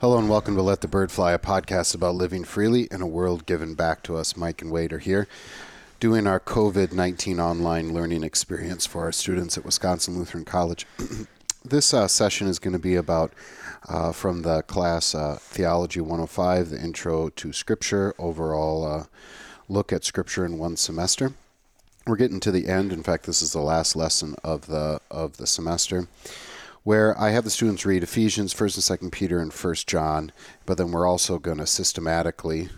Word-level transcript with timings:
Hello 0.00 0.16
and 0.16 0.30
welcome 0.30 0.56
to 0.56 0.62
Let 0.62 0.80
the 0.80 0.88
Bird 0.88 1.12
Fly, 1.12 1.32
a 1.32 1.38
podcast 1.38 1.94
about 1.94 2.14
living 2.14 2.42
freely 2.42 2.88
in 2.90 3.02
a 3.02 3.06
world 3.06 3.44
given 3.44 3.74
back 3.74 4.02
to 4.04 4.16
us. 4.16 4.34
Mike 4.34 4.62
and 4.62 4.70
Wade 4.70 4.94
are 4.94 4.98
here 4.98 5.28
doing 6.00 6.26
our 6.26 6.40
COVID 6.40 6.92
19 6.94 7.38
online 7.38 7.92
learning 7.92 8.24
experience 8.24 8.86
for 8.86 9.02
our 9.02 9.12
students 9.12 9.58
at 9.58 9.64
Wisconsin 9.66 10.16
Lutheran 10.16 10.46
College. 10.46 10.86
this 11.66 11.92
uh, 11.92 12.08
session 12.08 12.48
is 12.48 12.58
going 12.58 12.72
to 12.72 12.78
be 12.78 12.96
about 12.96 13.34
uh, 13.90 14.10
from 14.10 14.40
the 14.40 14.62
class 14.62 15.14
uh, 15.14 15.36
Theology 15.38 16.00
105, 16.00 16.70
the 16.70 16.80
Intro 16.80 17.28
to 17.28 17.52
Scripture, 17.52 18.14
overall 18.18 18.86
uh, 18.86 19.04
look 19.68 19.92
at 19.92 20.02
Scripture 20.02 20.46
in 20.46 20.56
one 20.56 20.78
semester. 20.78 21.34
We're 22.06 22.16
getting 22.16 22.40
to 22.40 22.50
the 22.50 22.68
end. 22.68 22.90
In 22.90 23.02
fact, 23.02 23.26
this 23.26 23.42
is 23.42 23.52
the 23.52 23.60
last 23.60 23.94
lesson 23.94 24.34
of 24.42 24.66
the 24.66 25.02
of 25.10 25.36
the 25.36 25.46
semester 25.46 26.08
where 26.82 27.18
I 27.20 27.30
have 27.30 27.44
the 27.44 27.50
students 27.50 27.84
read 27.84 28.02
Ephesians, 28.02 28.54
1st 28.54 28.90
and 28.90 29.00
2nd 29.00 29.12
Peter, 29.12 29.40
and 29.40 29.52
1st 29.52 29.86
John, 29.86 30.32
but 30.66 30.78
then 30.78 30.92
we're 30.92 31.06
also 31.06 31.38
going 31.38 31.58
to 31.58 31.66
systematically 31.66 32.68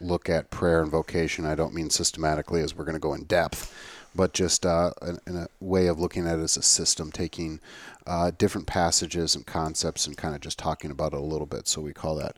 look 0.00 0.28
at 0.30 0.50
prayer 0.50 0.82
and 0.82 0.90
vocation. 0.90 1.44
I 1.44 1.54
don't 1.54 1.74
mean 1.74 1.90
systematically 1.90 2.62
as 2.62 2.74
we're 2.74 2.84
going 2.84 2.94
to 2.94 3.00
go 3.00 3.14
in 3.14 3.24
depth, 3.24 3.74
but 4.14 4.32
just 4.32 4.64
uh, 4.64 4.92
in, 5.02 5.18
in, 5.26 5.36
a 5.36 5.48
way 5.60 5.86
of 5.86 6.00
looking 6.00 6.26
at 6.26 6.38
it 6.38 6.42
as 6.42 6.56
a 6.56 6.62
system, 6.62 7.12
taking 7.12 7.60
uh, 8.06 8.30
different 8.36 8.66
passages 8.66 9.36
and 9.36 9.46
concepts 9.46 10.06
and 10.06 10.16
kind 10.16 10.34
of 10.34 10.40
just 10.40 10.58
talking 10.58 10.90
about 10.90 11.12
it 11.12 11.18
a 11.18 11.22
little 11.22 11.46
bit. 11.46 11.68
So 11.68 11.80
we 11.80 11.92
call 11.92 12.16
that 12.16 12.36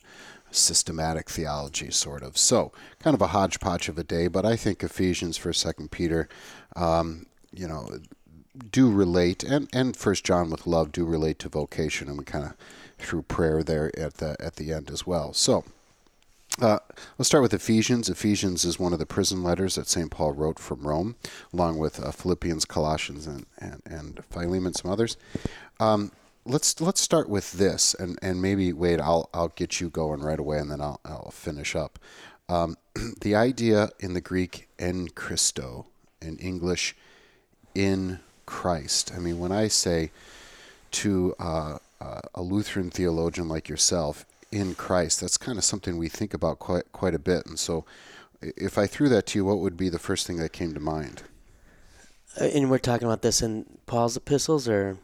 systematic 0.51 1.31
theology, 1.31 1.91
sort 1.91 2.23
of. 2.23 2.37
So 2.37 2.73
kind 2.99 3.15
of 3.15 3.23
a 3.23 3.29
hodgepodge 3.29 3.89
of 3.89 3.99
a 3.99 4.05
day, 4.05 4.27
but 4.29 4.45
I 4.45 4.57
think 4.57 4.83
Ephesians, 4.83 5.37
First, 5.37 5.61
Second 5.61 5.91
Peter, 5.91 6.29
um, 6.77 7.27
you 7.53 7.67
know, 7.67 7.89
do 8.71 8.91
relate, 8.91 9.43
and 9.43 9.69
and 9.73 9.97
First 9.97 10.25
John 10.25 10.51
with 10.51 10.67
love 10.67 10.93
do 10.93 11.05
relate 11.05 11.39
to 11.41 11.49
vocation, 11.49 12.09
and 12.09 12.19
we 12.19 12.25
kind 12.25 12.45
of 12.45 12.55
through 12.99 13.23
prayer 13.23 13.63
there 13.63 13.91
at 13.99 14.15
the 14.15 14.37
at 14.41 14.57
the 14.57 14.73
end 14.73 14.91
as 14.91 15.07
well. 15.07 15.33
So. 15.33 15.65
Uh, 16.61 16.79
let's 17.17 17.29
start 17.29 17.43
with 17.43 17.55
Ephesians. 17.55 18.11
Ephesians 18.11 18.63
is 18.67 18.79
one 18.79 18.93
of 18.93 18.99
the 18.99 19.07
prison 19.07 19.43
letters 19.43 19.77
that 19.77 19.89
St. 19.89 20.11
Paul 20.11 20.33
wrote 20.33 20.59
from 20.59 20.87
Rome, 20.87 21.17
along 21.51 21.79
with 21.79 21.99
uh, 21.99 22.11
Philippians, 22.11 22.67
Colossians, 22.67 23.27
and, 23.27 23.47
and, 23.57 23.81
and 23.87 24.23
Philemon, 24.29 24.75
some 24.75 24.91
others. 24.91 25.17
Um, 25.81 26.13
let's 26.45 26.79
let's 26.79 27.01
start 27.01 27.31
with 27.31 27.53
this, 27.53 27.95
and, 27.95 28.19
and 28.21 28.43
maybe 28.43 28.73
Wade, 28.73 29.01
I'll 29.01 29.31
I'll 29.33 29.49
get 29.49 29.81
you 29.81 29.89
going 29.89 30.21
right 30.21 30.39
away, 30.39 30.59
and 30.59 30.71
then 30.71 30.83
I'll 30.83 31.01
I'll 31.07 31.31
finish 31.31 31.75
up. 31.75 31.99
Um, 32.49 32.77
the 33.23 33.35
idea 33.35 33.89
in 33.99 34.13
the 34.13 34.21
Greek 34.21 34.69
"en 34.79 35.09
Christo," 35.09 35.87
in 36.21 36.37
English 36.37 36.95
"in 37.75 38.21
Christ." 38.47 39.13
I 39.15 39.19
mean, 39.19 39.39
when 39.39 39.53
I 39.53 39.69
say 39.69 40.11
to 40.93 41.35
uh, 41.39 41.79
uh, 42.01 42.21
a 42.35 42.43
Lutheran 42.43 42.91
theologian 42.91 43.49
like 43.49 43.69
yourself, 43.69 44.27
in 44.53 44.75
Christ. 44.75 45.21
That's 45.21 45.39
kind 45.39 45.59
of 45.59 45.65
something 45.65 45.97
we 45.97 46.09
think 46.09 46.35
about 46.35 46.59
quite 46.59 46.93
quite 46.93 47.15
a 47.15 47.19
bit. 47.19 47.47
And 47.47 47.59
so, 47.59 47.85
if 48.43 48.79
I 48.79 48.87
threw 48.87 49.09
that 49.09 49.27
to 49.29 49.39
you, 49.39 49.45
what 49.45 49.59
would 49.59 49.77
be 49.77 49.89
the 49.89 49.99
first 49.99 50.27
thing 50.27 50.37
that 50.37 50.53
came 50.53 50.75
to 50.75 50.81
mind? 50.81 51.23
Uh, 52.41 52.45
and 52.45 52.71
we're 52.71 52.79
talking 52.79 53.09
about 53.09 53.23
this 53.23 53.43
in 53.43 53.65
Paul's 53.87 54.17
epistles, 54.17 54.69
or 54.69 54.99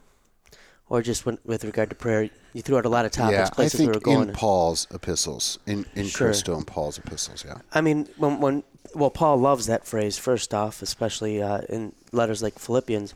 or 0.89 1.03
just 1.03 1.27
when, 1.27 1.39
with 1.45 1.65
regard 1.65 1.89
to 1.91 1.97
prayer. 1.97 2.31
You 2.53 2.63
threw 2.63 2.79
out 2.79 2.87
a 2.87 2.89
lot 2.89 3.05
of 3.05 3.13
topics, 3.13 3.39
yeah, 3.39 3.51
places 3.51 3.75
I 3.75 3.79
think 3.79 3.91
we 3.91 3.97
were 3.97 4.01
going. 4.01 4.29
in 4.31 4.35
Paul's 4.35 4.87
epistles, 4.93 5.59
in 5.67 5.87
in 5.95 6.07
Sure. 6.07 6.29
Christo 6.29 6.57
and 6.57 6.67
Paul's 6.67 6.99
epistles. 6.99 7.45
Yeah. 7.47 7.59
I 7.73 7.81
mean, 7.81 8.09
when, 8.17 8.41
when 8.41 8.63
well, 8.95 9.11
Paul 9.11 9.39
loves 9.39 9.67
that 9.67 9.87
phrase. 9.87 10.19
First 10.19 10.55
off, 10.55 10.83
especially 10.83 11.43
uh, 11.43 11.61
in 11.69 11.93
letters 12.13 12.43
like 12.43 12.59
Philippians. 12.59 13.15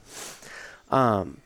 Um, 0.90 1.38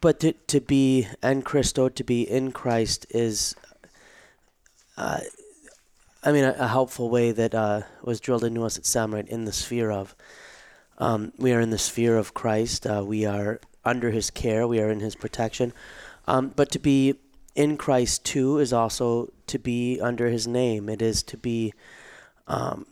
but 0.00 0.20
to 0.20 0.32
to 0.32 0.60
be 0.60 1.06
en 1.22 1.42
Christo, 1.42 1.88
to 1.88 2.04
be 2.04 2.22
in 2.22 2.52
Christ, 2.52 3.06
is, 3.10 3.54
uh, 4.96 5.20
I 6.22 6.32
mean, 6.32 6.44
a, 6.44 6.54
a 6.58 6.68
helpful 6.68 7.10
way 7.10 7.32
that 7.32 7.54
uh, 7.54 7.82
was 8.02 8.20
drilled 8.20 8.44
into 8.44 8.64
us 8.64 8.78
at 8.78 8.86
Sam, 8.86 9.14
right? 9.14 9.28
In 9.28 9.44
the 9.44 9.52
sphere 9.52 9.90
of, 9.90 10.14
um, 10.98 11.32
we 11.38 11.52
are 11.52 11.60
in 11.60 11.70
the 11.70 11.78
sphere 11.78 12.16
of 12.16 12.34
Christ. 12.34 12.86
Uh, 12.86 13.02
we 13.06 13.26
are 13.26 13.60
under 13.84 14.10
His 14.10 14.30
care. 14.30 14.66
We 14.66 14.80
are 14.80 14.90
in 14.90 15.00
His 15.00 15.14
protection. 15.14 15.72
Um, 16.26 16.52
but 16.54 16.70
to 16.72 16.78
be 16.78 17.16
in 17.54 17.76
Christ 17.76 18.24
too 18.24 18.58
is 18.58 18.72
also 18.72 19.32
to 19.48 19.58
be 19.58 20.00
under 20.00 20.28
His 20.28 20.46
name. 20.46 20.88
It 20.88 21.02
is 21.02 21.22
to 21.24 21.36
be 21.36 21.74
um, 22.46 22.86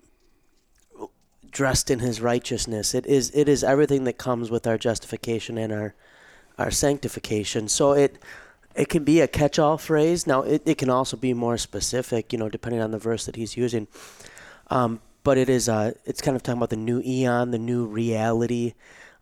dressed 1.51 1.91
in 1.91 2.01
His 2.01 2.21
righteousness. 2.21 2.95
It 2.95 3.07
is 3.07 3.31
it 3.35 3.49
is 3.49 3.65
everything 3.65 4.05
that 4.05 4.19
comes 4.19 4.51
with 4.51 4.67
our 4.67 4.79
justification 4.79 5.59
and 5.59 5.73
our 5.73 5.95
our 6.59 6.71
sanctification. 6.71 7.69
So 7.69 7.93
it 7.93 8.19
it 8.75 8.89
can 8.89 9.05
be 9.05 9.21
a 9.21 9.29
catch-all 9.29 9.79
phrase. 9.79 10.27
Now 10.27 10.43
it, 10.43 10.63
it 10.65 10.79
can 10.79 10.91
also 10.91 11.17
be 11.17 11.35
more 11.35 11.59
specific, 11.59 12.33
you 12.33 12.39
know, 12.39 12.49
depending 12.49 12.81
on 12.81 12.91
the 12.91 12.99
verse 12.99 13.27
that 13.27 13.37
he's 13.37 13.57
using. 13.57 13.89
Um, 14.71 15.01
but 15.25 15.37
it 15.37 15.49
is 15.49 15.69
uh, 15.69 15.93
it's 16.05 16.21
kind 16.21 16.37
of 16.37 16.43
talking 16.43 16.59
about 16.59 16.71
the 16.71 16.77
new 16.77 17.03
eon, 17.05 17.51
the 17.51 17.59
new 17.59 17.87
reality 17.87 18.75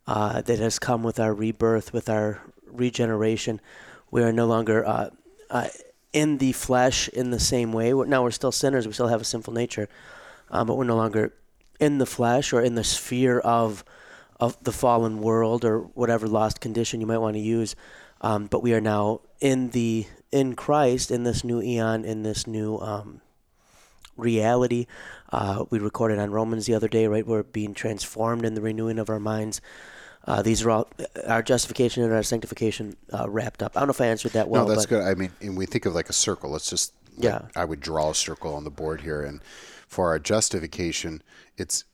uh, 0.06 0.42
that 0.42 0.58
has 0.58 0.78
come 0.78 1.02
with 1.02 1.18
our 1.18 1.34
rebirth, 1.34 1.92
with 1.92 2.08
our 2.08 2.40
regeneration. 2.70 3.60
We 4.10 4.22
are 4.22 4.32
no 4.32 4.46
longer 4.46 4.86
uh, 4.86 5.10
uh, 5.50 5.68
in 6.12 6.38
the 6.38 6.52
flesh 6.52 7.08
in 7.08 7.30
the 7.30 7.40
same 7.40 7.72
way. 7.72 7.92
Now 7.92 8.22
we're 8.22 8.30
still 8.30 8.52
sinners. 8.52 8.86
We 8.86 8.92
still 8.92 9.08
have 9.08 9.20
a 9.20 9.24
sinful 9.24 9.54
nature, 9.54 9.88
um, 10.50 10.66
but 10.66 10.76
we're 10.76 10.84
no 10.84 10.96
longer 10.96 11.32
in 11.80 11.98
the 11.98 12.06
flesh 12.06 12.52
or 12.52 12.60
in 12.62 12.74
the 12.74 12.84
sphere 12.84 13.38
of 13.40 13.84
of 14.38 14.62
the 14.62 14.72
fallen 14.72 15.20
world 15.20 15.64
or 15.64 15.78
whatever 15.80 16.28
lost 16.28 16.60
condition 16.60 17.00
you 17.00 17.06
might 17.06 17.18
want 17.18 17.34
to 17.34 17.40
use. 17.40 17.74
Um, 18.20 18.46
but 18.46 18.62
we 18.62 18.74
are 18.74 18.80
now 18.80 19.20
in 19.40 19.70
the 19.70 20.06
in 20.32 20.54
Christ 20.54 21.10
in 21.10 21.24
this 21.24 21.42
new 21.44 21.62
eon 21.62 22.04
in 22.04 22.22
this 22.22 22.46
new 22.46 22.78
um, 22.78 23.20
reality. 24.16 24.86
Uh, 25.32 25.64
we 25.70 25.78
recorded 25.78 26.18
on 26.18 26.30
Romans 26.30 26.66
the 26.66 26.74
other 26.74 26.88
day, 26.88 27.06
right? 27.06 27.26
We're 27.26 27.42
being 27.42 27.74
transformed 27.74 28.44
in 28.44 28.54
the 28.54 28.60
renewing 28.60 28.98
of 28.98 29.10
our 29.10 29.20
minds. 29.20 29.60
Uh, 30.26 30.42
these 30.42 30.64
are 30.64 30.70
all 30.70 30.88
our 31.26 31.42
justification 31.42 32.02
and 32.02 32.12
our 32.12 32.22
sanctification 32.22 32.96
uh, 33.12 33.28
wrapped 33.30 33.62
up. 33.62 33.76
I 33.76 33.80
don't 33.80 33.88
know 33.88 33.92
if 33.92 34.00
I 34.00 34.06
answered 34.06 34.32
that 34.32 34.48
well. 34.48 34.66
no, 34.66 34.74
that's 34.74 34.86
good. 34.86 35.02
I 35.02 35.14
mean, 35.14 35.30
and 35.40 35.56
we 35.56 35.66
think 35.66 35.86
of 35.86 35.94
like 35.94 36.08
a 36.08 36.12
circle. 36.12 36.50
Let's 36.50 36.68
just 36.68 36.92
like, 37.16 37.24
Yeah. 37.24 37.42
I 37.54 37.64
would 37.64 37.80
draw 37.80 38.10
a 38.10 38.14
circle 38.14 38.54
on 38.54 38.64
the 38.64 38.70
board 38.70 39.02
here, 39.02 39.22
and 39.22 39.40
for 39.86 40.08
our 40.08 40.18
justification, 40.18 41.22
it's 41.56 41.84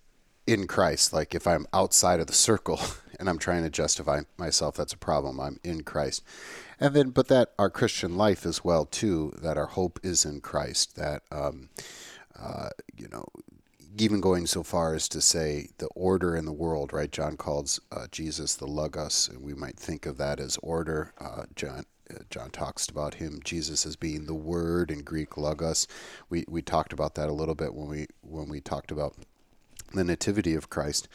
in 0.46 0.66
Christ. 0.66 1.12
Like 1.12 1.34
if 1.34 1.46
I'm 1.46 1.66
outside 1.72 2.20
of 2.20 2.26
the 2.26 2.32
circle 2.32 2.80
and 3.20 3.28
I'm 3.28 3.38
trying 3.38 3.62
to 3.62 3.70
justify 3.70 4.22
myself, 4.36 4.76
that's 4.76 4.92
a 4.92 4.98
problem. 4.98 5.40
I'm 5.40 5.60
in 5.62 5.82
Christ, 5.82 6.22
and 6.80 6.94
then 6.94 7.10
but 7.10 7.28
that 7.28 7.52
our 7.58 7.70
Christian 7.70 8.16
life 8.16 8.44
as 8.46 8.64
well 8.64 8.84
too. 8.84 9.34
That 9.40 9.56
our 9.56 9.66
hope 9.66 10.00
is 10.02 10.24
in 10.24 10.40
Christ. 10.40 10.96
That 10.96 11.22
um, 11.30 11.68
uh, 12.38 12.70
you 12.96 13.08
know, 13.08 13.26
even 13.98 14.20
going 14.20 14.46
so 14.46 14.62
far 14.62 14.94
as 14.94 15.08
to 15.10 15.20
say 15.20 15.68
the 15.78 15.88
order 15.94 16.34
in 16.34 16.44
the 16.44 16.52
world, 16.52 16.92
right? 16.92 17.10
John 17.10 17.36
calls 17.36 17.80
uh, 17.90 18.06
Jesus 18.10 18.54
the 18.54 18.66
Logos, 18.66 19.28
and 19.28 19.42
we 19.42 19.54
might 19.54 19.78
think 19.78 20.06
of 20.06 20.16
that 20.18 20.40
as 20.40 20.58
order. 20.62 21.12
Uh, 21.20 21.44
John. 21.54 21.84
John 22.30 22.50
talks 22.50 22.88
about 22.88 23.14
him, 23.14 23.40
Jesus 23.44 23.86
as 23.86 23.96
being 23.96 24.26
the 24.26 24.34
Word 24.34 24.90
in 24.90 25.02
Greek 25.02 25.36
logos. 25.36 25.86
We 26.28 26.44
we 26.48 26.62
talked 26.62 26.92
about 26.92 27.14
that 27.14 27.28
a 27.28 27.34
little 27.34 27.54
bit 27.54 27.74
when 27.74 27.88
we 27.88 28.06
when 28.22 28.48
we 28.48 28.60
talked 28.60 28.90
about 28.90 29.14
the 29.92 30.04
nativity 30.04 30.54
of 30.54 30.70
Christ. 30.70 31.08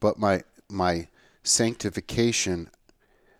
But 0.00 0.18
my 0.18 0.42
my 0.68 1.08
sanctification, 1.42 2.70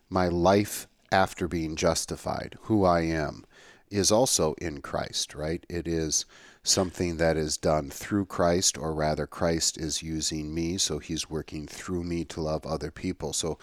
my 0.08 0.28
life 0.28 0.86
after 1.10 1.46
being 1.46 1.76
justified, 1.76 2.56
who 2.62 2.84
I 2.84 3.02
am, 3.02 3.44
is 3.90 4.10
also 4.10 4.54
in 4.54 4.80
Christ, 4.80 5.34
right? 5.34 5.64
It 5.68 5.86
is 5.86 6.24
something 6.62 7.16
that 7.16 7.36
is 7.36 7.56
done 7.56 7.90
through 7.90 8.26
Christ, 8.26 8.78
or 8.78 8.94
rather, 8.94 9.26
Christ 9.26 9.76
is 9.78 10.02
using 10.02 10.54
me, 10.54 10.78
so 10.78 10.98
he's 10.98 11.28
working 11.28 11.66
through 11.66 12.04
me 12.04 12.24
to 12.26 12.40
love 12.40 12.64
other 12.64 12.90
people. 12.90 13.32
So 13.32 13.58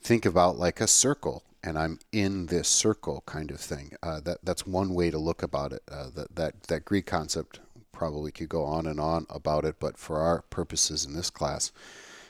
think 0.00 0.26
about 0.26 0.58
like 0.58 0.80
a 0.80 0.86
circle, 0.86 1.42
and 1.64 1.78
I'm 1.78 1.98
in 2.12 2.46
this 2.46 2.68
circle 2.68 3.22
kind 3.26 3.50
of 3.50 3.58
thing. 3.58 3.92
Uh, 4.02 4.20
that 4.20 4.38
that's 4.44 4.66
one 4.66 4.94
way 4.94 5.10
to 5.10 5.18
look 5.18 5.42
about 5.42 5.72
it. 5.72 5.82
Uh, 5.90 6.10
that 6.14 6.36
that 6.36 6.62
that 6.64 6.84
Greek 6.84 7.06
concept 7.06 7.58
probably 7.90 8.30
could 8.30 8.48
go 8.48 8.64
on 8.64 8.86
and 8.86 9.00
on 9.00 9.26
about 9.30 9.64
it, 9.64 9.76
but 9.80 9.96
for 9.96 10.18
our 10.18 10.42
purposes 10.42 11.04
in 11.04 11.14
this 11.14 11.30
class, 11.30 11.72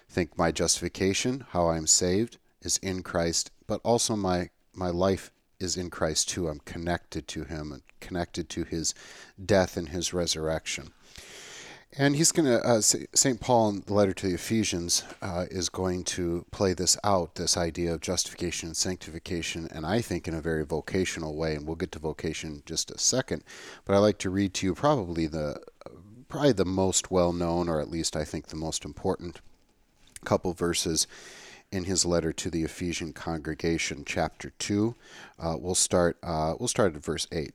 think 0.08 0.38
my 0.38 0.52
justification, 0.52 1.46
how 1.50 1.68
I'm 1.68 1.86
saved, 1.86 2.38
is 2.62 2.78
in 2.78 3.02
Christ, 3.02 3.50
but 3.66 3.80
also 3.82 4.14
my 4.14 4.50
my 4.72 4.90
life 4.90 5.32
is 5.58 5.76
in 5.76 5.90
Christ 5.90 6.28
too. 6.28 6.48
I'm 6.48 6.60
connected 6.60 7.26
to 7.28 7.44
Him 7.44 7.72
and 7.72 7.82
connected 8.00 8.48
to 8.50 8.64
His 8.64 8.94
death 9.44 9.76
and 9.76 9.88
His 9.88 10.14
resurrection. 10.14 10.92
And 11.96 12.16
he's 12.16 12.32
going 12.32 12.46
to, 12.46 12.60
uh, 12.60 12.80
St. 12.80 13.40
Paul 13.40 13.68
in 13.68 13.84
the 13.86 13.94
letter 13.94 14.12
to 14.12 14.26
the 14.26 14.34
Ephesians 14.34 15.04
uh, 15.22 15.46
is 15.48 15.68
going 15.68 16.02
to 16.04 16.44
play 16.50 16.74
this 16.74 16.98
out, 17.04 17.36
this 17.36 17.56
idea 17.56 17.94
of 17.94 18.00
justification 18.00 18.68
and 18.68 18.76
sanctification, 18.76 19.68
and 19.70 19.86
I 19.86 20.00
think 20.00 20.26
in 20.26 20.34
a 20.34 20.40
very 20.40 20.64
vocational 20.64 21.36
way. 21.36 21.54
And 21.54 21.66
we'll 21.66 21.76
get 21.76 21.92
to 21.92 22.00
vocation 22.00 22.50
in 22.50 22.62
just 22.66 22.90
a 22.90 22.98
second. 22.98 23.44
But 23.84 23.94
I'd 23.94 24.00
like 24.00 24.18
to 24.18 24.30
read 24.30 24.54
to 24.54 24.66
you 24.66 24.74
probably 24.74 25.28
the, 25.28 25.60
probably 26.28 26.52
the 26.52 26.64
most 26.64 27.12
well 27.12 27.32
known, 27.32 27.68
or 27.68 27.80
at 27.80 27.90
least 27.90 28.16
I 28.16 28.24
think 28.24 28.48
the 28.48 28.56
most 28.56 28.84
important 28.84 29.40
couple 30.24 30.52
verses 30.52 31.06
in 31.70 31.84
his 31.84 32.04
letter 32.04 32.32
to 32.32 32.50
the 32.50 32.64
Ephesian 32.64 33.12
congregation, 33.12 34.02
chapter 34.04 34.50
two. 34.58 34.96
Uh, 35.38 35.56
we'll 35.58 35.76
start. 35.76 36.16
Uh, 36.24 36.54
we'll 36.58 36.68
start 36.68 36.96
at 36.96 37.04
verse 37.04 37.28
eight. 37.30 37.52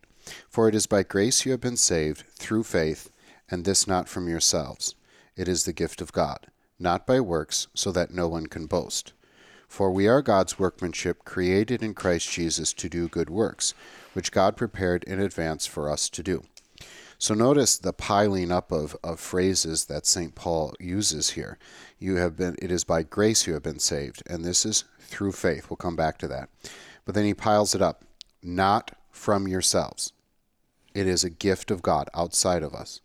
For 0.48 0.70
it 0.70 0.76
is 0.76 0.86
by 0.86 1.04
grace 1.04 1.46
you 1.46 1.52
have 1.52 1.62
been 1.62 1.78
saved 1.78 2.24
through 2.36 2.64
faith, 2.64 3.10
and 3.50 3.66
this 3.66 3.88
not 3.88 4.10
from 4.10 4.28
yourselves. 4.28 4.96
It 5.36 5.48
is 5.48 5.64
the 5.64 5.74
gift 5.74 6.02
of 6.02 6.12
God, 6.12 6.48
not 6.80 7.08
by 7.08 7.20
works, 7.20 7.68
so 7.74 7.92
that 7.92 8.14
no 8.14 8.28
one 8.28 8.48
can 8.48 8.66
boast. 8.66 9.14
For 9.68 9.92
we 9.92 10.08
are 10.08 10.22
God's 10.22 10.58
workmanship, 10.58 11.24
created 11.26 11.84
in 11.84 11.94
Christ 11.94 12.30
Jesus 12.32 12.74
to 12.74 12.90
do 12.90 13.08
good 13.08 13.30
works, 13.30 13.74
which 14.14 14.32
God 14.32 14.58
prepared 14.58 15.04
in 15.04 15.20
advance 15.20 15.66
for 15.66 15.90
us 15.90 16.10
to 16.10 16.24
do. 16.24 16.44
So 17.20 17.34
notice 17.34 17.78
the 17.78 17.94
piling 17.94 18.52
up 18.52 18.72
of, 18.72 18.96
of 19.04 19.20
phrases 19.20 19.86
that 19.86 20.06
St. 20.06 20.34
Paul 20.36 20.74
uses 20.80 21.32
here. 21.32 21.60
You 22.00 22.16
have 22.16 22.38
been 22.38 22.56
it 22.62 22.72
is 22.72 22.84
by 22.84 23.04
grace 23.04 23.46
you 23.46 23.54
have 23.54 23.64
been 23.64 23.80
saved, 23.80 24.24
and 24.26 24.44
this 24.44 24.66
is 24.66 24.86
through 25.02 25.34
faith. 25.34 25.70
We'll 25.70 25.78
come 25.78 25.98
back 25.98 26.18
to 26.20 26.28
that. 26.30 26.50
But 27.06 27.16
then 27.16 27.26
he 27.26 27.34
piles 27.34 27.76
it 27.76 27.82
up. 27.82 28.06
Not 28.42 28.92
from 29.12 29.48
yourselves. 29.48 30.14
It 30.94 31.08
is 31.08 31.24
a 31.26 31.30
gift 31.30 31.72
of 31.72 31.82
God 31.82 32.10
outside 32.14 32.64
of 32.64 32.74
us. 32.74 33.02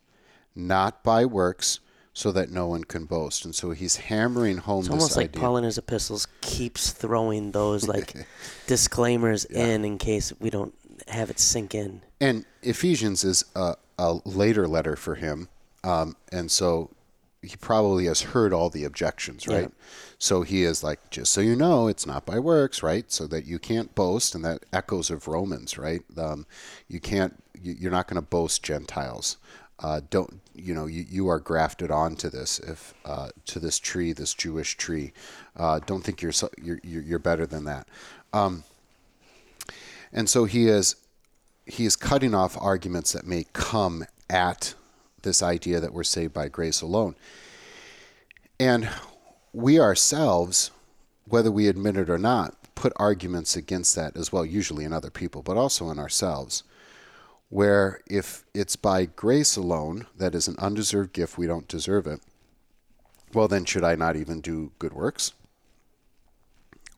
Not 0.55 1.03
by 1.03 1.25
works, 1.25 1.79
so 2.13 2.31
that 2.31 2.49
no 2.49 2.67
one 2.67 2.85
can 2.85 3.05
boast. 3.05 3.43
And 3.43 3.53
so 3.53 3.71
he's 3.71 3.97
hammering 3.97 4.57
home 4.57 4.81
It's 4.81 4.89
almost 4.89 5.17
like 5.17 5.31
idea. 5.31 5.41
Paul 5.41 5.57
in 5.57 5.65
his 5.65 5.77
epistles 5.77 6.27
keeps 6.39 6.91
throwing 6.91 7.51
those 7.51 7.87
like 7.87 8.13
disclaimers 8.67 9.43
in 9.45 9.83
in 9.83 9.97
case 9.97 10.31
we 10.39 10.49
don't 10.49 10.73
have 11.09 11.29
it 11.29 11.39
sink 11.39 11.75
in. 11.75 12.01
And 12.21 12.45
Ephesians 12.63 13.25
is 13.25 13.43
a, 13.53 13.75
a 13.99 14.19
later 14.23 14.65
letter 14.65 14.95
for 14.95 15.15
him. 15.15 15.49
Um, 15.83 16.15
and 16.31 16.49
so 16.49 16.89
he 17.41 17.57
probably 17.57 18.05
has 18.05 18.21
heard 18.21 18.53
all 18.53 18.69
the 18.69 18.85
objections, 18.85 19.47
right? 19.47 19.69
So 20.17 20.41
he 20.41 20.63
is 20.63 20.83
like, 20.83 21.09
just 21.09 21.31
so 21.31 21.41
you 21.41 21.55
know, 21.55 21.87
it's 21.87 22.07
not 22.07 22.25
by 22.25 22.39
works, 22.39 22.81
right? 22.81 23.11
So 23.11 23.27
that 23.27 23.45
you 23.45 23.59
can't 23.59 23.93
boast, 23.93 24.33
and 24.33 24.43
that 24.45 24.65
echoes 24.73 25.11
of 25.11 25.27
Romans, 25.27 25.77
right? 25.77 26.01
Um, 26.17 26.47
you 26.87 26.99
can't, 26.99 27.43
you, 27.61 27.75
you're 27.77 27.91
not 27.91 28.07
going 28.07 28.15
to 28.15 28.27
boast 28.27 28.63
Gentiles. 28.63 29.37
Uh, 29.77 30.01
don't 30.09 30.39
you 30.55 30.73
know 30.73 30.85
you, 30.85 31.05
you 31.09 31.27
are 31.27 31.39
grafted 31.39 31.91
onto 31.91 32.29
this 32.29 32.59
if 32.59 32.93
uh, 33.05 33.29
to 33.45 33.59
this 33.59 33.79
tree 33.79 34.13
this 34.13 34.33
Jewish 34.33 34.77
tree 34.77 35.13
uh, 35.55 35.79
don't 35.85 36.03
think 36.03 36.21
you're, 36.21 36.31
so, 36.31 36.49
you're 36.61 36.79
you're 36.83 37.19
better 37.19 37.45
than 37.45 37.65
that 37.65 37.87
um, 38.33 38.63
and 40.11 40.29
so 40.29 40.45
he 40.45 40.67
is 40.67 40.95
he 41.65 41.85
is 41.85 41.95
cutting 41.95 42.33
off 42.33 42.57
arguments 42.59 43.11
that 43.13 43.25
may 43.25 43.45
come 43.53 44.05
at 44.29 44.75
this 45.25 45.43
idea 45.43 45.79
that 45.79 45.93
we're 45.93 46.03
saved 46.03 46.33
by 46.33 46.47
grace 46.47 46.81
alone. 46.81 47.15
And 48.59 48.89
we 49.51 49.79
ourselves, 49.79 50.71
whether 51.27 51.51
we 51.51 51.67
admit 51.67 51.97
it 51.97 52.09
or 52.09 52.17
not, 52.17 52.55
put 52.75 52.93
arguments 52.95 53.55
against 53.55 53.95
that 53.95 54.15
as 54.15 54.31
well, 54.31 54.45
usually 54.45 54.85
in 54.85 54.93
other 54.93 55.09
people, 55.09 55.41
but 55.41 55.57
also 55.57 55.89
in 55.89 55.99
ourselves. 55.99 56.63
Where 57.55 58.01
if 58.05 58.43
it's 58.53 58.75
by 58.75 59.05
grace 59.05 59.55
alone, 59.55 60.07
that 60.17 60.35
is 60.35 60.49
an 60.49 60.57
undeserved 60.59 61.13
gift, 61.13 61.37
we 61.37 61.47
don't 61.47 61.69
deserve 61.69 62.05
it, 62.05 62.19
well, 63.33 63.47
then 63.47 63.63
should 63.63 63.85
I 63.85 63.95
not 63.95 64.17
even 64.17 64.41
do 64.41 64.73
good 64.77 64.91
works? 64.91 65.31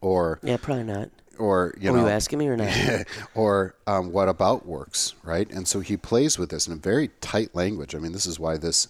Or, 0.01 0.39
Yeah, 0.41 0.57
probably 0.57 0.85
not. 0.85 1.11
or 1.37 1.75
you 1.79 1.91
Were 1.91 1.97
know, 1.99 2.05
you 2.05 2.09
asking 2.09 2.39
me 2.39 2.47
or 2.47 2.57
not? 2.57 2.73
or 3.35 3.75
um, 3.85 4.11
what 4.11 4.29
about 4.29 4.65
works, 4.65 5.13
right? 5.23 5.47
And 5.51 5.67
so 5.67 5.79
he 5.79 5.95
plays 5.95 6.39
with 6.39 6.49
this 6.49 6.65
in 6.65 6.73
a 6.73 6.77
very 6.77 7.09
tight 7.21 7.53
language. 7.53 7.93
I 7.93 7.99
mean, 7.99 8.13
this 8.13 8.25
is 8.25 8.39
why 8.39 8.57
this 8.57 8.87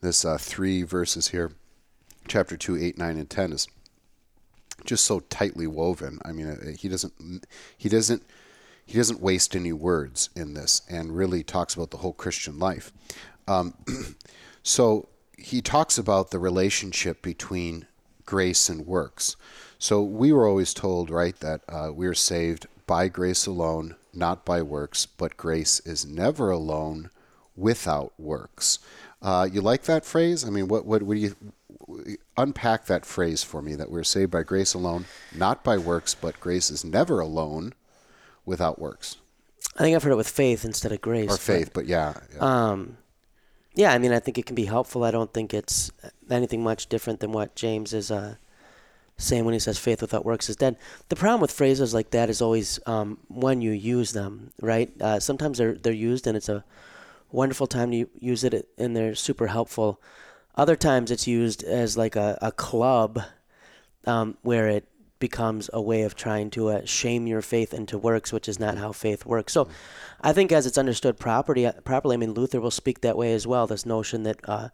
this 0.00 0.24
uh, 0.24 0.38
three 0.38 0.84
verses 0.84 1.28
here, 1.28 1.52
chapter 2.28 2.56
two, 2.56 2.78
eight, 2.78 2.96
nine, 2.96 3.18
and 3.18 3.28
ten, 3.28 3.52
is 3.52 3.68
just 4.86 5.04
so 5.04 5.20
tightly 5.20 5.66
woven. 5.66 6.18
I 6.24 6.32
mean, 6.32 6.46
uh, 6.48 6.70
he 6.78 6.88
doesn't 6.88 7.44
he 7.76 7.90
doesn't 7.90 8.22
he 8.90 8.98
doesn't 8.98 9.20
waste 9.20 9.54
any 9.54 9.72
words 9.72 10.30
in 10.34 10.54
this, 10.54 10.82
and 10.90 11.16
really 11.16 11.44
talks 11.44 11.76
about 11.76 11.92
the 11.92 11.98
whole 11.98 12.12
Christian 12.12 12.58
life. 12.58 12.90
Um, 13.46 13.74
so 14.64 15.06
he 15.38 15.62
talks 15.62 15.96
about 15.96 16.32
the 16.32 16.40
relationship 16.40 17.22
between 17.22 17.86
grace 18.26 18.68
and 18.68 18.84
works. 18.84 19.36
So 19.78 20.02
we 20.02 20.32
were 20.32 20.44
always 20.44 20.74
told, 20.74 21.08
right, 21.08 21.38
that 21.38 21.60
uh, 21.68 21.92
we 21.94 22.08
are 22.08 22.14
saved 22.14 22.66
by 22.88 23.06
grace 23.06 23.46
alone, 23.46 23.94
not 24.12 24.44
by 24.44 24.60
works, 24.60 25.06
but 25.06 25.36
grace 25.36 25.78
is 25.86 26.04
never 26.04 26.50
alone 26.50 27.10
without 27.56 28.12
works. 28.18 28.80
Uh, 29.22 29.48
you 29.52 29.60
like 29.60 29.84
that 29.84 30.04
phrase? 30.04 30.44
I 30.44 30.50
mean, 30.50 30.66
what, 30.66 30.84
what, 30.84 31.08
do 31.08 31.14
you 31.14 31.36
unpack 32.36 32.86
that 32.86 33.06
phrase 33.06 33.44
for 33.44 33.62
me 33.62 33.76
that 33.76 33.92
we're 33.92 34.02
saved 34.02 34.32
by 34.32 34.42
grace 34.42 34.74
alone, 34.74 35.04
not 35.32 35.62
by 35.62 35.78
works, 35.78 36.12
but 36.12 36.40
grace 36.40 36.72
is 36.72 36.84
never 36.84 37.20
alone 37.20 37.72
without 38.50 38.78
works 38.78 39.16
I 39.76 39.82
think 39.82 39.94
I've 39.94 40.02
heard 40.02 40.12
it 40.12 40.16
with 40.16 40.28
faith 40.28 40.64
instead 40.64 40.92
of 40.92 41.00
grace. 41.00 41.30
or 41.30 41.34
but- 41.34 41.40
faith, 41.40 41.70
but 41.72 41.86
yeah. 41.86 42.14
yeah. 42.34 42.40
Um, 42.40 42.98
yeah, 43.74 43.92
I 43.92 43.98
mean, 43.98 44.12
I 44.12 44.18
think 44.18 44.36
it 44.36 44.46
can 44.46 44.56
be 44.56 44.64
helpful. 44.64 45.04
I 45.04 45.10
don't 45.10 45.32
think 45.32 45.54
it's 45.54 45.90
anything 46.28 46.62
much 46.62 46.88
different 46.88 47.20
than 47.20 47.30
what 47.30 47.54
James 47.54 47.94
is 47.94 48.10
uh, 48.10 48.34
saying 49.16 49.44
when 49.44 49.54
he 49.54 49.60
says 49.60 49.78
faith 49.78 50.02
without 50.02 50.24
works 50.24 50.50
is 50.50 50.56
dead. 50.56 50.76
The 51.08 51.16
problem 51.16 51.40
with 51.40 51.52
phrases 51.52 51.94
like 51.94 52.10
that 52.10 52.28
is 52.28 52.42
always 52.42 52.80
um, 52.86 53.18
when 53.28 53.62
you 53.62 53.70
use 53.70 54.12
them, 54.12 54.50
right? 54.60 54.90
Uh, 55.00 55.20
sometimes 55.20 55.58
they're 55.58 55.74
they're 55.74 55.92
used 55.92 56.26
and 56.26 56.36
it's 56.36 56.48
a 56.48 56.64
wonderful 57.30 57.68
time 57.68 57.92
to 57.92 58.08
use 58.18 58.42
it 58.42 58.68
and 58.76 58.96
they're 58.96 59.14
super 59.14 59.46
helpful. 59.46 60.00
Other 60.56 60.76
times 60.76 61.12
it's 61.12 61.28
used 61.28 61.62
as 61.62 61.96
like 61.96 62.16
a, 62.16 62.38
a 62.42 62.50
club 62.50 63.22
um, 64.04 64.36
where 64.42 64.68
it 64.68 64.88
becomes 65.20 65.70
a 65.72 65.80
way 65.80 66.02
of 66.02 66.16
trying 66.16 66.50
to 66.50 66.68
uh, 66.70 66.84
shame 66.84 67.28
your 67.28 67.42
faith 67.42 67.72
into 67.72 67.96
works, 67.96 68.32
which 68.32 68.48
is 68.48 68.58
not 68.58 68.78
how 68.78 68.90
faith 68.90 69.24
works. 69.24 69.52
So, 69.52 69.68
I 70.20 70.32
think 70.32 70.50
as 70.50 70.66
it's 70.66 70.78
understood 70.78 71.18
properly, 71.18 71.70
properly, 71.84 72.14
I 72.14 72.16
mean 72.16 72.32
Luther 72.32 72.60
will 72.60 72.72
speak 72.72 73.02
that 73.02 73.16
way 73.16 73.32
as 73.32 73.46
well. 73.46 73.68
This 73.68 73.86
notion 73.86 74.24
that 74.24 74.40
uh, 74.48 74.70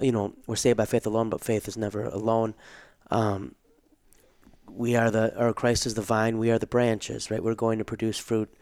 you 0.00 0.12
know 0.12 0.34
we're 0.46 0.56
saved 0.56 0.76
by 0.76 0.84
faith 0.84 1.06
alone, 1.06 1.28
but 1.30 1.42
faith 1.42 1.66
is 1.66 1.76
never 1.76 2.04
alone. 2.04 2.54
Um, 3.10 3.56
we 4.70 4.94
are 4.94 5.10
the, 5.10 5.36
or 5.36 5.52
Christ 5.54 5.86
is 5.86 5.94
the 5.94 6.02
vine. 6.02 6.38
We 6.38 6.50
are 6.50 6.58
the 6.58 6.66
branches, 6.66 7.30
right? 7.30 7.42
We're 7.42 7.54
going 7.54 7.78
to 7.78 7.84
produce 7.84 8.18
fruit 8.18 8.52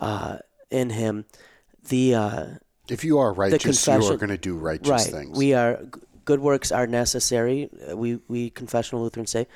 uh, 0.00 0.38
in 0.70 0.90
Him. 0.90 1.26
The 1.88 2.14
uh, 2.14 2.46
if 2.88 3.04
you 3.04 3.18
are 3.18 3.32
righteous, 3.32 3.86
you 3.86 3.92
are 3.92 4.16
going 4.16 4.30
to 4.30 4.38
do 4.38 4.56
righteous 4.56 4.88
right. 4.88 5.06
things. 5.06 5.36
We 5.36 5.54
are 5.54 5.84
good 6.24 6.40
works 6.40 6.72
are 6.72 6.86
necessary. 6.86 7.70
uh, 7.90 7.96
We 7.96 8.18
we 8.28 8.50
confessional 8.50 9.02
Lutherans 9.02 9.30
say, 9.30 9.46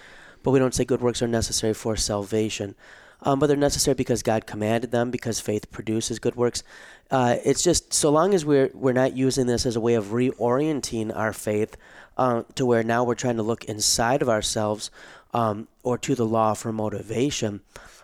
but 0.46 0.52
we 0.52 0.60
don't 0.60 0.76
say 0.76 0.84
good 0.84 1.00
works 1.00 1.22
are 1.22 1.26
necessary 1.26 1.74
for 1.74 1.96
salvation. 1.96 2.76
Um, 3.22 3.40
but 3.40 3.48
they're 3.48 3.56
necessary 3.56 3.96
because 3.96 4.22
God 4.22 4.46
commanded 4.46 4.92
them. 4.92 5.10
Because 5.10 5.40
faith 5.40 5.72
produces 5.72 6.20
good 6.20 6.36
works. 6.36 6.62
Uh, 7.10 7.38
it's 7.44 7.64
just 7.64 7.92
so 7.92 8.10
long 8.10 8.32
as 8.32 8.44
we're 8.44 8.70
we're 8.72 8.92
not 8.92 9.16
using 9.16 9.48
this 9.48 9.66
as 9.66 9.74
a 9.74 9.80
way 9.80 9.94
of 9.94 10.12
reorienting 10.12 11.10
our 11.16 11.32
faith 11.32 11.76
uh, 12.16 12.44
to 12.54 12.64
where 12.64 12.84
now 12.84 13.02
we're 13.02 13.16
trying 13.16 13.38
to 13.38 13.42
look 13.42 13.64
inside 13.64 14.22
of 14.22 14.28
ourselves 14.28 14.92
um, 15.34 15.66
or 15.82 15.98
to 15.98 16.14
the 16.14 16.24
law 16.24 16.54
for 16.54 16.72
motivation. 16.72 17.60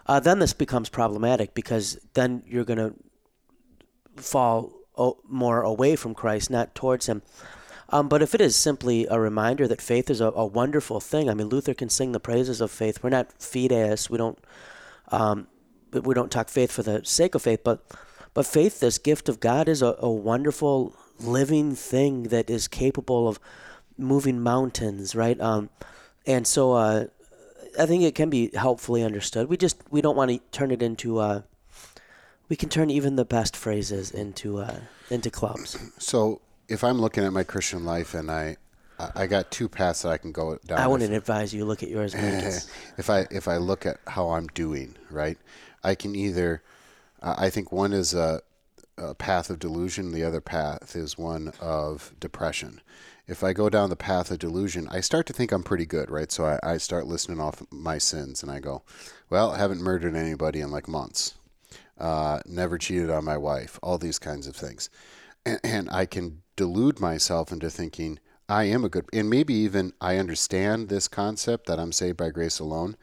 Uh, 0.07 0.19
then 0.19 0.41
this 0.41 0.53
becomes 0.53 0.89
problematic 0.89 1.55
because 1.55 1.97
then 2.15 2.43
you're 2.45 2.65
going 2.65 2.77
to 2.77 2.93
fall 4.21 4.73
o- 4.99 5.21
more 5.29 5.63
away 5.63 5.95
from 5.95 6.13
Christ, 6.13 6.51
not 6.51 6.75
towards 6.75 7.07
Him. 7.07 7.23
Um, 7.93 8.09
but 8.09 8.23
if 8.23 8.35
it 8.35 8.41
is 8.41 8.57
simply 8.57 9.07
a 9.07 9.21
reminder 9.21 9.69
that 9.69 9.83
faith 9.83 10.09
is 10.09 10.21
a, 10.21 10.33
a 10.35 10.47
wonderful 10.47 10.99
thing, 10.99 11.29
I 11.29 11.35
mean, 11.35 11.49
Luther 11.49 11.75
can 11.75 11.91
sing 11.91 12.13
the 12.13 12.21
praises 12.21 12.61
of 12.61 12.71
faith. 12.71 13.03
We're 13.03 13.11
not 13.11 13.39
fideists. 13.39 14.09
We 14.09 14.17
don't, 14.17 14.39
um, 15.09 15.47
we 15.93 16.15
don't 16.15 16.31
talk 16.31 16.49
faith 16.49 16.73
for 16.73 16.83
the 16.83 17.05
sake 17.05 17.35
of 17.35 17.43
faith, 17.43 17.61
but, 17.63 17.85
but 18.33 18.47
faith, 18.47 18.81
this 18.81 18.97
gift 18.97 19.29
of 19.29 19.41
God, 19.41 19.69
is 19.69 19.83
a, 19.83 19.95
a 19.99 20.11
wonderful 20.11 20.97
living 21.21 21.75
thing 21.75 22.25
that 22.25 22.49
is 22.49 22.67
capable 22.67 23.29
of 23.29 23.39
moving 23.99 24.41
mountains, 24.41 25.15
right? 25.15 25.39
Um, 25.39 25.69
and 26.27 26.47
so, 26.47 26.73
uh, 26.73 27.07
I 27.79 27.87
think 27.87 28.03
it 28.03 28.15
can 28.15 28.31
be 28.31 28.51
helpfully 28.55 29.03
understood. 29.03 29.49
We 29.49 29.57
just 29.57 29.83
we 29.91 30.03
don't 30.03 30.17
want 30.17 30.31
to 30.31 30.41
turn 30.51 30.71
it 30.71 30.83
into. 30.83 31.19
Uh, 31.19 31.43
we 32.49 32.57
can 32.57 32.69
turn 32.69 32.91
even 32.91 33.17
the 33.17 33.25
best 33.25 33.57
phrases 33.57 34.11
into 34.11 34.59
uh, 34.59 34.81
into 35.11 35.31
clubs. 35.31 35.79
So 35.99 36.43
if 36.69 36.85
I'm 36.85 37.01
looking 37.01 37.25
at 37.25 37.33
my 37.33 37.43
Christian 37.45 37.85
life 37.85 38.15
and 38.15 38.31
I, 38.31 38.57
I 39.15 39.27
got 39.27 39.51
two 39.51 39.69
paths 39.69 40.03
that 40.03 40.11
I 40.11 40.19
can 40.19 40.33
go 40.33 40.59
down. 40.67 40.79
I 40.79 40.87
wouldn't 40.87 41.13
advise 41.13 41.53
you 41.53 41.65
look 41.65 41.83
at 41.83 41.89
yours. 41.89 42.15
If 42.99 43.11
I 43.11 43.27
if 43.31 43.49
I 43.49 43.57
look 43.57 43.87
at 43.87 43.99
how 44.07 44.31
I'm 44.31 44.47
doing, 44.49 44.97
right, 45.11 45.39
I 45.83 45.95
can 45.95 46.15
either, 46.15 46.63
uh, 47.21 47.35
I 47.39 47.51
think 47.51 47.73
one 47.73 47.93
is 47.93 48.15
a, 48.15 48.43
a 48.97 49.15
path 49.15 49.51
of 49.51 49.59
delusion, 49.59 50.13
the 50.13 50.23
other 50.23 50.41
path 50.41 50.95
is 50.95 51.19
one 51.19 51.53
of 51.61 52.13
depression. 52.21 52.81
If 53.27 53.43
I 53.43 53.53
go 53.53 53.69
down 53.69 53.89
the 53.89 53.97
path 53.97 54.31
of 54.31 54.39
delusion, 54.39 54.89
I 54.91 55.01
start 55.01 55.27
to 55.27 55.33
think 55.33 55.53
I'm 55.53 55.63
pretty 55.63 55.87
good, 55.87 56.11
right? 56.11 56.31
So 56.31 56.45
I, 56.45 56.59
I 56.63 56.77
start 56.77 57.07
listening 57.07 57.41
off 57.41 57.63
my 57.71 57.99
sins 57.99 58.43
and 58.43 58.53
I 58.53 58.61
go, 58.61 58.83
well, 59.31 59.53
I 59.53 59.59
haven't 59.59 59.81
murdered 59.81 60.15
anybody 60.15 60.61
in 60.61 60.71
like 60.71 60.89
months, 60.89 61.35
uh, 61.99 62.41
never 62.45 62.79
cheated 62.79 63.11
on 63.11 63.25
my 63.25 63.37
wife, 63.37 63.79
all 63.83 63.97
these 63.97 64.19
kinds 64.19 64.47
of 64.47 64.55
things. 64.55 64.91
And, 65.45 65.61
and 65.63 65.91
I 65.91 66.07
can 66.07 66.43
delude 66.57 67.01
myself 67.01 67.53
into 67.53 67.71
thinking, 67.71 68.19
I 68.49 68.65
am 68.65 68.85
a 68.85 68.89
good, 68.89 69.07
and 69.13 69.31
maybe 69.31 69.55
even 69.55 69.93
I 70.01 70.19
understand 70.19 70.89
this 70.89 71.09
concept 71.09 71.67
that 71.67 71.81
I'm 71.81 71.93
saved 71.93 72.19
by 72.19 72.31
grace 72.31 72.59
alone, 72.59 72.97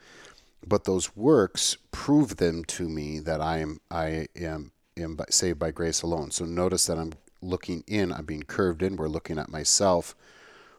but 0.66 0.84
those 0.84 1.16
works 1.16 1.76
prove 1.90 2.36
them 2.36 2.64
to 2.66 2.88
me 2.88 3.18
that 3.20 3.40
I 3.40 3.58
am 3.58 3.80
I 3.90 4.28
am 4.36 4.72
am 4.96 5.16
by, 5.16 5.24
saved 5.30 5.58
by 5.58 5.70
grace 5.70 6.02
alone. 6.02 6.30
So 6.30 6.44
notice 6.44 6.86
that 6.86 6.98
I'm 6.98 7.14
looking 7.42 7.82
in, 7.86 8.12
I'm 8.12 8.26
being 8.26 8.42
curved 8.42 8.82
in, 8.82 8.96
we're 8.96 9.08
looking 9.08 9.38
at 9.38 9.48
myself 9.48 10.14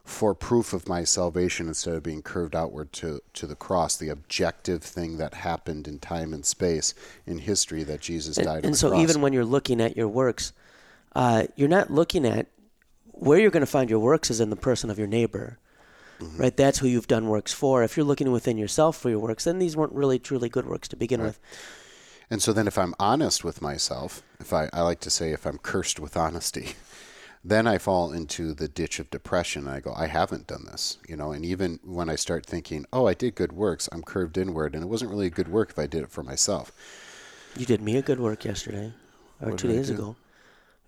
for 0.04 0.34
proof 0.34 0.74
of 0.74 0.88
my 0.88 1.04
salvation 1.04 1.68
instead 1.68 1.94
of 1.94 2.04
being 2.04 2.22
curved 2.22 2.56
outward 2.56 2.92
to, 2.92 3.22
to 3.34 3.46
the 3.46 3.56
cross, 3.56 3.98
the 3.98 4.10
objective 4.10 4.84
thing 4.84 5.18
that 5.18 5.34
happened 5.36 5.88
in 5.88 6.00
time 6.00 6.34
and 6.34 6.46
space 6.46 6.94
in 7.26 7.38
history 7.40 7.84
that 7.84 8.02
Jesus 8.02 8.36
died 8.36 8.58
and 8.58 8.66
on 8.66 8.72
the 8.72 8.78
so 8.78 8.90
cross. 8.90 9.02
even 9.02 9.22
when 9.22 9.32
you're 9.32 9.46
looking 9.46 9.80
at 9.80 9.96
your 9.96 10.08
works, 10.08 10.54
uh, 11.16 11.46
you're 11.56 11.68
not 11.68 11.92
looking 11.92 12.26
at 12.26 12.48
where 13.06 13.40
you're 13.40 13.52
going 13.52 13.62
to 13.62 13.68
find 13.68 13.90
your 13.90 14.00
works 14.00 14.30
is 14.30 14.40
in 14.40 14.50
the 14.50 14.56
person 14.56 14.90
of 14.90 14.98
your 14.98 15.08
neighbor. 15.08 15.60
Mm-hmm. 16.20 16.42
Right, 16.42 16.56
that's 16.56 16.80
who 16.80 16.88
you've 16.88 17.08
done 17.08 17.30
works 17.30 17.52
for. 17.52 17.84
If 17.84 17.98
you're 17.98 18.06
looking 18.06 18.32
within 18.32 18.58
yourself 18.58 18.96
for 18.96 19.10
your 19.10 19.20
works, 19.20 19.46
then 19.46 19.58
these 19.58 19.76
weren't 19.76 19.94
really 19.94 20.20
truly 20.20 20.50
good 20.50 20.68
works 20.68 20.88
to 20.90 20.96
begin 20.96 21.22
with. 21.22 21.40
And 22.30 22.42
so 22.42 22.54
then 22.54 22.68
if 22.68 22.78
I'm 22.78 22.94
honest 23.00 23.44
with 23.44 23.62
myself, 23.62 24.22
if 24.40 24.54
I, 24.54 24.70
I 24.72 24.82
like 24.82 25.00
to 25.02 25.10
say 25.10 25.32
if 25.32 25.46
I'm 25.46 25.58
cursed 25.58 26.00
with 26.00 26.16
honesty, 26.16 26.74
then 27.44 27.66
I 27.66 27.78
fall 27.78 28.12
into 28.12 28.54
the 28.54 28.68
ditch 28.68 29.00
of 29.00 29.10
depression. 29.10 29.68
I 29.68 29.80
go, 29.80 29.94
I 29.96 30.08
haven't 30.08 30.48
done 30.48 30.66
this, 30.72 30.98
you 31.10 31.18
know. 31.18 31.32
And 31.32 31.44
even 31.44 31.80
when 31.84 32.08
I 32.08 32.16
start 32.16 32.46
thinking, 32.46 32.86
oh, 32.94 33.08
I 33.08 33.16
did 33.16 33.36
good 33.36 33.52
works, 33.52 33.90
I'm 33.92 34.04
curved 34.04 34.38
inward, 34.38 34.76
and 34.76 34.84
it 34.84 34.88
wasn't 34.88 35.12
really 35.12 35.28
a 35.28 35.32
good 35.32 35.50
work 35.50 35.72
if 35.72 35.80
I 35.80 35.88
did 35.88 36.04
it 36.04 36.12
for 36.12 36.24
myself. 36.24 36.72
You 37.58 37.66
did 37.66 37.82
me 37.82 37.98
a 37.98 38.02
good 38.02 38.20
work 38.20 38.46
yesterday, 38.46 38.94
or 39.42 39.50
What 39.50 39.60
two 39.60 39.68
days 39.68 39.90
ago. 39.90 40.16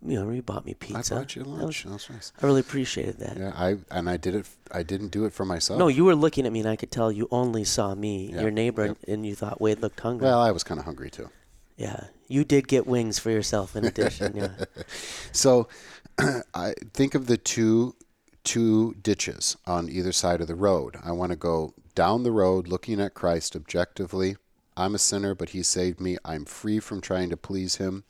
You 0.06 0.20
know, 0.24 0.30
you 0.32 0.42
bought 0.42 0.66
me 0.66 0.74
pizza. 0.74 1.16
I 1.16 1.20
bought 1.20 1.36
you 1.36 1.44
lunch. 1.44 1.84
That 1.84 1.90
lunch. 1.90 2.10
was- 2.10 2.16
nice. 2.16 2.32
I 2.42 2.46
really 2.46 2.60
appreciated 2.60 3.20
that. 3.20 3.38
Yeah, 3.38 3.54
I 3.56 3.78
and 3.90 4.10
I 4.10 4.18
did 4.18 4.36
it. 4.36 4.46
I 4.72 4.84
didn't 4.84 5.10
do 5.10 5.26
it 5.26 5.34
for 5.34 5.46
myself. 5.46 5.80
No, 5.80 5.88
you 5.88 6.04
were 6.06 6.16
looking 6.16 6.46
at 6.46 6.52
me, 6.52 6.60
and 6.60 6.70
I 6.70 6.76
could 6.76 6.92
tell 6.92 7.12
you 7.12 7.28
only 7.32 7.64
saw 7.64 7.96
me, 7.96 8.32
Yeah, 8.34 8.42
your 8.42 8.52
neighbor, 8.52 8.88
yep. 8.88 8.98
and 9.08 9.26
you 9.26 9.36
thought 9.36 9.62
Wade 9.62 9.82
looked 9.82 10.00
hungry. 10.02 10.26
Well, 10.26 10.40
I 10.42 10.52
was 10.52 10.64
kind 10.64 10.80
of 10.80 10.86
hungry 10.86 11.10
too. 11.10 11.30
yeah, 11.78 12.06
you 12.28 12.44
did 12.44 12.68
get 12.68 12.86
wings 12.86 13.18
for 13.20 13.32
yourself 13.32 13.76
in 13.76 13.86
addition. 13.86 14.36
yeah. 14.36 14.66
So, 15.32 15.68
I 16.54 16.74
think 16.94 17.16
of 17.16 17.28
the 17.28 17.38
two 17.38 17.96
two 18.44 18.94
ditches 19.02 19.56
on 19.66 19.90
either 19.90 20.12
side 20.12 20.42
of 20.42 20.48
the 20.48 20.56
road. 20.56 20.98
I 21.02 21.12
want 21.14 21.32
to 21.32 21.38
go 21.38 21.74
down 21.96 22.24
the 22.24 22.32
road 22.32 22.68
looking 22.68 23.00
at 23.00 23.14
Christ 23.14 23.56
objectively. 23.56 24.36
I'm 24.76 24.96
a 24.96 25.00
sinner, 25.00 25.34
but 25.36 25.50
he 25.50 25.64
saved 25.64 26.02
me. 26.02 26.18
I'm 26.26 26.46
free 26.46 26.80
from 26.80 27.00
trying 27.00 27.30
to 27.30 27.38
please 27.38 27.76
him, 27.78 28.04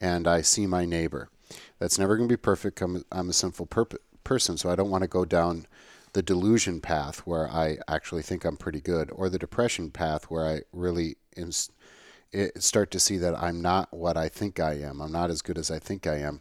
and 0.00 0.26
I 0.26 0.42
see 0.42 0.66
my 0.66 0.84
neighbor. 0.84 1.28
That's 1.78 1.98
never 1.98 2.16
going 2.16 2.28
to 2.28 2.32
be 2.32 2.40
perfect. 2.40 2.80
I'm, 2.80 3.04
I'm 3.12 3.30
a 3.30 3.32
sinful 3.32 3.68
person, 4.24 4.56
so 4.56 4.70
I 4.70 4.76
don't 4.76 4.90
want 4.90 5.02
to 5.02 5.08
go 5.08 5.24
down 5.24 5.66
the 6.12 6.22
delusion 6.22 6.80
path 6.80 7.20
where 7.20 7.48
I 7.48 7.78
actually 7.88 8.22
think 8.22 8.44
I'm 8.44 8.56
pretty 8.56 8.80
good, 8.80 9.10
or 9.12 9.28
the 9.28 9.38
depression 9.38 9.90
path 9.90 10.24
where 10.30 10.46
I 10.46 10.60
really 10.72 11.16
start 12.58 12.90
to 12.92 13.00
see 13.00 13.16
that 13.18 13.40
I'm 13.40 13.60
not 13.60 13.92
what 13.92 14.16
I 14.16 14.28
think 14.28 14.58
I 14.58 14.74
am. 14.74 15.00
I'm 15.00 15.12
not 15.12 15.30
as 15.30 15.42
good 15.42 15.58
as 15.58 15.70
I 15.70 15.78
think 15.78 16.06
I 16.06 16.18
am. 16.18 16.40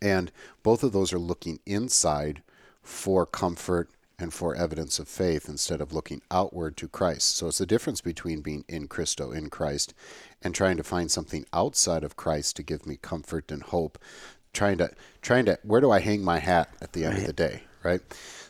And 0.00 0.32
both 0.62 0.82
of 0.82 0.92
those 0.92 1.12
are 1.12 1.18
looking 1.18 1.60
inside 1.66 2.42
for 2.82 3.26
comfort 3.26 3.90
and 4.20 4.32
for 4.32 4.54
evidence 4.54 4.98
of 4.98 5.08
faith 5.08 5.48
instead 5.48 5.80
of 5.80 5.92
looking 5.92 6.22
outward 6.30 6.76
to 6.76 6.88
Christ. 6.88 7.36
So 7.36 7.48
it's 7.48 7.58
the 7.58 7.66
difference 7.66 8.00
between 8.00 8.40
being 8.40 8.64
in 8.68 8.88
Christo, 8.88 9.32
in 9.32 9.50
Christ, 9.50 9.94
and 10.42 10.54
trying 10.54 10.76
to 10.76 10.84
find 10.84 11.10
something 11.10 11.46
outside 11.52 12.04
of 12.04 12.16
Christ 12.16 12.56
to 12.56 12.62
give 12.62 12.86
me 12.86 12.96
comfort 12.96 13.50
and 13.50 13.62
hope. 13.62 13.98
Trying 14.52 14.78
to, 14.78 14.90
trying 15.22 15.44
to, 15.44 15.58
where 15.62 15.80
do 15.80 15.90
I 15.90 16.00
hang 16.00 16.24
my 16.24 16.40
hat 16.40 16.74
at 16.80 16.92
the 16.92 17.04
end 17.04 17.18
of 17.18 17.26
the 17.26 17.32
day, 17.32 17.62
right? 17.84 18.00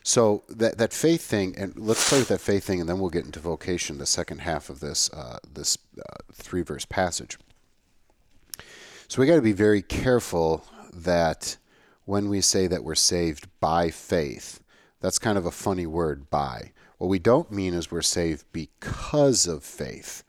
So 0.03 0.45
that 0.49 0.79
that 0.79 0.95
faith 0.95 1.23
thing, 1.23 1.55
and 1.59 1.77
let's 1.77 2.09
play 2.09 2.21
with 2.21 2.29
that 2.29 2.41
faith 2.41 2.65
thing, 2.65 2.81
and 2.81 2.89
then 2.89 2.99
we'll 2.99 3.11
get 3.11 3.27
into 3.27 3.39
vocation, 3.39 3.99
the 3.99 4.07
second 4.07 4.41
half 4.41 4.71
of 4.71 4.81
this 4.81 5.11
uh, 5.13 5.39
this 5.53 5.77
uh, 5.99 6.17
three 6.33 6.63
verse 6.63 6.87
passage. 6.87 7.37
So 9.09 9.21
we 9.21 9.27
got 9.27 9.37
to 9.37 9.43
be 9.43 9.53
very 9.53 9.83
careful 9.83 10.65
that 10.95 11.59
when 12.07 12.29
we 12.29 12.41
say 12.41 12.67
that 12.67 12.83
we're 12.83 12.95
saved 12.95 13.49
by 13.61 13.91
faith, 13.91 14.61
that's 15.01 15.19
kind 15.19 15.39
of 15.39 15.47
a 15.47 15.51
funny 15.51 15.87
word, 15.87 16.31
by. 16.31 16.73
What 16.99 17.09
we 17.09 17.19
don't 17.19 17.51
mean 17.51 17.75
is 17.75 17.91
we're 17.91 18.03
saved 18.03 18.45
because 18.53 19.47
of 19.47 19.65
faith, 19.65 20.23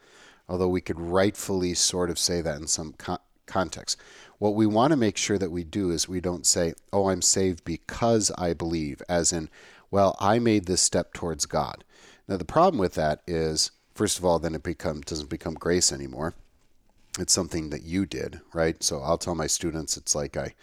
although 0.48 0.70
we 0.70 0.82
could 0.82 1.00
rightfully 1.00 1.74
sort 1.74 2.10
of 2.10 2.18
say 2.18 2.42
that 2.42 2.60
in 2.60 2.68
some 2.68 2.94
con- 2.94 3.20
context. 3.46 4.00
What 4.38 4.56
we 4.56 4.66
want 4.66 4.92
to 4.92 4.98
make 4.98 5.18
sure 5.18 5.38
that 5.38 5.52
we 5.52 5.64
do 5.64 5.92
is 5.92 6.08
we 6.08 6.22
don't 6.22 6.46
say, 6.46 6.74
oh, 6.92 7.10
I'm 7.10 7.22
saved 7.22 7.64
because 7.64 8.32
I 8.38 8.54
believe, 8.54 9.02
as 9.08 9.34
in, 9.34 9.50
well, 9.92 10.16
I 10.20 10.40
made 10.40 10.66
this 10.66 10.82
step 10.82 11.14
towards 11.14 11.46
God. 11.46 11.84
Now, 12.28 12.38
the 12.38 12.46
problem 12.46 12.80
with 12.80 12.96
that 12.96 13.22
is, 13.28 13.72
first 13.94 14.18
of 14.18 14.26
all, 14.26 14.40
then 14.40 14.56
it 14.56 14.64
become, 14.64 15.02
doesn't 15.02 15.30
become 15.30 15.56
grace 15.56 15.92
anymore 15.92 16.34
it's 17.20 17.34
something 17.34 17.70
that 17.70 17.84
you 17.84 18.06
did, 18.06 18.42
right? 18.54 18.82
So 18.82 19.02
I'll 19.02 19.18
tell 19.18 19.36
my 19.36 19.48
students 19.48 19.98
it's 19.98 20.16
like 20.16 20.38
I 20.38 20.54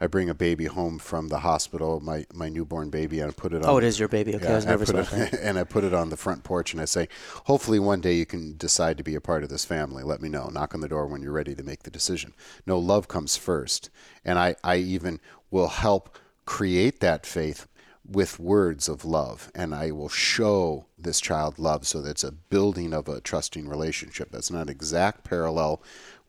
I 0.00 0.06
bring 0.06 0.28
a 0.28 0.34
baby 0.34 0.66
home 0.66 0.98
from 0.98 1.28
the 1.28 1.40
hospital, 1.40 2.00
my 2.00 2.26
my 2.32 2.48
newborn 2.48 2.90
baby, 2.90 3.20
and 3.20 3.30
I 3.30 3.34
put 3.34 3.52
it 3.52 3.64
on. 3.64 3.70
Oh, 3.70 3.78
it 3.78 3.84
is 3.84 3.98
your 3.98 4.08
baby. 4.08 4.34
Okay, 4.34 4.46
I 4.46 4.56
was 4.56 4.66
nervous 4.66 4.90
put 4.90 5.00
about 5.00 5.18
it, 5.18 5.30
that. 5.32 5.40
and 5.42 5.58
I 5.58 5.64
put 5.64 5.84
it 5.84 5.94
on 5.94 6.10
the 6.10 6.16
front 6.16 6.44
porch, 6.44 6.72
and 6.72 6.80
I 6.80 6.86
say, 6.86 7.08
hopefully 7.44 7.78
one 7.78 8.00
day 8.00 8.14
you 8.14 8.26
can 8.26 8.56
decide 8.56 8.96
to 8.98 9.04
be 9.04 9.14
a 9.14 9.20
part 9.20 9.42
of 9.42 9.48
this 9.48 9.64
family. 9.64 10.02
Let 10.02 10.20
me 10.20 10.28
know. 10.28 10.48
Knock 10.48 10.74
on 10.74 10.80
the 10.80 10.88
door 10.88 11.06
when 11.06 11.22
you're 11.22 11.32
ready 11.32 11.54
to 11.54 11.62
make 11.62 11.82
the 11.82 11.90
decision. 11.90 12.34
No, 12.66 12.78
love 12.78 13.08
comes 13.08 13.36
first, 13.36 13.90
and 14.24 14.38
I 14.38 14.56
I 14.64 14.76
even 14.76 15.20
will 15.50 15.68
help 15.68 16.18
create 16.44 17.00
that 17.00 17.24
faith 17.26 17.66
with 18.04 18.38
words 18.38 18.88
of 18.88 19.04
love 19.04 19.50
and 19.54 19.74
I 19.74 19.90
will 19.92 20.08
show 20.08 20.86
this 20.98 21.20
child 21.20 21.58
love 21.58 21.86
so 21.86 22.02
that 22.02 22.10
it's 22.10 22.24
a 22.24 22.32
building 22.32 22.92
of 22.92 23.08
a 23.08 23.20
trusting 23.20 23.68
relationship. 23.68 24.30
That's 24.30 24.50
not 24.50 24.62
an 24.62 24.68
exact 24.68 25.24
parallel 25.24 25.82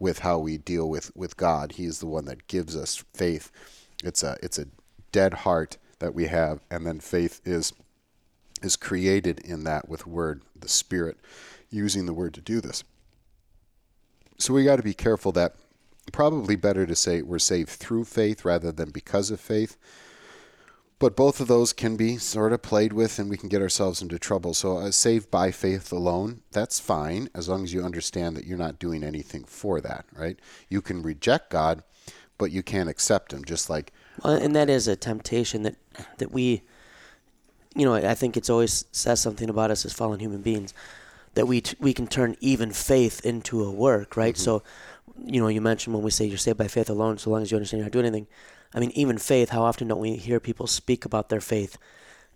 with 0.04 0.20
how 0.20 0.38
we 0.38 0.58
deal 0.58 0.90
with, 0.90 1.16
with 1.16 1.38
God. 1.38 1.72
He's 1.72 2.00
the 2.00 2.08
one 2.08 2.26
that 2.26 2.48
gives 2.48 2.76
us 2.76 3.06
faith. 3.14 3.50
It's 4.04 4.22
a 4.22 4.36
it's 4.44 4.60
a 4.60 4.68
dead 5.14 5.34
heart 5.34 5.78
that 6.00 6.14
we 6.14 6.26
have 6.26 6.60
and 6.70 6.86
then 6.86 7.00
faith 7.00 7.40
is 7.46 7.72
is 8.62 8.76
created 8.76 9.40
in 9.40 9.64
that 9.64 9.88
with 9.88 10.06
word, 10.06 10.44
the 10.60 10.68
spirit 10.68 11.18
using 11.70 12.06
the 12.06 12.14
word 12.14 12.34
to 12.34 12.42
do 12.42 12.60
this. 12.60 12.84
So 14.38 14.54
we 14.54 14.66
got 14.66 14.76
to 14.76 14.84
be 14.84 14.94
careful 14.94 15.32
that 15.32 15.56
probably 16.12 16.58
better 16.58 16.86
to 16.86 16.96
say 16.98 17.22
we're 17.22 17.40
saved 17.40 17.70
through 17.70 18.04
faith 18.04 18.44
rather 18.44 18.74
than 18.74 18.90
because 18.90 19.32
of 19.32 19.40
faith 19.40 19.78
but 21.00 21.16
both 21.16 21.40
of 21.40 21.48
those 21.48 21.74
can 21.74 21.98
be 21.98 22.18
sort 22.18 22.54
of 22.54 22.62
played 22.62 22.94
with 22.94 23.20
and 23.20 23.30
we 23.30 23.38
can 23.38 23.50
get 23.50 23.62
ourselves 23.62 24.02
into 24.02 24.18
trouble 24.18 24.54
so 24.54 24.78
uh, 24.78 24.92
saved 24.92 25.30
by 25.30 25.52
faith 25.52 25.92
alone 25.92 26.42
that's 26.52 26.80
fine 26.80 27.30
as 27.34 27.50
long 27.50 27.64
as 27.64 27.74
you 27.74 27.84
understand 27.84 28.36
that 28.36 28.46
you're 28.46 28.58
not 28.58 28.80
doing 28.80 29.04
anything 29.04 29.44
for 29.44 29.82
that 29.82 30.06
right 30.14 30.40
you 30.70 30.82
can 30.82 31.02
reject 31.02 31.50
god 31.50 31.84
but 32.38 32.52
you 32.52 32.64
can't 32.64 32.90
accept 32.90 33.32
him 33.32 33.44
just 33.46 33.70
like 33.70 33.92
Well, 34.24 34.34
and 34.34 34.56
that 34.56 34.70
is 34.70 34.88
a 34.88 34.96
temptation 34.96 35.64
that 35.64 35.76
that 36.18 36.32
we, 36.32 36.64
you 37.76 37.86
know, 37.86 37.94
I 37.94 38.16
think 38.16 38.36
it's 38.36 38.50
always 38.50 38.86
says 38.92 39.22
something 39.22 39.50
about 39.50 39.72
us 39.72 39.86
as 39.86 39.94
fallen 39.94 40.20
human 40.20 40.42
beings 40.42 40.74
that 41.36 41.48
we 41.48 41.62
t- 41.62 41.78
we 41.80 41.94
can 41.94 42.08
turn 42.08 42.36
even 42.40 42.72
faith 42.72 43.26
into 43.26 43.64
a 43.64 43.72
work, 43.72 44.18
right? 44.18 44.38
So, 44.38 44.62
you 45.24 45.42
know, 45.42 45.48
you 45.48 45.62
mentioned 45.62 45.96
when 45.96 46.04
we 46.04 46.12
say 46.12 46.26
you're 46.26 46.38
saved 46.38 46.58
by 46.58 46.68
faith 46.68 46.90
alone, 46.90 47.18
so 47.18 47.30
long 47.30 47.42
as 47.42 47.52
you 47.52 47.58
understand 47.58 47.80
you're 47.80 47.86
not 47.86 47.94
doing 47.94 48.06
anything. 48.06 48.28
I 48.74 48.80
mean, 48.80 48.92
even 48.96 49.18
faith. 49.18 49.50
How 49.50 49.64
often 49.64 49.88
don't 49.88 50.00
we 50.00 50.16
hear 50.16 50.40
people 50.40 50.68
speak 50.68 51.06
about 51.06 51.30
their 51.30 51.42
faith 51.42 51.78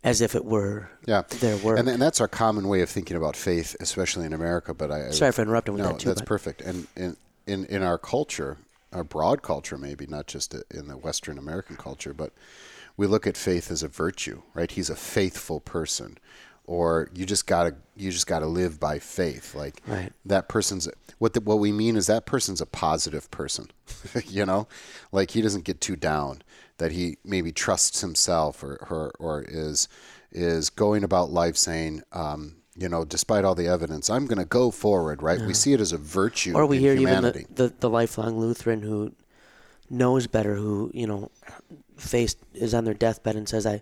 as 0.03 0.21
if 0.21 0.35
it 0.35 0.45
were 0.45 0.89
yeah 1.07 1.23
their 1.39 1.57
work? 1.57 1.79
and, 1.79 1.89
and 1.89 1.99
that's 2.01 2.21
our 2.21 2.27
common 2.27 2.67
way 2.67 2.81
of 2.81 2.89
thinking 2.89 3.17
about 3.17 3.35
faith 3.35 3.75
especially 3.79 4.25
in 4.27 4.31
america 4.31 4.71
but 4.71 4.91
i 4.91 5.07
I- 5.07 5.09
Sorry 5.09 5.31
for 5.31 5.41
interrupting 5.41 5.73
with 5.73 5.81
no 5.83 5.89
that 5.89 5.99
too. 5.99 6.09
that's 6.09 6.21
but- 6.21 6.27
perfect 6.27 6.61
and 6.61 6.85
in, 6.95 7.17
in 7.47 7.65
in 7.65 7.81
our 7.81 7.97
culture 7.97 8.57
our 8.93 9.03
broad 9.03 9.41
culture 9.41 9.75
maybe 9.75 10.05
not 10.05 10.27
just 10.27 10.53
in 10.71 10.87
the 10.87 10.95
western 10.97 11.39
american 11.39 11.77
culture 11.77 12.13
but 12.13 12.31
we 12.95 13.07
look 13.07 13.25
at 13.25 13.35
faith 13.35 13.71
as 13.71 13.81
a 13.81 13.87
virtue 13.87 14.43
right 14.53 14.69
he's 14.71 14.91
a 14.91 14.95
faithful 14.95 15.59
person 15.59 16.19
or 16.67 17.09
you 17.13 17.25
just 17.25 17.47
gotta 17.47 17.75
you 17.95 18.11
just 18.11 18.27
gotta 18.27 18.45
live 18.45 18.79
by 18.79 18.99
faith 18.99 19.55
like 19.55 19.81
Right. 19.87 20.11
that 20.25 20.47
person's 20.47 20.87
what 21.17 21.33
the, 21.33 21.41
what 21.41 21.59
we 21.59 21.71
mean 21.71 21.95
is 21.95 22.07
that 22.07 22.25
person's 22.25 22.61
a 22.61 22.65
positive 22.65 23.31
person 23.31 23.71
you 24.25 24.45
know 24.45 24.67
like 25.11 25.31
he 25.31 25.41
doesn't 25.41 25.63
get 25.63 25.81
too 25.81 25.95
down 25.95 26.43
that 26.77 26.91
he 26.91 27.17
maybe 27.23 27.51
trusts 27.51 28.01
himself 28.01 28.63
or 28.63 28.75
or, 28.89 29.11
or 29.17 29.45
is 29.47 29.87
is 30.31 30.69
going 30.69 31.03
about 31.03 31.31
life 31.31 31.57
saying 31.57 32.03
um, 32.11 32.57
you 32.75 32.87
know 32.87 33.03
despite 33.03 33.43
all 33.45 33.55
the 33.55 33.67
evidence 33.67 34.09
i'm 34.09 34.27
going 34.27 34.37
to 34.37 34.45
go 34.45 34.69
forward 34.69 35.23
right 35.23 35.41
we 35.41 35.53
see 35.53 35.73
it 35.73 35.79
as 35.79 35.93
a 35.93 35.97
virtue 35.97 36.53
or 36.55 36.65
we 36.65 36.79
hear 36.79 36.95
humanity 36.95 37.39
even 37.39 37.55
the, 37.55 37.69
the, 37.69 37.73
the 37.79 37.89
lifelong 37.89 38.37
Lutheran 38.37 38.81
who 38.81 39.13
knows 39.89 40.27
better, 40.27 40.55
who 40.55 40.91
you 40.93 41.07
know, 41.07 41.31
faced 41.97 42.37
is 42.53 42.73
on 42.73 42.83
their 42.85 42.93
deathbed 42.93 43.35
and 43.35 43.47
says, 43.47 43.65
"I, 43.65 43.81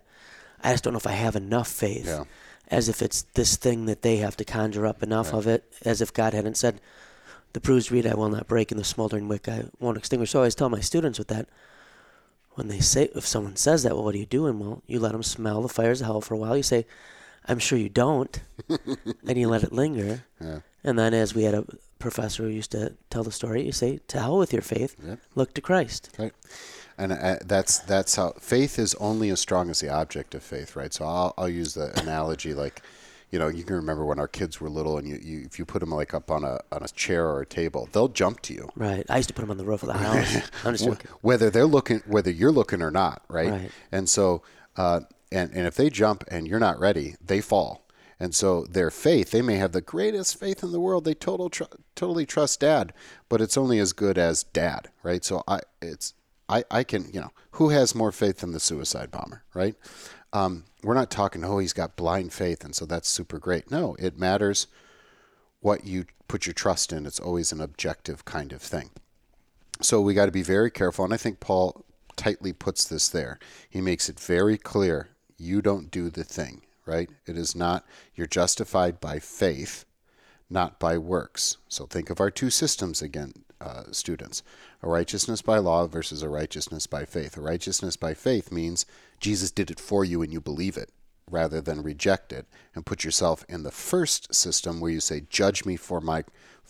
I 0.62 0.70
just 0.72 0.84
don't 0.84 0.92
know 0.92 0.98
if 0.98 1.06
I 1.06 1.12
have 1.12 1.36
enough 1.36 1.68
faith." 1.68 2.06
Yeah. 2.06 2.24
As 2.68 2.88
if 2.88 3.00
it's 3.00 3.22
this 3.34 3.56
thing 3.56 3.86
that 3.86 4.02
they 4.02 4.16
have 4.16 4.36
to 4.38 4.44
conjure 4.44 4.86
up 4.86 5.02
enough 5.02 5.32
of 5.32 5.46
it, 5.46 5.72
as 5.84 6.00
if 6.00 6.12
God 6.12 6.34
hadn't 6.34 6.56
said, 6.56 6.80
"The 7.52 7.60
bruised 7.60 7.92
reed 7.92 8.06
I 8.06 8.14
will 8.14 8.28
not 8.28 8.48
break, 8.48 8.72
and 8.72 8.80
the 8.80 8.84
smoldering 8.84 9.28
wick 9.28 9.48
I 9.48 9.66
won't 9.78 9.98
extinguish." 9.98 10.30
So 10.30 10.38
I 10.38 10.42
always 10.42 10.54
tell 10.56 10.68
my 10.68 10.80
students 10.80 11.18
with 11.18 11.28
that. 11.28 11.48
When 12.54 12.68
they 12.68 12.80
say, 12.80 13.10
if 13.14 13.26
someone 13.26 13.56
says 13.56 13.82
that, 13.82 13.94
well, 13.94 14.04
what 14.04 14.14
are 14.14 14.18
you 14.18 14.24
doing? 14.26 14.58
Well, 14.58 14.82
you 14.86 14.98
let 14.98 15.12
them 15.12 15.22
smell 15.22 15.60
the 15.60 15.68
fires 15.68 16.00
of 16.00 16.06
hell 16.06 16.20
for 16.22 16.32
a 16.34 16.38
while. 16.38 16.56
You 16.56 16.62
say, 16.62 16.86
"I'm 17.46 17.58
sure 17.58 17.78
you 17.78 17.90
don't," 17.90 18.40
and 18.68 19.38
you 19.38 19.48
let 19.48 19.62
it 19.62 19.72
linger. 19.72 20.24
Yeah. 20.40 20.60
And 20.82 20.98
then, 20.98 21.12
as 21.14 21.34
we 21.34 21.44
had 21.44 21.54
a 21.54 21.66
professor 21.98 22.44
who 22.44 22.48
used 22.48 22.72
to 22.72 22.94
tell 23.10 23.24
the 23.24 23.32
story. 23.32 23.64
You 23.64 23.72
say, 23.72 24.00
"To 24.08 24.20
hell 24.20 24.38
with 24.38 24.52
your 24.52 24.62
faith. 24.62 24.96
Yep. 25.04 25.18
Look 25.34 25.54
to 25.54 25.60
Christ." 25.60 26.10
Right. 26.18 26.32
And 26.98 27.12
uh, 27.12 27.36
that's 27.44 27.78
that's 27.80 28.16
how 28.16 28.32
faith 28.40 28.78
is 28.78 28.94
only 28.94 29.28
as 29.30 29.40
strong 29.40 29.68
as 29.70 29.80
the 29.80 29.88
object 29.90 30.34
of 30.34 30.42
faith, 30.42 30.76
right? 30.76 30.92
So 30.92 31.04
I'll 31.04 31.34
I'll 31.36 31.48
use 31.48 31.74
the 31.74 31.98
analogy 32.00 32.54
like, 32.54 32.80
you 33.30 33.38
know, 33.38 33.48
you 33.48 33.64
can 33.64 33.76
remember 33.76 34.04
when 34.06 34.18
our 34.18 34.28
kids 34.28 34.60
were 34.60 34.70
little, 34.70 34.96
and 34.96 35.06
you, 35.06 35.18
you 35.22 35.42
if 35.44 35.58
you 35.58 35.66
put 35.66 35.80
them 35.80 35.90
like 35.90 36.14
up 36.14 36.30
on 36.30 36.42
a 36.42 36.60
on 36.72 36.82
a 36.82 36.88
chair 36.88 37.26
or 37.26 37.42
a 37.42 37.46
table, 37.46 37.88
they'll 37.92 38.08
jump 38.08 38.40
to 38.42 38.54
you, 38.54 38.70
Right. 38.76 39.04
I 39.10 39.18
used 39.18 39.28
to 39.28 39.34
put 39.34 39.42
them 39.42 39.50
on 39.50 39.58
the 39.58 39.64
roof 39.66 39.82
of 39.82 39.88
the 39.88 39.98
house. 39.98 40.36
I'm 40.64 40.72
just 40.72 40.84
joking. 40.84 41.10
whether 41.20 41.50
they're 41.50 41.66
looking, 41.66 42.02
whether 42.06 42.30
you're 42.30 42.52
looking 42.52 42.80
or 42.80 42.90
not, 42.90 43.22
right? 43.28 43.50
Right. 43.50 43.70
And 43.92 44.08
so, 44.08 44.42
uh, 44.76 45.00
and 45.30 45.50
and 45.52 45.66
if 45.66 45.74
they 45.74 45.90
jump 45.90 46.24
and 46.28 46.48
you're 46.48 46.60
not 46.60 46.78
ready, 46.80 47.16
they 47.24 47.40
fall. 47.42 47.82
And 48.18 48.34
so 48.34 48.64
their 48.64 48.90
faith, 48.90 49.32
they 49.32 49.42
may 49.42 49.56
have 49.56 49.72
the 49.72 49.82
greatest 49.82 50.40
faith 50.40 50.62
in 50.62 50.72
the 50.72 50.80
world. 50.80 51.04
They 51.04 51.12
total 51.12 51.50
tr- 51.50 51.64
totally 51.94 52.24
trust 52.24 52.60
dad, 52.60 52.94
but 53.28 53.42
it's 53.42 53.58
only 53.58 53.78
as 53.78 53.92
good 53.92 54.16
as 54.16 54.42
dad, 54.44 54.88
right? 55.02 55.22
So 55.22 55.42
I 55.46 55.60
it's 55.82 56.14
I 56.48 56.64
I 56.70 56.84
can 56.84 57.10
you 57.12 57.20
know 57.20 57.32
who 57.52 57.70
has 57.70 57.94
more 57.94 58.12
faith 58.12 58.38
than 58.38 58.52
the 58.52 58.60
suicide 58.60 59.10
bomber, 59.10 59.42
right? 59.54 59.74
Um, 60.32 60.64
we're 60.82 60.94
not 60.94 61.10
talking 61.10 61.44
oh 61.44 61.58
he's 61.58 61.72
got 61.72 61.96
blind 61.96 62.32
faith 62.32 62.64
and 62.64 62.74
so 62.74 62.86
that's 62.86 63.08
super 63.08 63.38
great. 63.38 63.70
No, 63.70 63.96
it 63.98 64.18
matters 64.18 64.66
what 65.60 65.84
you 65.84 66.06
put 66.28 66.46
your 66.46 66.52
trust 66.52 66.92
in. 66.92 67.06
It's 67.06 67.20
always 67.20 67.52
an 67.52 67.60
objective 67.60 68.24
kind 68.24 68.52
of 68.52 68.62
thing. 68.62 68.90
So 69.80 70.00
we 70.00 70.14
got 70.14 70.26
to 70.26 70.32
be 70.32 70.42
very 70.42 70.70
careful. 70.70 71.04
And 71.04 71.12
I 71.12 71.18
think 71.18 71.40
Paul 71.40 71.84
tightly 72.16 72.52
puts 72.52 72.84
this 72.84 73.08
there. 73.08 73.38
He 73.68 73.80
makes 73.80 74.08
it 74.08 74.18
very 74.18 74.56
clear 74.56 75.08
you 75.36 75.60
don't 75.60 75.90
do 75.90 76.08
the 76.08 76.24
thing, 76.24 76.62
right? 76.86 77.10
It 77.26 77.36
is 77.36 77.54
not, 77.54 77.84
you're 78.14 78.26
justified 78.26 79.00
by 79.00 79.18
faith, 79.18 79.84
not 80.48 80.80
by 80.80 80.96
works. 80.98 81.58
So 81.68 81.86
think 81.86 82.10
of 82.10 82.20
our 82.20 82.30
two 82.30 82.50
systems 82.50 83.02
again, 83.02 83.32
uh, 83.60 83.84
students 83.90 84.42
a 84.82 84.88
righteousness 84.88 85.42
by 85.42 85.58
law 85.58 85.86
versus 85.86 86.22
a 86.22 86.28
righteousness 86.28 86.86
by 86.86 87.04
faith. 87.04 87.36
A 87.36 87.40
righteousness 87.40 87.96
by 87.96 88.14
faith 88.14 88.52
means 88.52 88.86
Jesus 89.20 89.50
did 89.50 89.70
it 89.70 89.80
for 89.80 90.04
you 90.04 90.22
and 90.22 90.32
you 90.32 90.40
believe 90.40 90.76
it 90.76 90.90
rather 91.30 91.60
than 91.60 91.82
reject 91.82 92.32
it 92.32 92.46
and 92.74 92.86
put 92.86 93.04
yourself 93.04 93.44
in 93.48 93.62
the 93.62 93.70
first 93.70 94.34
system 94.34 94.80
where 94.80 94.92
you 94.92 95.00
say 95.00 95.22
judge 95.28 95.64
me 95.64 95.76
for 95.76 96.00
my 96.00 96.24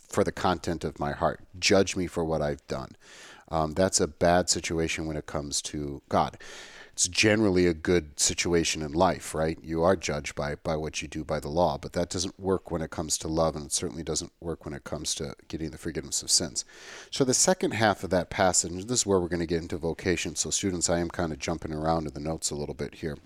for 0.09 0.23
the 0.23 0.33
content 0.33 0.85
of 0.85 1.01
my 1.01 1.13
heart. 1.13 1.41
Judge 1.59 1.97
me 1.97 2.07
for 2.07 2.25
what 2.25 2.41
i've 2.41 2.67
done. 2.69 2.91
Um, 3.49 3.75
that's 3.75 4.01
a 4.01 4.07
bad 4.09 4.49
situation 4.49 5.07
when 5.07 5.17
it 5.17 5.27
comes 5.27 5.61
to 5.63 6.01
god 6.09 6.39
it's 6.97 7.09
generally 7.09 7.67
a 7.67 7.75
good 7.75 8.19
situation 8.19 8.81
in 8.81 8.91
life 8.91 9.35
right 9.35 9.59
you 9.63 9.83
are 9.83 9.95
judged 9.95 10.35
by 10.35 10.55
by 10.55 10.75
what 10.75 11.03
you 11.03 11.09
do 11.09 11.23
by 11.23 11.39
the 11.39 11.49
law 11.49 11.77
but 11.77 11.93
that 11.93 12.09
doesn't 12.09 12.41
work 12.41 12.71
when 12.71 12.81
it 12.81 12.91
comes 12.91 13.19
to 13.19 13.29
love 13.29 13.55
and 13.55 13.67
it 13.67 13.73
certainly 13.73 14.03
doesn't 14.03 14.33
work 14.41 14.65
when 14.65 14.73
it 14.73 14.83
comes 14.83 15.15
to 15.15 15.35
getting 15.47 15.71
the 15.71 15.77
forgiveness 15.77 16.23
of 16.23 16.31
sins 16.31 16.65
so 17.11 17.23
the 17.23 17.35
second 17.35 17.73
half 17.73 18.03
of 18.03 18.09
that 18.09 18.31
passage 18.31 18.87
this 18.87 19.01
is 19.01 19.07
where 19.07 19.21
we're 19.21 19.29
going 19.29 19.41
to 19.41 19.47
get 19.47 19.61
into 19.61 19.77
vocation 19.77 20.35
so 20.35 20.49
students 20.49 20.89
i 20.89 20.99
am 20.99 21.11
kind 21.11 21.35
of 21.35 21.39
jumping 21.39 21.73
around 21.73 22.07
in 22.07 22.15
the 22.15 22.21
notes 22.21 22.51
a 22.51 22.57
little 22.57 22.75
bit 22.75 22.95
here 22.95 23.19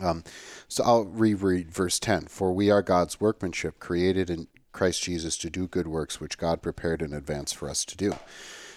um, 0.00 0.24
so 0.66 0.82
I'll 0.82 1.04
reread 1.04 1.70
verse 1.70 2.00
10. 2.00 2.26
For 2.26 2.52
we 2.52 2.68
are 2.68 2.82
God's 2.82 3.20
workmanship, 3.20 3.78
created 3.78 4.28
in 4.28 4.48
Christ 4.72 5.04
Jesus 5.04 5.38
to 5.38 5.48
do 5.48 5.68
good 5.68 5.86
works, 5.86 6.20
which 6.20 6.36
God 6.36 6.62
prepared 6.62 7.00
in 7.00 7.12
advance 7.12 7.52
for 7.52 7.70
us 7.70 7.84
to 7.84 7.96
do. 7.96 8.16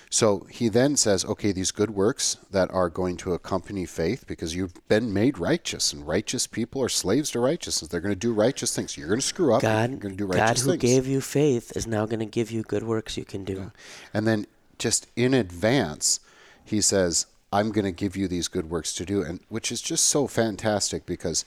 So 0.10 0.48
he 0.50 0.70
then 0.70 0.96
says, 0.96 1.26
okay, 1.26 1.52
these 1.52 1.72
good 1.72 1.90
works 1.90 2.38
that 2.50 2.72
are 2.72 2.90
going 2.90 3.18
to 3.18 3.34
accompany 3.34 3.86
faith, 3.86 4.26
because 4.26 4.56
you've 4.56 4.88
been 4.88 5.14
made 5.14 5.38
righteous, 5.38 5.92
and 5.92 6.08
righteous 6.08 6.48
people 6.48 6.82
are 6.82 6.90
slaves 6.90 7.32
to 7.32 7.40
righteousness. 7.40 7.90
They're 7.90 8.02
going 8.02 8.14
to 8.14 8.20
do 8.20 8.34
righteous 8.34 8.74
things. 8.74 8.98
You're 8.98 9.10
going 9.10 9.20
to 9.20 9.26
screw 9.26 9.54
up. 9.54 9.62
God, 9.62 9.90
you're 9.90 10.00
going 10.00 10.16
to 10.16 10.28
do 10.28 10.32
God 10.32 10.58
who 10.58 10.72
things. 10.72 10.82
gave 10.82 11.08
you 11.08 11.20
faith 11.20 11.76
is 11.76 11.86
now 11.86 12.06
going 12.06 12.20
to 12.20 12.26
give 12.26 12.52
you 12.52 12.64
good 12.64 12.84
works 12.84 13.18
you 13.18 13.26
can 13.26 13.44
do. 13.44 13.72
And 14.14 14.26
then 14.26 14.48
just 14.80 15.08
in 15.16 15.34
advance, 15.34 16.22
he 16.64 16.80
says, 16.80 17.26
I'm 17.52 17.72
going 17.72 17.86
to 17.86 17.92
give 17.92 18.16
you 18.16 18.28
these 18.28 18.48
good 18.48 18.70
works 18.70 18.94
to 18.94 19.06
do, 19.06 19.22
and 19.22 19.42
which 19.50 19.72
is 19.72 19.82
just 19.82 20.06
so 20.06 20.28
fantastic 20.28 21.06
because 21.06 21.44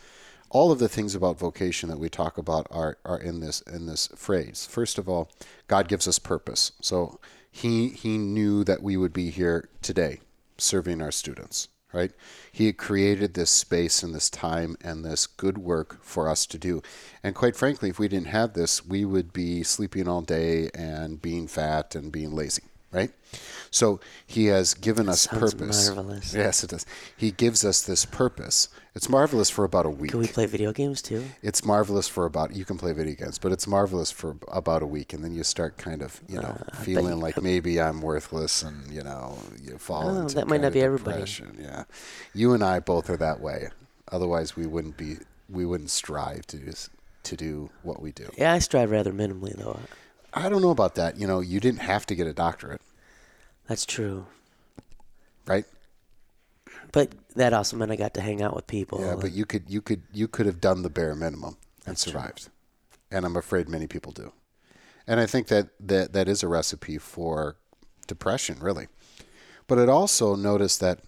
all 0.51 0.73
of 0.73 0.79
the 0.79 0.89
things 0.89 1.15
about 1.15 1.39
vocation 1.39 1.89
that 1.89 1.99
we 1.99 2.09
talk 2.09 2.37
about 2.37 2.67
are, 2.71 2.99
are 3.05 3.19
in 3.19 3.41
this 3.41 3.61
in 3.63 3.87
this 3.87 4.09
phrase. 4.17 4.67
First 4.69 4.99
of 4.99 5.09
all, 5.09 5.31
God 5.69 5.89
gives 5.89 6.09
us 6.09 6.19
purpose. 6.19 6.73
So 6.81 7.21
he 7.51 7.89
he 7.89 8.19
knew 8.19 8.65
that 8.65 8.83
we 8.83 8.97
would 8.97 9.13
be 9.13 9.31
here 9.31 9.69
today 9.83 10.21
serving 10.59 11.01
our 11.01 11.11
students, 11.11 11.69
right? 11.93 12.13
He 12.53 12.67
had 12.67 12.77
created 12.77 13.35
this 13.35 13.51
space 13.51 14.03
and 14.03 14.15
this 14.15 14.31
time 14.31 14.77
and 14.83 15.05
this 15.05 15.27
good 15.27 15.59
work 15.59 16.03
for 16.03 16.29
us 16.29 16.47
to 16.47 16.59
do. 16.59 16.83
And 17.23 17.35
quite 17.35 17.57
frankly, 17.57 17.89
if 17.91 17.99
we 17.99 18.09
didn't 18.09 18.29
have 18.29 18.53
this, 18.53 18.85
we 18.85 19.05
would 19.05 19.33
be 19.33 19.63
sleeping 19.63 20.07
all 20.07 20.23
day 20.23 20.71
and 20.75 21.21
being 21.21 21.49
fat 21.49 21.95
and 21.95 22.13
being 22.13 22.33
lazy, 22.33 22.65
right? 22.93 23.11
So 23.71 24.01
he 24.27 24.47
has 24.47 24.75
given 24.75 25.09
us 25.09 25.27
purpose. 25.29 25.89
marvelous. 25.89 26.35
Yes, 26.35 26.65
it 26.65 26.71
does. 26.71 26.85
He 27.17 27.31
gives 27.31 27.65
us 27.65 27.83
this 27.83 28.05
purpose. 28.05 28.69
It's 28.97 29.09
marvelous 29.09 29.49
for 29.49 29.65
about 29.65 29.87
a 29.87 29.91
week. 29.91 30.11
Can 30.11 30.19
we 30.19 30.27
play 30.27 30.47
video 30.47 30.73
games 30.73 31.01
too? 31.01 31.25
It's 31.43 31.65
marvelous 31.65 32.09
for 32.09 32.27
about 32.27 32.57
you 32.57 32.65
can 32.65 32.77
play 32.79 32.93
video 32.93 33.15
games, 33.15 33.39
but 33.39 33.53
it's 33.53 33.69
marvelous 33.69 34.11
for 34.11 34.37
about 34.49 34.83
a 34.83 34.87
week, 34.87 35.13
and 35.13 35.23
then 35.23 35.33
you 35.33 35.45
start 35.45 35.77
kind 35.77 36.03
of 36.03 36.21
you 36.29 36.41
know 36.43 36.59
Uh, 36.73 36.77
feeling 36.79 37.21
like 37.21 37.41
maybe 37.41 37.81
I'm 37.81 38.03
worthless, 38.03 38.63
and 38.65 38.91
you 38.93 39.05
know 39.05 39.39
you 39.63 39.79
fall 39.79 40.09
Oh, 40.09 40.21
into 40.23 40.35
that 40.35 40.49
might 40.49 40.61
not 40.61 40.73
be 40.73 40.83
everybody. 40.83 41.25
Yeah, 41.61 41.85
you 42.35 42.53
and 42.53 42.65
I 42.65 42.81
both 42.81 43.09
are 43.09 43.17
that 43.19 43.41
way. 43.41 43.69
Otherwise, 44.11 44.57
we 44.57 44.67
wouldn't 44.67 44.97
be 44.97 45.19
we 45.49 45.65
wouldn't 45.65 45.91
strive 45.91 46.45
to 46.49 46.57
do, 46.57 46.73
to 47.23 47.37
do 47.37 47.71
what 47.85 48.03
we 48.03 48.11
do. 48.11 48.29
Yeah, 48.37 48.53
I 48.53 48.59
strive 48.59 48.91
rather 48.91 49.13
minimally 49.13 49.55
though. 49.57 49.79
I 50.35 50.49
don't 50.49 50.63
know 50.63 50.71
about 50.71 50.97
that. 50.97 51.17
You 51.17 51.29
know, 51.29 51.39
you 51.39 51.61
didn't 51.61 51.81
have 51.83 52.07
to 52.07 52.15
get 52.17 52.27
a 52.27 52.33
doctorate, 52.33 52.81
That's 53.71 53.87
true. 53.87 54.27
right? 55.47 55.65
But 56.91 57.13
that 57.37 57.53
also 57.53 57.77
meant 57.77 57.93
I 57.93 57.97
got 57.97 58.15
to 58.15 58.21
hang 58.21 58.43
out 58.43 58.57
with 58.57 58.67
people. 58.67 59.01
Yeah, 59.01 59.15
but 59.15 59.31
you 59.31 59.47
could 59.47 59.71
you 59.71 59.81
could 59.81 60.03
you 60.13 60.27
could 60.27 60.47
have 60.47 60.61
done 60.61 60.83
the 60.83 60.91
bare 60.91 61.15
minimum 61.15 61.57
and 61.87 61.95
That's 61.95 62.03
true. 62.03 62.15
survived. 62.15 62.49
And 63.13 63.25
I'm 63.25 63.37
afraid 63.37 63.69
many 63.69 63.87
people 63.87 64.11
do. 64.11 64.33
And 65.07 65.21
I 65.21 65.27
think 65.27 65.47
that, 65.49 65.69
that 65.79 66.13
that 66.15 66.29
is 66.29 66.43
a 66.43 66.49
recipe 66.49 66.99
for 66.99 67.59
depression, 68.09 68.59
really. 68.61 68.89
But 69.69 69.79
it 69.79 69.89
also 69.89 70.35
notice 70.35 70.77
that 70.79 70.99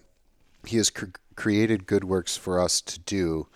he 0.65 0.77
has 0.77 0.89
cr- 0.89 1.07
created 1.35 1.85
good 1.85 2.05
works 2.05 2.37
for 2.37 2.61
us 2.61 2.79
to 2.79 2.97
do 2.97 3.47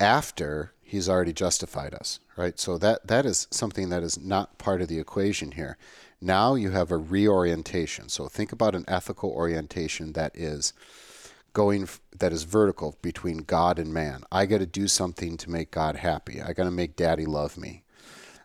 after 0.00 0.72
he's 0.80 1.06
already 1.06 1.34
justified 1.34 1.92
us, 1.92 2.18
right? 2.38 2.58
So 2.58 2.78
that 2.78 3.08
that 3.08 3.26
is 3.26 3.46
something 3.50 3.90
that 3.90 4.02
is 4.02 4.18
not 4.18 4.56
part 4.56 4.80
of 4.80 4.88
the 4.88 4.98
equation 4.98 5.52
here. 5.52 5.76
Now 6.22 6.54
you 6.54 6.70
have 6.70 6.92
a 6.92 6.96
reorientation. 6.96 8.08
So 8.08 8.28
think 8.28 8.52
about 8.52 8.76
an 8.76 8.84
ethical 8.86 9.30
orientation 9.30 10.12
that 10.12 10.36
is 10.36 10.72
going 11.52 11.88
that 12.16 12.32
is 12.32 12.44
vertical 12.44 12.96
between 13.02 13.38
God 13.38 13.78
and 13.78 13.92
man. 13.92 14.22
I 14.30 14.46
got 14.46 14.58
to 14.58 14.66
do 14.66 14.86
something 14.86 15.36
to 15.38 15.50
make 15.50 15.72
God 15.72 15.96
happy. 15.96 16.40
I 16.40 16.52
got 16.52 16.64
to 16.64 16.70
make 16.70 16.94
daddy 16.94 17.26
love 17.26 17.58
me. 17.58 17.82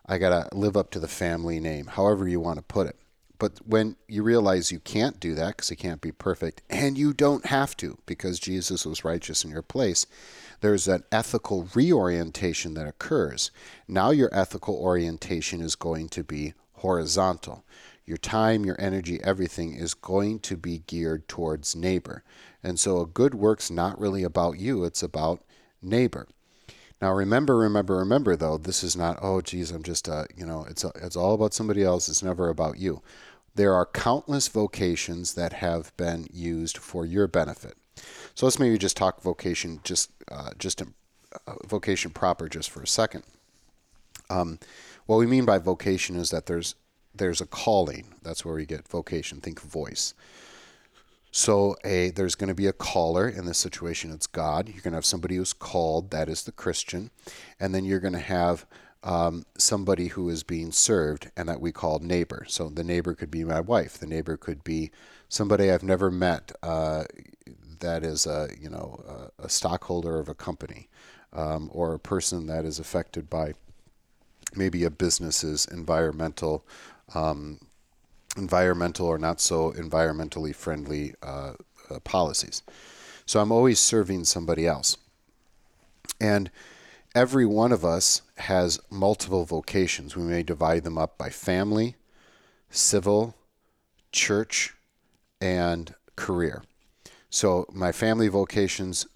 I 0.04 0.18
got 0.18 0.30
to 0.30 0.56
live 0.56 0.76
up 0.76 0.90
to 0.90 0.98
the 0.98 1.06
family 1.06 1.60
name, 1.60 1.86
however 1.86 2.26
you 2.26 2.40
want 2.40 2.56
to 2.56 2.62
put 2.62 2.88
it. 2.88 2.96
But 3.38 3.60
when 3.64 3.94
you 4.08 4.24
realize 4.24 4.72
you 4.72 4.80
can't 4.80 5.20
do 5.20 5.36
that 5.36 5.56
because 5.56 5.70
it 5.70 5.76
can't 5.76 6.00
be 6.00 6.10
perfect, 6.10 6.62
and 6.68 6.98
you 6.98 7.12
don't 7.12 7.46
have 7.46 7.76
to 7.76 7.98
because 8.04 8.40
Jesus 8.40 8.84
was 8.84 9.04
righteous 9.04 9.44
in 9.44 9.50
your 9.50 9.62
place, 9.62 10.06
there's 10.60 10.88
an 10.88 11.04
ethical 11.12 11.68
reorientation 11.74 12.74
that 12.74 12.88
occurs. 12.88 13.52
Now 13.86 14.10
your 14.10 14.30
ethical 14.32 14.74
orientation 14.74 15.60
is 15.60 15.76
going 15.76 16.08
to 16.08 16.24
be 16.24 16.54
horizontal. 16.78 17.64
Your 18.08 18.16
time, 18.16 18.64
your 18.64 18.76
energy, 18.80 19.20
everything 19.22 19.74
is 19.74 19.92
going 19.92 20.38
to 20.40 20.56
be 20.56 20.78
geared 20.86 21.28
towards 21.28 21.76
neighbor. 21.76 22.24
And 22.62 22.80
so 22.80 23.00
a 23.00 23.06
good 23.06 23.34
work's 23.34 23.70
not 23.70 24.00
really 24.00 24.24
about 24.24 24.58
you, 24.58 24.84
it's 24.84 25.02
about 25.02 25.44
neighbor. 25.82 26.26
Now 27.02 27.12
remember, 27.12 27.58
remember, 27.58 27.98
remember 27.98 28.34
though, 28.34 28.56
this 28.56 28.82
is 28.82 28.96
not, 28.96 29.18
oh 29.20 29.42
geez, 29.42 29.70
I'm 29.70 29.82
just 29.82 30.08
uh, 30.08 30.24
you 30.34 30.46
know, 30.46 30.66
it's 30.70 30.84
it's 31.02 31.16
all 31.16 31.34
about 31.34 31.52
somebody 31.52 31.84
else, 31.84 32.08
it's 32.08 32.22
never 32.22 32.48
about 32.48 32.78
you. 32.78 33.02
There 33.54 33.74
are 33.74 33.84
countless 33.84 34.48
vocations 34.48 35.34
that 35.34 35.52
have 35.52 35.94
been 35.98 36.28
used 36.32 36.78
for 36.78 37.04
your 37.04 37.26
benefit. 37.26 37.76
So 38.34 38.46
let's 38.46 38.58
maybe 38.58 38.78
just 38.78 38.96
talk 38.96 39.20
vocation, 39.20 39.80
just 39.84 40.10
uh, 40.30 40.52
just 40.58 40.80
uh, 40.80 41.54
vocation 41.66 42.10
proper, 42.10 42.48
just 42.48 42.70
for 42.70 42.82
a 42.82 42.86
second. 42.86 43.24
Um, 44.30 44.58
what 45.06 45.18
we 45.18 45.26
mean 45.26 45.44
by 45.44 45.58
vocation 45.58 46.16
is 46.16 46.30
that 46.30 46.46
there's 46.46 46.74
there's 47.18 47.40
a 47.40 47.46
calling. 47.46 48.14
That's 48.22 48.44
where 48.44 48.54
we 48.54 48.66
get 48.66 48.88
vocation. 48.88 49.40
Think 49.40 49.60
voice. 49.60 50.14
So 51.30 51.76
a 51.84 52.10
there's 52.10 52.34
going 52.34 52.48
to 52.48 52.54
be 52.54 52.66
a 52.66 52.72
caller 52.72 53.28
in 53.28 53.44
this 53.44 53.58
situation. 53.58 54.12
It's 54.12 54.26
God. 54.26 54.68
You're 54.68 54.82
going 54.82 54.92
to 54.92 54.96
have 54.96 55.04
somebody 55.04 55.36
who's 55.36 55.52
called. 55.52 56.10
That 56.10 56.28
is 56.28 56.44
the 56.44 56.52
Christian, 56.52 57.10
and 57.60 57.74
then 57.74 57.84
you're 57.84 58.00
going 58.00 58.14
to 58.14 58.18
have 58.18 58.66
um, 59.02 59.44
somebody 59.56 60.08
who 60.08 60.28
is 60.28 60.42
being 60.42 60.72
served, 60.72 61.30
and 61.36 61.48
that 61.48 61.60
we 61.60 61.70
call 61.70 61.98
neighbor. 61.98 62.44
So 62.48 62.68
the 62.68 62.82
neighbor 62.84 63.14
could 63.14 63.30
be 63.30 63.44
my 63.44 63.60
wife. 63.60 63.98
The 63.98 64.06
neighbor 64.06 64.36
could 64.36 64.64
be 64.64 64.90
somebody 65.28 65.70
I've 65.70 65.82
never 65.82 66.10
met. 66.10 66.52
Uh, 66.62 67.04
that 67.80 68.02
is 68.02 68.26
a 68.26 68.48
you 68.58 68.70
know 68.70 69.30
a, 69.38 69.44
a 69.44 69.48
stockholder 69.48 70.18
of 70.18 70.28
a 70.28 70.34
company, 70.34 70.88
um, 71.32 71.70
or 71.72 71.94
a 71.94 72.00
person 72.00 72.46
that 72.46 72.64
is 72.64 72.78
affected 72.78 73.28
by 73.28 73.52
maybe 74.54 74.84
a 74.84 74.90
business's 74.90 75.66
environmental 75.66 76.64
um, 77.14 77.60
environmental 78.36 79.06
or 79.06 79.18
not 79.18 79.40
so 79.40 79.72
environmentally 79.72 80.54
friendly 80.54 81.14
uh, 81.22 81.52
uh, 81.90 81.98
policies. 82.00 82.62
So 83.26 83.40
I'm 83.40 83.52
always 83.52 83.78
serving 83.78 84.24
somebody 84.24 84.66
else. 84.66 84.96
And 86.20 86.50
every 87.14 87.46
one 87.46 87.72
of 87.72 87.84
us 87.84 88.22
has 88.38 88.80
multiple 88.90 89.44
vocations. 89.44 90.16
We 90.16 90.22
may 90.22 90.42
divide 90.42 90.84
them 90.84 90.98
up 90.98 91.18
by 91.18 91.30
family, 91.30 91.96
civil, 92.70 93.34
church, 94.12 94.74
and 95.40 95.94
career. 96.16 96.62
So 97.30 97.66
my 97.72 97.92
family 97.92 98.28
vocations 98.28 99.06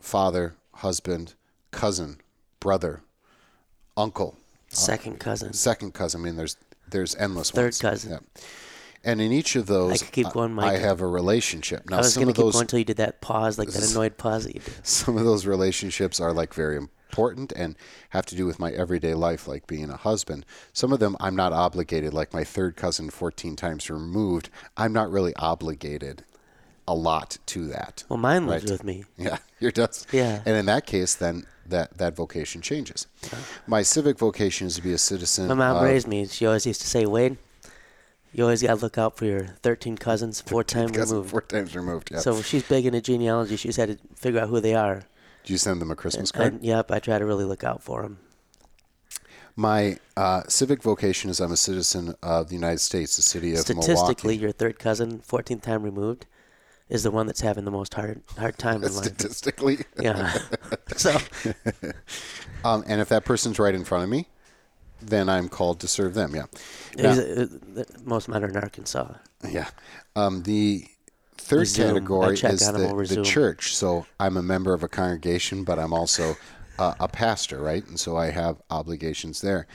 father, 0.00 0.54
husband, 0.74 1.34
cousin, 1.70 2.18
brother, 2.60 3.02
uncle, 3.96 4.36
Second 4.68 5.20
cousin. 5.20 5.52
second 5.52 5.92
cousin. 5.92 6.20
I 6.20 6.24
mean, 6.24 6.36
there's 6.36 6.56
there's 6.92 7.14
endless 7.16 7.50
Third 7.50 7.64
ones. 7.64 7.80
cousin. 7.80 8.12
Yeah. 8.12 8.42
And 9.04 9.20
in 9.20 9.32
each 9.32 9.56
of 9.56 9.66
those, 9.66 10.00
I 10.00 10.04
could 10.04 10.12
keep 10.12 10.30
going, 10.30 10.56
I 10.60 10.76
have 10.78 11.00
a 11.00 11.06
relationship. 11.08 11.90
Now, 11.90 11.96
I 11.96 12.00
was 12.00 12.14
some 12.14 12.22
going 12.22 12.32
to 12.32 12.32
of 12.32 12.36
keep 12.36 12.44
those 12.44 12.52
going 12.54 12.62
until 12.62 12.78
you 12.78 12.84
did 12.84 12.98
that 12.98 13.20
pause, 13.20 13.58
like 13.58 13.68
that 13.70 13.82
annoyed 13.90 14.16
pause 14.16 14.44
that 14.44 14.54
you 14.54 14.60
did. 14.60 14.86
some 14.86 15.16
of 15.18 15.24
those 15.24 15.44
relationships 15.44 16.20
are 16.20 16.32
like 16.32 16.54
very 16.54 16.76
important 16.76 17.52
and 17.56 17.74
have 18.10 18.24
to 18.26 18.36
do 18.36 18.46
with 18.46 18.60
my 18.60 18.70
everyday 18.70 19.12
life, 19.14 19.48
like 19.48 19.66
being 19.66 19.90
a 19.90 19.96
husband. 19.96 20.46
Some 20.72 20.92
of 20.92 21.00
them 21.00 21.16
I'm 21.18 21.34
not 21.34 21.52
obligated, 21.52 22.14
like 22.14 22.32
my 22.32 22.44
third 22.44 22.76
cousin, 22.76 23.10
14 23.10 23.56
times 23.56 23.90
removed. 23.90 24.50
I'm 24.76 24.92
not 24.92 25.10
really 25.10 25.34
obligated 25.34 26.24
a 26.86 26.94
lot 26.94 27.38
to 27.46 27.66
that. 27.68 28.04
Well, 28.08 28.18
mine 28.18 28.46
lives 28.46 28.64
Right. 28.64 28.70
with 28.72 28.84
me. 28.84 29.04
Yeah, 29.18 29.38
your 29.58 29.72
does. 29.72 30.06
Yeah. 30.12 30.42
And 30.46 30.56
in 30.56 30.66
that 30.66 30.86
case, 30.86 31.16
then 31.16 31.44
that 31.66 31.98
that 31.98 32.16
vocation 32.16 32.60
changes. 32.60 33.06
My 33.66 33.82
civic 33.82 34.18
vocation 34.18 34.66
is 34.66 34.76
to 34.76 34.82
be 34.82 34.92
a 34.92 34.98
citizen. 34.98 35.48
My 35.48 35.54
mom 35.54 35.76
of- 35.76 35.82
raised 35.82 36.06
me. 36.06 36.26
She 36.26 36.46
always 36.46 36.66
used 36.66 36.80
to 36.82 36.86
say, 36.86 37.06
Wade, 37.06 37.36
you 38.32 38.44
always 38.44 38.62
got 38.62 38.76
to 38.78 38.82
look 38.82 38.98
out 38.98 39.16
for 39.16 39.24
your 39.26 39.46
13 39.62 39.96
cousins, 39.98 40.40
four 40.40 40.64
times 40.64 40.92
cousin 40.92 41.16
removed. 41.16 41.30
Four 41.30 41.42
times 41.42 41.76
removed. 41.76 42.10
Yeah. 42.10 42.20
So 42.20 42.40
she's 42.42 42.62
big 42.62 42.86
into 42.86 43.00
genealogy. 43.00 43.56
She's 43.56 43.76
had 43.76 43.88
to 43.90 43.98
figure 44.16 44.40
out 44.40 44.48
who 44.48 44.60
they 44.60 44.74
are. 44.74 45.04
Do 45.44 45.52
you 45.52 45.58
send 45.58 45.80
them 45.80 45.90
a 45.90 45.96
Christmas 45.96 46.30
card? 46.32 46.54
And, 46.54 46.64
yep, 46.64 46.90
I 46.90 46.98
try 47.00 47.18
to 47.18 47.26
really 47.26 47.44
look 47.44 47.64
out 47.64 47.82
for 47.82 48.02
them. 48.02 48.18
My 49.54 49.98
uh, 50.16 50.42
civic 50.48 50.82
vocation 50.82 51.28
is 51.28 51.40
I'm 51.40 51.52
a 51.52 51.56
citizen 51.56 52.14
of 52.22 52.48
the 52.48 52.54
United 52.54 52.78
States, 52.78 53.16
the 53.16 53.22
city 53.22 53.52
of 53.52 53.58
Statistically, 53.58 54.34
Milwaukee. 54.34 54.36
your 54.38 54.52
third 54.52 54.78
cousin, 54.78 55.18
14th 55.18 55.62
time 55.62 55.82
removed, 55.82 56.24
is 56.92 57.02
the 57.02 57.10
one 57.10 57.26
that's 57.26 57.40
having 57.40 57.64
the 57.64 57.70
most 57.70 57.94
hard 57.94 58.22
hard 58.38 58.58
time 58.58 58.84
in 58.84 58.94
life. 58.94 59.06
Statistically. 59.06 59.78
Yeah. 59.98 60.36
so, 60.96 61.18
Um, 62.64 62.84
and 62.86 63.00
if 63.00 63.08
that 63.08 63.24
person's 63.24 63.58
right 63.58 63.74
in 63.74 63.84
front 63.84 64.04
of 64.04 64.10
me, 64.10 64.28
then 65.00 65.28
I'm 65.28 65.48
called 65.48 65.80
to 65.80 65.88
serve 65.88 66.14
them. 66.14 66.34
Yeah. 66.34 66.44
Now- 66.96 67.84
most 68.04 68.28
mine 68.28 68.44
are 68.44 68.48
in 68.48 68.56
Arkansas. 68.56 69.14
Yeah. 69.48 69.68
Um, 70.14 70.44
the 70.44 70.86
third 71.38 71.66
Zoom. 71.66 71.88
Category 71.88 72.34
is 72.34 72.40
the, 72.40 73.06
the 73.08 73.22
church. 73.24 73.74
So 73.74 74.06
I'm 74.20 74.36
a 74.36 74.42
member 74.42 74.74
of 74.74 74.84
a 74.84 74.88
congregation, 74.88 75.64
but 75.64 75.80
I'm 75.80 75.92
also 75.92 76.36
uh, 76.78 76.94
a 77.00 77.08
pastor, 77.08 77.60
right? 77.60 77.84
And 77.84 77.98
so 77.98 78.16
I 78.16 78.30
have 78.30 78.62
obligations 78.70 79.40
there. 79.40 79.66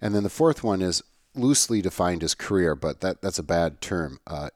And 0.00 0.14
then 0.14 0.22
the 0.22 0.30
fourth 0.30 0.62
one 0.62 0.80
is 0.80 1.02
loosely 1.34 1.82
defined 1.82 2.22
as 2.22 2.36
career, 2.36 2.76
but 2.76 3.00
that, 3.00 3.20
that's 3.20 3.40
a 3.40 3.42
bad 3.42 3.80
term. 3.80 4.20
Uh, 4.28 4.50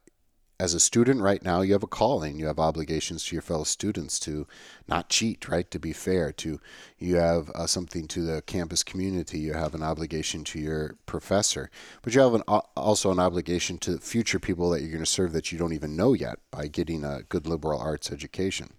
as 0.62 0.74
a 0.74 0.80
student 0.80 1.20
right 1.20 1.42
now, 1.42 1.60
you 1.60 1.72
have 1.72 1.82
a 1.82 1.88
calling. 1.88 2.38
You 2.38 2.46
have 2.46 2.60
obligations 2.60 3.24
to 3.24 3.34
your 3.34 3.42
fellow 3.42 3.64
students 3.64 4.20
to 4.20 4.46
not 4.86 5.08
cheat, 5.08 5.48
right? 5.48 5.68
To 5.72 5.80
be 5.80 5.92
fair. 5.92 6.30
To 6.30 6.60
you 7.00 7.16
have 7.16 7.50
uh, 7.50 7.66
something 7.66 8.06
to 8.06 8.22
the 8.22 8.42
campus 8.42 8.84
community. 8.84 9.40
You 9.40 9.54
have 9.54 9.74
an 9.74 9.82
obligation 9.82 10.44
to 10.44 10.60
your 10.60 10.94
professor, 11.04 11.68
but 12.02 12.14
you 12.14 12.20
have 12.20 12.34
an, 12.34 12.44
al- 12.46 12.70
also 12.76 13.10
an 13.10 13.18
obligation 13.18 13.76
to 13.78 13.98
future 13.98 14.38
people 14.38 14.70
that 14.70 14.82
you're 14.82 14.92
going 14.92 15.02
to 15.02 15.10
serve 15.10 15.32
that 15.32 15.50
you 15.50 15.58
don't 15.58 15.72
even 15.72 15.96
know 15.96 16.12
yet 16.12 16.38
by 16.52 16.68
getting 16.68 17.02
a 17.02 17.22
good 17.28 17.48
liberal 17.48 17.80
arts 17.80 18.12
education. 18.12 18.72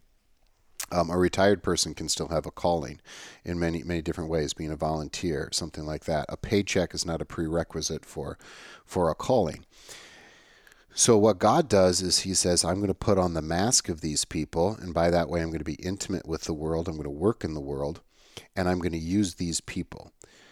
Um, 0.90 1.10
a 1.10 1.18
retired 1.18 1.64
person 1.64 1.94
can 1.94 2.08
still 2.08 2.30
have 2.30 2.46
a 2.46 2.52
calling 2.52 3.02
in 3.44 3.60
many 3.60 3.84
many 3.84 4.02
different 4.02 4.30
ways, 4.30 4.54
being 4.54 4.72
a 4.72 4.78
volunteer, 4.78 5.50
something 5.52 5.86
like 5.86 6.06
that. 6.06 6.28
A 6.30 6.38
paycheck 6.38 6.94
is 6.94 7.06
not 7.06 7.22
a 7.22 7.26
prerequisite 7.26 8.06
for 8.06 8.38
for 8.86 9.10
a 9.10 9.16
calling. 9.16 9.66
So 10.96 11.18
what 11.18 11.40
God 11.40 11.68
does 11.68 12.02
is 12.02 12.20
He 12.20 12.34
says, 12.34 12.64
I'm 12.64 12.76
going 12.76 12.88
to 12.88 12.94
put 12.94 13.18
on 13.18 13.34
the 13.34 13.42
mask 13.42 13.90
of 13.90 14.02
these 14.02 14.26
people, 14.26 14.78
and 14.80 14.94
by 14.94 15.10
that 15.10 15.28
way, 15.28 15.42
I'm 15.42 15.50
going 15.50 15.60
to 15.60 15.66
be 15.66 15.74
intimate 15.74 16.28
with 16.28 16.44
the 16.44 16.54
world. 16.54 16.88
I'm 16.88 16.96
going 16.96 17.04
to 17.04 17.10
work 17.10 17.44
in 17.44 17.56
the 17.56 17.62
world, 17.62 18.02
and 18.56 18.70
I'm 18.70 18.80
going 18.80 18.92
to 18.92 18.98
use 18.98 19.36
these 19.36 19.60
people. 19.60 20.12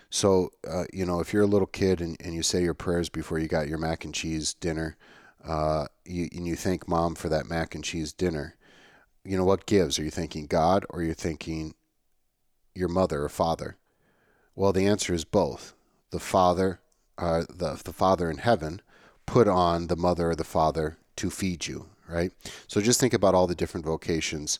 So 0.10 0.52
uh, 0.68 0.86
you 0.92 1.06
know, 1.06 1.20
if 1.22 1.32
you're 1.32 1.44
a 1.44 1.48
little 1.48 1.68
kid 1.68 2.02
and, 2.02 2.18
and 2.20 2.34
you 2.34 2.44
say 2.44 2.62
your 2.62 2.74
prayers 2.74 3.08
before 3.08 3.40
you 3.40 3.48
got 3.48 3.70
your 3.70 3.78
mac 3.78 4.04
and 4.04 4.14
cheese 4.14 4.54
dinner, 4.54 4.98
uh, 5.44 5.86
you, 6.06 6.28
and 6.34 6.46
you 6.46 6.56
thank 6.56 6.88
mom 6.88 7.16
for 7.16 7.30
that 7.30 7.48
mac 7.48 7.74
and 7.74 7.84
cheese 7.84 8.12
dinner, 8.12 8.56
you 9.24 9.38
know 9.38 9.46
what 9.46 9.66
gives? 9.66 9.98
Are 9.98 10.04
you 10.04 10.12
thinking 10.12 10.48
God 10.48 10.86
or 10.90 11.00
are 11.00 11.04
you're 11.04 11.14
thinking 11.14 11.76
your 12.76 12.90
mother 12.90 13.24
or 13.24 13.30
father? 13.30 13.78
Well, 14.56 14.74
the 14.74 14.86
answer 14.86 15.14
is 15.14 15.24
both. 15.24 15.74
The 16.10 16.20
father, 16.20 16.82
uh, 17.18 17.46
the 17.48 17.80
the 17.84 17.94
father 17.94 18.30
in 18.30 18.40
heaven, 18.40 18.82
put 19.32 19.48
on 19.48 19.88
the 19.88 19.96
mother 19.96 20.32
or 20.32 20.36
the 20.36 20.44
father 20.44 20.98
to 21.16 21.30
feed 21.30 21.66
you, 21.66 21.86
right? 22.10 22.34
So 22.68 22.82
just 22.82 23.00
think 23.00 23.14
about 23.14 23.34
all 23.34 23.48
the 23.48 23.56
different 23.56 23.86
vocations 23.86 24.60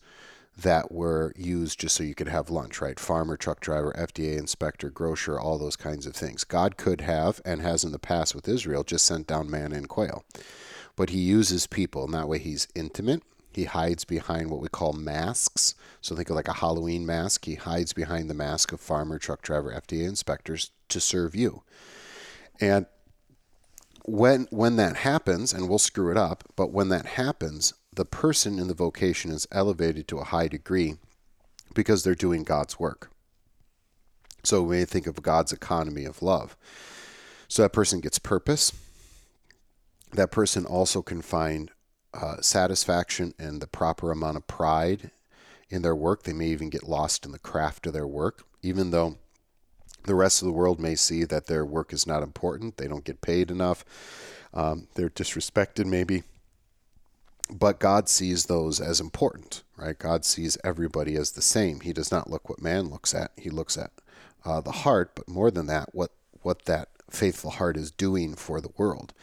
that 0.58 0.94
were 0.94 1.34
used 1.36 1.78
just 1.78 1.94
so 1.94 2.06
you 2.06 2.16
could 2.16 2.30
have 2.30 2.50
lunch, 2.50 2.80
right? 2.80 2.98
Farmer, 2.98 3.36
truck 3.36 3.60
driver, 3.60 3.94
FDA 3.98 4.38
inspector, 4.38 4.90
grocer, 4.90 5.38
all 5.38 5.58
those 5.58 5.76
kinds 5.76 6.06
of 6.06 6.16
things. 6.16 6.46
God 6.46 6.78
could 6.78 7.02
have 7.02 7.42
and 7.44 7.62
has 7.62 7.84
in 7.84 7.92
the 7.92 8.00
past 8.00 8.34
with 8.34 8.48
Israel 8.48 8.86
just 8.86 9.06
sent 9.06 9.28
down 9.28 9.52
manna 9.52 9.76
and 9.76 9.90
quail. 9.90 10.24
But 10.96 11.10
he 11.10 11.20
uses 11.20 11.68
people, 11.68 12.06
and 12.06 12.14
that 12.14 12.30
way 12.30 12.40
he's 12.40 12.70
intimate. 12.74 13.24
He 13.52 13.66
hides 13.66 14.06
behind 14.06 14.50
what 14.50 14.62
we 14.62 14.70
call 14.70 14.94
masks. 14.94 15.76
So 16.00 16.16
think 16.16 16.30
of 16.30 16.38
like 16.38 16.48
a 16.48 16.54
Halloween 16.54 17.06
mask. 17.06 17.44
He 17.44 17.56
hides 17.56 17.92
behind 17.92 18.30
the 18.30 18.34
mask 18.34 18.72
of 18.72 18.80
farmer, 18.80 19.20
truck 19.20 19.42
driver, 19.42 19.70
FDA 19.70 20.08
inspectors 20.08 20.72
to 20.88 21.02
serve 21.02 21.36
you. 21.36 21.64
And 22.62 22.86
when 24.06 24.48
when 24.50 24.76
that 24.78 24.98
happens, 24.98 25.54
and 25.54 25.70
we'll 25.70 25.80
screw 25.80 26.12
it 26.12 26.18
up, 26.18 26.44
but 26.56 26.72
when 26.72 26.90
that 26.90 27.06
happens, 27.06 27.74
the 27.94 28.06
person 28.06 28.60
in 28.60 28.68
the 28.68 28.74
vocation 28.74 29.32
is 29.32 29.48
elevated 29.52 30.08
to 30.08 30.20
a 30.20 30.26
high 30.26 30.48
degree 30.48 30.96
because 31.74 32.04
they're 32.04 32.16
doing 32.16 32.44
God's 32.44 32.80
work. 32.80 33.12
So 34.44 34.64
we 34.64 34.78
may 34.78 34.86
think 34.86 35.08
of 35.08 35.22
God's 35.22 35.54
economy 35.54 36.06
of 36.06 36.22
love. 36.22 36.56
So 37.48 37.62
that 37.62 37.74
person 37.74 38.00
gets 38.00 38.18
purpose. 38.18 38.72
That 40.14 40.32
person 40.32 40.66
also 40.66 41.02
can 41.02 41.22
find 41.22 41.72
uh, 42.14 42.42
satisfaction 42.42 43.34
and 43.38 43.62
the 43.62 43.68
proper 43.68 44.12
amount 44.12 44.38
of 44.38 44.48
pride 44.48 45.12
in 45.70 45.82
their 45.82 45.96
work. 45.96 46.24
They 46.24 46.34
may 46.34 46.48
even 46.48 46.70
get 46.70 46.88
lost 46.88 47.26
in 47.26 47.32
the 47.32 47.40
craft 47.40 47.86
of 47.88 47.94
their 47.94 48.08
work, 48.08 48.44
even 48.62 48.92
though 48.92 49.18
the 50.04 50.16
rest 50.16 50.42
of 50.42 50.48
the 50.48 50.54
world 50.54 50.80
may 50.80 50.96
see 50.96 51.24
that 51.26 51.48
their 51.48 51.66
work 51.66 51.94
is 51.94 52.08
not 52.08 52.24
important. 52.24 52.78
They 52.78 52.88
don't 52.88 53.04
get 53.04 53.22
paid 53.22 53.52
enough. 53.52 53.86
Um, 54.54 54.88
they're 54.96 55.10
disrespected, 55.10 55.86
maybe. 55.86 56.24
But 57.50 57.80
God 57.80 58.08
sees 58.08 58.46
those 58.46 58.80
as 58.80 59.00
important, 59.00 59.64
right? 59.76 59.98
God 59.98 60.24
sees 60.24 60.58
everybody 60.64 61.16
as 61.16 61.32
the 61.32 61.42
same. 61.42 61.82
He 61.82 61.92
does 61.94 62.12
not 62.12 62.30
look 62.30 62.50
what 62.50 62.62
man 62.62 62.90
looks 62.90 63.14
at. 63.14 63.32
He 63.36 63.50
looks 63.50 63.78
at 63.78 63.92
uh, 64.46 64.62
the 64.62 64.72
heart, 64.72 65.12
but 65.16 65.28
more 65.28 65.52
than 65.52 65.68
that, 65.68 65.94
what 65.94 66.12
what 66.42 66.66
that 66.66 66.90
faithful 67.10 67.52
heart 67.52 67.78
is 67.78 67.92
doing 67.92 68.36
for 68.36 68.62
the 68.62 68.72
world. 68.78 69.14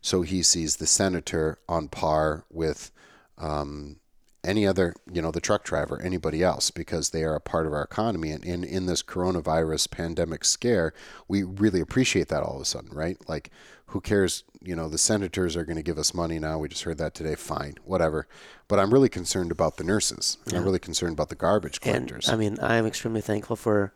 So 0.00 0.22
he 0.22 0.42
sees 0.42 0.76
the 0.76 0.86
senator 0.86 1.58
on 1.68 1.88
par 1.88 2.44
with 2.50 2.90
um, 3.38 3.96
any 4.46 4.66
other, 4.66 4.94
you 5.12 5.20
know, 5.20 5.30
the 5.30 5.40
truck 5.40 5.64
driver, 5.64 6.00
anybody 6.00 6.42
else, 6.42 6.70
because 6.70 7.10
they 7.10 7.24
are 7.24 7.34
a 7.34 7.40
part 7.40 7.66
of 7.66 7.72
our 7.72 7.82
economy. 7.82 8.30
And 8.30 8.44
in, 8.44 8.64
in 8.64 8.86
this 8.86 9.02
coronavirus 9.02 9.90
pandemic 9.90 10.44
scare, 10.44 10.94
we 11.28 11.42
really 11.42 11.80
appreciate 11.80 12.28
that 12.28 12.42
all 12.42 12.56
of 12.56 12.62
a 12.62 12.64
sudden, 12.64 12.90
right? 12.94 13.18
Like, 13.28 13.50
who 13.86 14.00
cares? 14.00 14.44
You 14.62 14.74
know, 14.74 14.88
the 14.88 14.98
senators 14.98 15.56
are 15.56 15.64
going 15.64 15.76
to 15.76 15.82
give 15.82 15.98
us 15.98 16.12
money 16.14 16.38
now. 16.38 16.58
We 16.58 16.68
just 16.68 16.82
heard 16.84 16.98
that 16.98 17.14
today. 17.14 17.34
Fine, 17.34 17.76
whatever. 17.84 18.26
But 18.68 18.78
I'm 18.80 18.92
really 18.92 19.08
concerned 19.08 19.52
about 19.52 19.76
the 19.76 19.84
nurses. 19.84 20.38
And 20.46 20.54
I'm 20.54 20.64
really 20.64 20.80
concerned 20.80 21.12
about 21.12 21.28
the 21.28 21.36
garbage 21.36 21.80
collectors. 21.80 22.28
And. 22.28 22.34
I 22.34 22.38
mean, 22.38 22.58
I 22.60 22.76
am 22.76 22.86
extremely 22.86 23.20
thankful 23.20 23.56
for 23.56 23.92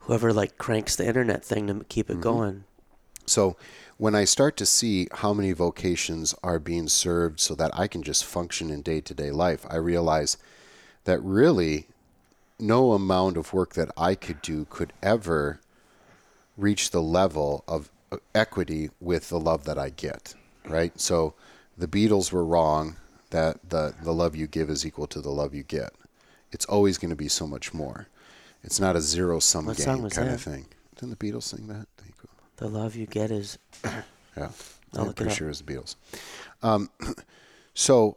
whoever 0.00 0.32
like 0.32 0.56
cranks 0.58 0.94
the 0.96 1.06
internet 1.06 1.44
thing 1.44 1.66
to 1.66 1.84
keep 1.88 2.08
it 2.10 2.14
Mm-hmm. 2.14 2.22
going. 2.22 2.64
So 3.26 3.56
when 3.98 4.14
I 4.14 4.24
start 4.24 4.56
to 4.56 4.66
see 4.66 5.08
how 5.12 5.34
many 5.34 5.52
vocations 5.52 6.34
are 6.42 6.60
being 6.60 6.88
served 6.88 7.40
so 7.40 7.54
that 7.56 7.76
I 7.76 7.88
can 7.88 8.02
just 8.02 8.24
function 8.24 8.70
in 8.70 8.80
day 8.80 9.00
to 9.00 9.12
day 9.12 9.32
life, 9.32 9.66
I 9.68 9.76
realize 9.76 10.36
that 11.04 11.20
really 11.20 11.88
no 12.60 12.92
amount 12.92 13.36
of 13.36 13.52
work 13.52 13.74
that 13.74 13.90
I 13.96 14.14
could 14.14 14.40
do 14.40 14.66
could 14.70 14.92
ever 15.02 15.60
reach 16.56 16.90
the 16.90 17.02
level 17.02 17.64
of 17.66 17.90
uh, 18.10 18.18
equity 18.34 18.90
with 19.00 19.28
the 19.28 19.38
love 19.38 19.64
that 19.64 19.78
I 19.78 19.90
get, 19.90 20.34
right? 20.64 20.98
So 20.98 21.34
the 21.76 21.88
Beatles 21.88 22.32
were 22.32 22.44
wrong 22.44 22.96
that 23.30 23.68
the, 23.68 23.94
the 24.02 24.14
love 24.14 24.34
you 24.34 24.46
give 24.46 24.70
is 24.70 24.86
equal 24.86 25.06
to 25.08 25.20
the 25.20 25.30
love 25.30 25.54
you 25.54 25.64
get. 25.64 25.92
It's 26.52 26.64
always 26.66 26.98
going 26.98 27.10
to 27.10 27.16
be 27.16 27.28
so 27.28 27.46
much 27.46 27.74
more. 27.74 28.06
It's 28.62 28.80
not 28.80 28.96
a 28.96 29.00
zero 29.00 29.40
sum 29.40 29.66
game 29.66 29.74
kind 29.86 30.28
that? 30.28 30.34
of 30.34 30.40
thing. 30.40 30.66
Didn't 30.96 31.18
the 31.18 31.26
Beatles 31.26 31.44
sing 31.44 31.66
that? 31.68 31.86
The 32.58 32.68
love 32.68 32.94
you 32.94 33.06
get 33.06 33.30
is 33.30 33.58
Yeah. 34.36 34.50
I'm 34.94 35.12
pretty 35.12 35.34
sure 35.34 35.48
it 35.48 35.50
was 35.50 35.62
the 35.62 35.72
Beatles. 35.72 35.96
Um, 36.62 36.90
so 37.74 38.16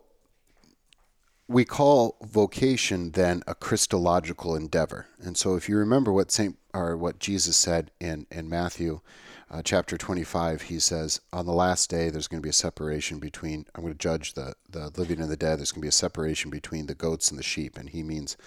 we 1.47 1.65
call 1.65 2.15
vocation 2.21 3.11
then 3.11 3.43
a 3.45 3.55
Christological 3.55 4.55
endeavor. 4.55 5.07
And 5.21 5.35
so 5.35 5.55
if 5.55 5.67
you 5.67 5.77
remember 5.77 6.11
what 6.11 6.31
Saint 6.31 6.57
or 6.73 6.95
what 6.95 7.19
Jesus 7.19 7.57
said 7.57 7.91
in 7.99 8.25
in 8.31 8.49
Matthew 8.49 9.01
uh, 9.49 9.61
chapter 9.61 9.97
25, 9.97 10.63
he 10.63 10.79
says, 10.79 11.19
on 11.33 11.45
the 11.45 11.51
last 11.51 11.89
day 11.89 12.09
there's 12.09 12.29
going 12.29 12.41
to 12.41 12.45
be 12.45 12.49
a 12.49 12.53
separation 12.53 13.19
between 13.19 13.65
I'm 13.75 13.81
going 13.81 13.93
to 13.93 13.99
judge 13.99 14.33
the 14.33 14.53
the 14.69 14.91
living 14.95 15.19
and 15.19 15.29
the 15.29 15.35
dead. 15.37 15.59
There's 15.59 15.71
going 15.71 15.81
to 15.81 15.85
be 15.85 15.89
a 15.89 15.91
separation 15.91 16.49
between 16.49 16.85
the 16.85 16.95
goats 16.95 17.29
and 17.29 17.37
the 17.37 17.43
sheep, 17.43 17.77
and 17.77 17.89
he 17.89 18.03
means 18.03 18.37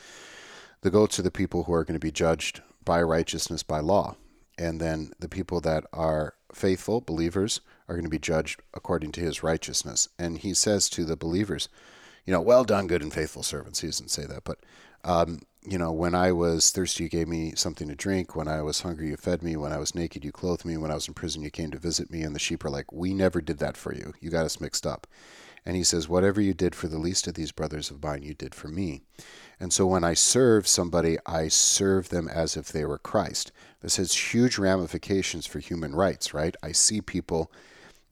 the 0.81 0.91
goats 0.91 1.19
are 1.19 1.23
the 1.23 1.31
people 1.31 1.65
who 1.65 1.75
are 1.75 1.85
going 1.85 1.99
to 1.99 2.07
be 2.07 2.13
judged 2.13 2.63
by 2.85 3.03
righteousness 3.03 3.63
by 3.63 3.81
law. 3.81 4.17
And 4.59 4.81
then 4.81 5.13
the 5.19 5.29
people 5.29 5.61
that 5.63 5.85
are 5.93 6.35
faithful, 6.53 7.01
believers, 7.01 7.61
are 7.89 7.95
going 7.95 8.05
to 8.05 8.11
be 8.11 8.19
judged 8.19 8.61
according 8.73 9.13
to 9.13 9.21
his 9.21 9.43
righteousness. 9.43 10.09
And 10.19 10.39
he 10.39 10.55
says 10.55 10.89
to 10.91 11.05
the 11.05 11.17
believers, 11.17 11.69
you 12.25 12.33
know, 12.33 12.41
well 12.41 12.65
done, 12.65 12.87
good 12.87 13.03
and 13.03 13.13
faithful 13.13 13.43
servants. 13.43 13.81
He 13.81 13.89
doesn't 13.89 14.11
say 14.11 14.25
that, 14.27 14.45
but, 14.45 14.59
um, 15.05 15.43
you 15.67 15.79
know, 15.79 15.93
when 15.93 16.15
I 16.15 16.33
was 16.33 16.71
thirsty, 16.71 17.05
you 17.05 17.11
gave 17.11 17.29
me 17.29 17.53
something 17.57 17.89
to 17.89 17.95
drink. 17.95 18.37
When 18.37 18.49
I 18.49 18.63
was 18.63 18.83
hungry, 18.83 19.09
you 19.09 19.17
fed 19.17 19.43
me. 19.43 19.57
When 19.57 19.73
I 19.73 19.79
was 19.79 19.95
naked, 19.95 20.25
you 20.25 20.33
clothed 20.33 20.65
me. 20.65 20.77
When 20.77 20.91
I 20.91 20.95
was 20.95 21.09
in 21.09 21.15
prison, 21.15 21.43
you 21.43 21.51
came 21.51 21.71
to 21.71 21.79
visit 21.79 22.11
me. 22.11 22.23
And 22.23 22.35
the 22.35 22.39
sheep 22.39 22.65
are 22.65 22.71
like, 22.71 22.93
we 22.93 23.15
never 23.15 23.41
did 23.41 23.59
that 23.59 23.77
for 23.77 23.95
you. 23.95 24.13
You 24.21 24.31
got 24.31 24.45
us 24.45 24.61
mixed 24.61 24.87
up. 24.87 25.07
And 25.67 25.77
he 25.77 25.85
says, 25.85 26.09
whatever 26.09 26.41
you 26.41 26.53
did 26.53 26.75
for 26.75 26.89
the 26.89 26.99
least 26.99 27.27
of 27.27 27.35
these 27.35 27.53
brothers 27.53 27.91
of 27.91 28.03
mine, 28.03 28.23
you 28.23 28.35
did 28.35 28.55
for 28.55 28.69
me. 28.69 29.03
And 29.59 29.73
so 29.73 29.87
when 29.87 30.05
I 30.05 30.15
serve 30.15 30.69
somebody, 30.69 31.17
I 31.25 31.49
serve 31.49 32.11
them 32.11 32.29
as 32.29 32.57
if 32.57 32.69
they 32.69 32.85
were 32.85 32.99
Christ. 32.99 33.51
This 33.81 33.97
has 33.97 34.33
huge 34.33 34.59
ramifications 34.59 35.47
for 35.47 35.61
human 35.61 35.95
rights, 35.95 36.35
right? 36.35 36.55
I 36.63 36.73
see 36.73 37.01
people 37.01 37.51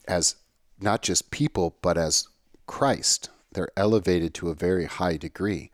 as 0.09 0.37
not 0.81 1.03
just 1.03 1.31
people, 1.31 1.77
but 1.83 1.99
as 1.99 2.29
Christ. 2.67 3.29
They're 3.53 3.69
elevated 3.77 4.33
to 4.35 4.49
a 4.49 4.55
very 4.55 4.87
high 4.87 5.17
degree. 5.17 5.71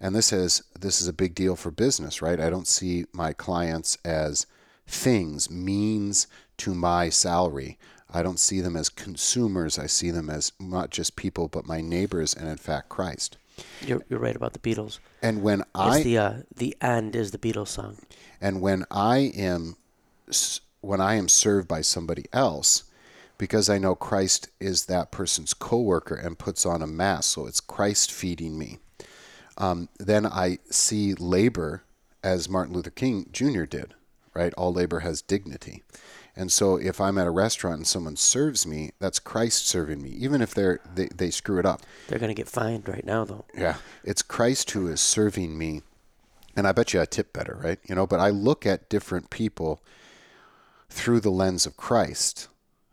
And 0.00 0.14
this 0.14 0.32
is 0.32 0.62
this 0.78 1.00
is 1.00 1.08
a 1.08 1.12
big 1.12 1.34
deal 1.34 1.56
for 1.56 1.70
business, 1.70 2.22
right? 2.22 2.40
I 2.40 2.50
don't 2.50 2.66
see 2.66 3.04
my 3.12 3.32
clients 3.32 3.98
as 4.04 4.46
things, 4.86 5.50
means 5.50 6.26
to 6.58 6.74
my 6.74 7.08
salary. 7.08 7.78
I 8.12 8.22
don't 8.22 8.38
see 8.38 8.60
them 8.60 8.76
as 8.76 8.88
consumers. 8.88 9.78
I 9.78 9.86
see 9.86 10.10
them 10.10 10.30
as 10.30 10.52
not 10.58 10.90
just 10.90 11.16
people, 11.16 11.48
but 11.48 11.66
my 11.66 11.80
neighbors, 11.80 12.34
and 12.34 12.48
in 12.48 12.56
fact, 12.56 12.88
Christ. 12.88 13.36
You're, 13.84 14.02
you're 14.08 14.20
right 14.20 14.36
about 14.36 14.52
the 14.52 14.58
Beatles. 14.60 14.98
And 15.22 15.42
when 15.42 15.60
It's 15.60 15.68
I 15.74 16.02
the 16.02 16.18
uh, 16.18 16.32
the 16.56 16.76
end 16.80 17.14
is 17.16 17.32
the 17.32 17.38
Beatles 17.38 17.68
song. 17.68 17.98
and 18.40 18.60
when 18.60 18.84
I 18.90 19.32
am 19.36 19.76
when 20.80 21.00
I 21.00 21.14
am 21.16 21.28
served 21.28 21.66
by 21.68 21.80
somebody 21.80 22.26
else, 22.32 22.84
because 23.36 23.68
I 23.68 23.78
know 23.78 23.94
Christ 23.94 24.48
is 24.60 24.86
that 24.86 25.10
person's 25.10 25.54
coworker 25.54 26.14
and 26.14 26.38
puts 26.38 26.64
on 26.64 26.82
a 26.82 26.86
mask, 26.86 27.34
so 27.34 27.46
it's 27.46 27.60
Christ 27.60 28.12
feeding 28.12 28.58
me. 28.58 28.78
Um, 29.56 29.88
then 29.98 30.24
I 30.24 30.58
see 30.70 31.14
labor 31.14 31.82
as 32.22 32.48
Martin 32.48 32.74
Luther 32.74 32.90
King 32.90 33.28
Jr. 33.32 33.64
did, 33.64 33.94
right? 34.34 34.54
All 34.54 34.72
labor 34.72 35.00
has 35.00 35.20
dignity. 35.20 35.82
And 36.38 36.52
so 36.52 36.76
if 36.76 37.00
I'm 37.00 37.18
at 37.18 37.26
a 37.26 37.32
restaurant 37.32 37.78
and 37.78 37.86
someone 37.86 38.14
serves 38.14 38.64
me, 38.64 38.92
that's 39.00 39.18
Christ 39.18 39.66
serving 39.66 40.00
me, 40.00 40.10
even 40.10 40.40
if 40.40 40.54
they're 40.54 40.78
they, 40.94 41.08
they 41.08 41.30
screw 41.30 41.58
it 41.58 41.66
up. 41.66 41.82
They're 42.06 42.20
gonna 42.20 42.32
get 42.32 42.48
fined 42.48 42.88
right 42.88 43.04
now 43.04 43.24
though. 43.24 43.44
Yeah. 43.56 43.78
It's 44.04 44.22
Christ 44.22 44.70
who 44.70 44.86
is 44.86 45.00
serving 45.00 45.58
me. 45.58 45.82
And 46.54 46.66
I 46.66 46.70
bet 46.70 46.94
you 46.94 47.00
I 47.00 47.06
tip 47.06 47.32
better, 47.32 47.58
right? 47.60 47.80
You 47.88 47.96
know, 47.96 48.06
but 48.06 48.20
I 48.20 48.30
look 48.30 48.64
at 48.64 48.88
different 48.88 49.30
people 49.30 49.82
through 50.88 51.20
the 51.20 51.30
lens 51.30 51.66
of 51.66 51.76
Christ, 51.76 52.46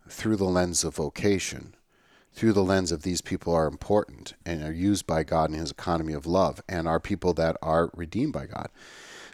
through 0.08 0.36
the 0.36 0.44
lens 0.44 0.82
of 0.82 0.96
vocation, 0.96 1.76
through 2.32 2.52
the 2.52 2.64
lens 2.64 2.90
of 2.90 3.02
these 3.02 3.20
people 3.20 3.54
are 3.54 3.68
important 3.68 4.34
and 4.44 4.62
are 4.64 4.72
used 4.72 5.06
by 5.06 5.22
God 5.22 5.50
in 5.50 5.58
his 5.58 5.70
economy 5.70 6.14
of 6.14 6.26
love 6.26 6.60
and 6.68 6.88
are 6.88 7.00
people 7.00 7.32
that 7.34 7.56
are 7.62 7.90
redeemed 7.94 8.32
by 8.32 8.46
God. 8.46 8.70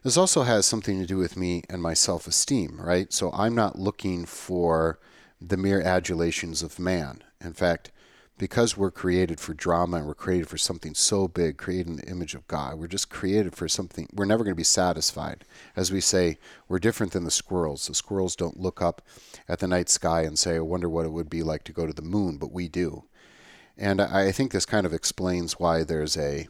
This 0.03 0.17
also 0.17 0.43
has 0.43 0.67
something 0.67 0.99
to 0.99 1.07
do 1.07 1.17
with 1.17 1.37
me 1.37 1.63
and 1.71 1.81
my 1.81 1.95
self 1.95 2.27
esteem, 2.27 2.81
right? 2.81 3.13
So 3.13 3.31
I'm 3.33 3.55
not 3.55 3.79
looking 3.79 4.25
for 4.25 4.99
the 5.41 5.57
mere 5.57 5.81
adulations 5.81 6.63
of 6.63 6.79
man. 6.79 7.23
In 7.41 7.53
fact, 7.53 7.93
because 8.39 8.77
we're 8.77 8.91
created 8.91 9.39
for 9.39 9.55
drama 9.55 9.99
and 9.99 10.07
we're 10.07 10.15
created 10.15 10.49
for 10.49 10.59
something 10.59 10.95
so 10.95 11.29
big, 11.29 11.57
created 11.57 11.87
in 11.87 11.97
the 11.97 12.09
image 12.09 12.35
of 12.35 12.49
God, 12.49 12.79
we're 12.79 12.89
just 12.89 13.11
created 13.11 13.55
for 13.55 13.69
something. 13.69 14.09
We're 14.13 14.25
never 14.25 14.43
going 14.43 14.55
to 14.55 14.57
be 14.57 14.65
satisfied. 14.65 15.45
As 15.77 15.93
we 15.93 16.01
say, 16.01 16.39
we're 16.67 16.81
different 16.81 17.13
than 17.13 17.25
the 17.25 17.31
squirrels. 17.31 17.87
The 17.87 17.95
squirrels 17.95 18.35
don't 18.35 18.59
look 18.59 18.83
up 18.83 19.03
at 19.49 19.61
the 19.61 19.69
night 19.69 19.89
sky 19.89 20.23
and 20.23 20.37
say, 20.37 20.57
I 20.57 20.61
wonder 20.61 20.89
what 20.89 21.07
it 21.07 21.13
would 21.13 21.31
be 21.31 21.45
like 21.45 21.63
to 21.65 21.73
go 21.73 21.87
to 21.87 21.93
the 21.93 22.03
moon, 22.03 22.39
but 22.39 22.53
we 22.53 22.67
do. 22.67 23.05
And 23.79 24.01
I 24.01 24.33
think 24.33 24.51
this 24.51 24.67
kind 24.67 24.87
of 24.87 24.93
explains 24.93 25.61
why 25.61 25.85
there's 25.85 26.17
a 26.17 26.49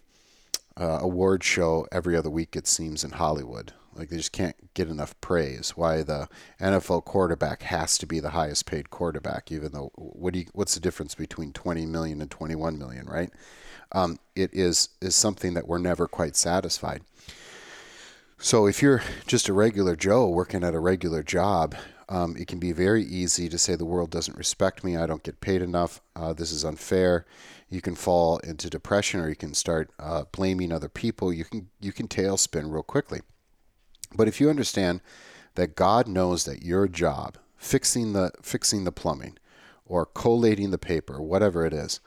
uh, 0.77 0.99
award 1.01 1.45
show 1.45 1.87
every 1.93 2.17
other 2.17 2.31
week, 2.31 2.57
it 2.57 2.67
seems, 2.67 3.05
in 3.05 3.13
Hollywood. 3.13 3.73
Like 3.95 4.09
they 4.09 4.17
just 4.17 4.33
can't 4.33 4.57
get 4.75 4.89
enough 4.89 5.19
praise. 5.21 5.71
Why 5.77 6.03
the 6.03 6.29
NFL 6.61 7.05
quarterback 7.05 7.63
has 7.63 7.99
to 7.99 8.07
be 8.07 8.21
the 8.21 8.31
highest 8.31 8.65
paid 8.65 8.91
quarterback, 8.91 9.53
even 9.53 9.73
though 9.73 9.91
what 9.95 10.33
do 10.33 10.41
you, 10.41 10.47
what's 10.55 10.75
the 10.75 10.81
difference 10.81 11.15
between 11.15 11.53
20 11.53 11.85
million 11.87 12.21
and 12.23 12.31
21 12.31 12.79
million, 12.79 13.07
right? 13.07 13.31
Um, 13.93 14.19
it 14.35 14.51
is 14.55 14.89
is 15.03 15.15
something 15.15 15.53
that 15.55 15.69
we're 15.69 15.79
never 15.79 16.09
quite 16.09 16.37
satisfied. 16.37 17.03
So 18.39 18.67
if 18.67 18.83
you're 18.83 19.03
just 19.27 19.49
a 19.49 19.53
regular 19.53 19.95
Joe 19.95 20.29
working 20.29 20.65
at 20.65 20.75
a 20.75 20.81
regular 20.81 21.23
job, 21.23 21.77
um, 22.09 22.37
it 22.37 22.49
can 22.49 22.59
be 22.59 22.73
very 22.73 23.05
easy 23.05 23.49
to 23.49 23.59
say 23.59 23.75
the 23.75 23.85
world 23.85 24.11
doesn't 24.11 24.37
respect 24.37 24.83
me. 24.83 24.97
I 24.97 25.07
don't 25.07 25.23
get 25.23 25.41
paid 25.41 25.63
enough. 25.63 26.01
Uh, 26.17 26.33
this 26.33 26.51
is 26.51 26.65
unfair. 26.65 27.25
You 27.73 27.81
can 27.81 27.95
fall 27.95 28.37
into 28.41 28.69
depression, 28.69 29.19
or 29.19 29.31
you 29.31 29.35
can 29.35 29.55
start 29.55 29.91
uh, 29.99 30.25
blaming 30.31 30.71
other 30.71 30.91
people. 30.91 31.33
You 31.33 31.47
can 31.47 31.71
you 31.81 31.91
can 31.91 32.07
tailspin 32.07 32.71
real 32.71 32.83
quickly. 32.83 33.23
But 34.15 34.29
if 34.29 34.43
you 34.43 34.51
understand 34.51 35.01
that 35.55 35.75
God 35.75 36.07
knows 36.07 36.45
that 36.45 36.63
your 36.63 36.87
job, 36.87 37.39
fixing 37.57 38.13
the 38.13 38.31
fixing 38.43 38.85
the 38.85 38.93
plumbing, 38.93 39.39
or 39.87 40.05
collating 40.05 40.71
the 40.71 40.77
paper, 40.77 41.23
whatever 41.23 41.65
it 41.65 41.73
is, 41.73 42.01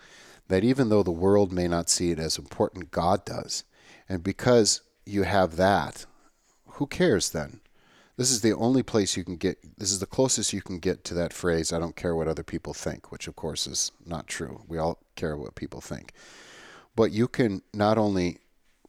that 0.49 0.63
even 0.63 0.89
though 0.89 1.01
the 1.01 1.09
world 1.09 1.51
may 1.51 1.67
not 1.67 1.89
see 1.89 2.11
it 2.11 2.19
as 2.19 2.37
important, 2.37 2.91
God 2.91 3.25
does, 3.25 3.63
and 4.07 4.21
because 4.21 4.81
you 5.03 5.23
have 5.23 5.55
that, 5.55 6.05
who 6.73 6.85
cares 6.85 7.31
then? 7.31 7.61
This 8.17 8.31
is 8.31 8.41
the 8.41 8.53
only 8.53 8.81
place 8.81 9.17
you 9.17 9.25
can 9.25 9.35
get, 9.35 9.57
this 9.77 9.91
is 9.91 9.99
the 9.99 10.05
closest 10.05 10.53
you 10.53 10.61
can 10.61 10.79
get 10.79 11.03
to 11.05 11.13
that 11.15 11.33
phrase, 11.33 11.73
I 11.73 11.79
don't 11.79 11.97
care 11.97 12.15
what 12.15 12.29
other 12.29 12.43
people 12.43 12.73
think, 12.73 13.11
which 13.11 13.27
of 13.27 13.35
course 13.35 13.67
is 13.67 13.91
not 14.05 14.27
true. 14.27 14.61
We 14.67 14.77
all 14.77 14.99
care 15.15 15.35
what 15.35 15.55
people 15.55 15.81
think. 15.81 16.13
But 16.95 17.11
you 17.11 17.27
can 17.27 17.61
not 17.73 17.97
only 17.97 18.39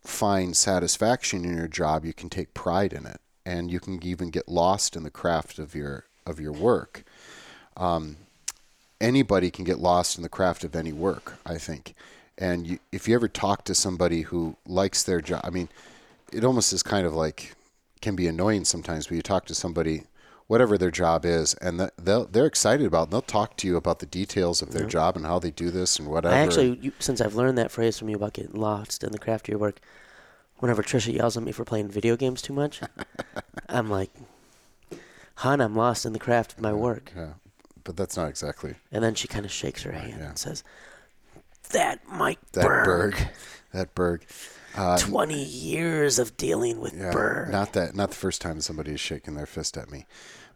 find 0.05 0.57
satisfaction 0.57 1.45
in 1.45 1.57
your 1.57 1.69
job, 1.69 2.05
you 2.05 2.13
can 2.13 2.31
take 2.31 2.55
pride 2.55 2.93
in 2.93 3.05
it. 3.07 3.21
And 3.45 3.71
you 3.71 3.81
can 3.81 4.03
even 4.05 4.31
get 4.31 4.49
lost 4.49 4.97
in 4.97 5.03
the 5.03 5.11
craft 5.11 5.59
of 5.59 5.75
your 5.75 6.05
of 6.27 6.41
your 6.41 6.53
work. 6.53 7.05
Um, 7.77 8.17
anybody 9.01 9.51
can 9.51 9.65
get 9.65 9.79
lost 9.79 10.17
in 10.17 10.23
the 10.23 10.29
craft 10.29 10.65
of 10.65 10.75
any 10.75 10.93
work, 10.93 11.39
I 11.47 11.57
think. 11.57 11.95
And 12.37 12.67
you, 12.67 12.79
if 12.91 13.07
you 13.07 13.15
ever 13.15 13.29
talk 13.29 13.65
to 13.65 13.75
somebody 13.75 14.23
who 14.23 14.57
likes 14.67 15.05
their 15.05 15.21
job, 15.21 15.43
I 15.45 15.51
mean, 15.51 15.69
it 16.33 16.45
almost 16.45 16.73
is 16.73 16.83
kind 16.83 17.07
of 17.07 17.15
like 17.15 17.55
can 18.01 18.17
be 18.17 18.27
annoying 18.27 18.65
sometimes. 18.65 19.09
when 19.09 19.17
you 19.17 19.23
talk 19.23 19.47
to 19.47 19.55
somebody, 19.55 20.05
whatever 20.47 20.79
their 20.79 20.91
job 20.91 21.25
is, 21.25 21.55
and 21.55 21.91
they'll 21.99 22.27
they're 22.27 22.47
excited 22.47 22.87
about. 22.87 23.01
It, 23.01 23.05
and 23.05 23.13
they'll 23.13 23.23
talk 23.23 23.57
to 23.59 23.67
you 23.67 23.77
about 23.77 23.99
the 23.99 24.07
details 24.07 24.63
of 24.63 24.73
their 24.73 24.87
job 24.87 25.17
and 25.17 25.27
how 25.27 25.39
they 25.39 25.51
do 25.51 25.71
this 25.71 25.99
and 25.99 26.09
whatever. 26.09 26.35
I 26.35 26.39
actually, 26.39 26.79
you, 26.81 26.93
since 26.99 27.21
I've 27.21 27.35
learned 27.35 27.59
that 27.59 27.71
phrase 27.71 27.99
from 27.99 28.09
you 28.09 28.17
about 28.17 28.35
getting 28.35 28.55
lost 28.55 29.03
in 29.03 29.13
the 29.13 29.19
craft 29.19 29.47
of 29.47 29.53
your 29.53 29.59
work, 29.59 29.81
whenever 30.59 30.83
Trisha 30.83 31.13
yells 31.13 31.37
at 31.37 31.43
me 31.43 31.53
for 31.53 31.65
playing 31.65 31.89
video 31.89 32.17
games 32.17 32.43
too 32.43 32.53
much, 32.53 32.81
I'm 33.69 33.91
like, 33.91 34.11
"Hon, 35.37 35.61
I'm 35.61 35.75
lost 35.75 36.07
in 36.07 36.13
the 36.13 36.19
craft 36.19 36.55
of 36.55 36.61
my 36.61 36.73
work." 36.73 37.13
yeah, 37.17 37.35
but 37.85 37.97
that's 37.97 38.17
not 38.17 38.29
exactly 38.29 38.75
And 38.93 39.03
then 39.03 39.15
she 39.15 39.29
kind 39.29 39.45
of 39.45 39.53
shakes 39.53 39.83
her 39.83 39.93
hand 39.93 40.17
yeah. 40.19 40.29
and 40.29 40.39
says, 40.39 40.63
"That 41.71 42.01
Mike 42.09 42.41
that 42.53 42.63
Berg, 42.63 42.85
Berg, 42.85 43.29
that 43.73 43.95
Berg. 43.95 44.27
Uh, 44.77 44.99
twenty 44.99 45.43
years 45.43 46.19
of 46.19 46.37
dealing 46.37 46.81
with 46.81 46.95
Yeah, 46.95 47.11
Berg." 47.13 47.51
not 47.51 47.73
that, 47.75 47.95
not 47.95 48.11
the 48.11 48.17
first 48.17 48.41
time 48.43 48.61
somebody 48.61 48.93
is 48.93 49.01
shaking 49.01 49.35
their 49.35 49.47
fist 49.47 49.77
at 49.77 49.91
me, 49.91 50.07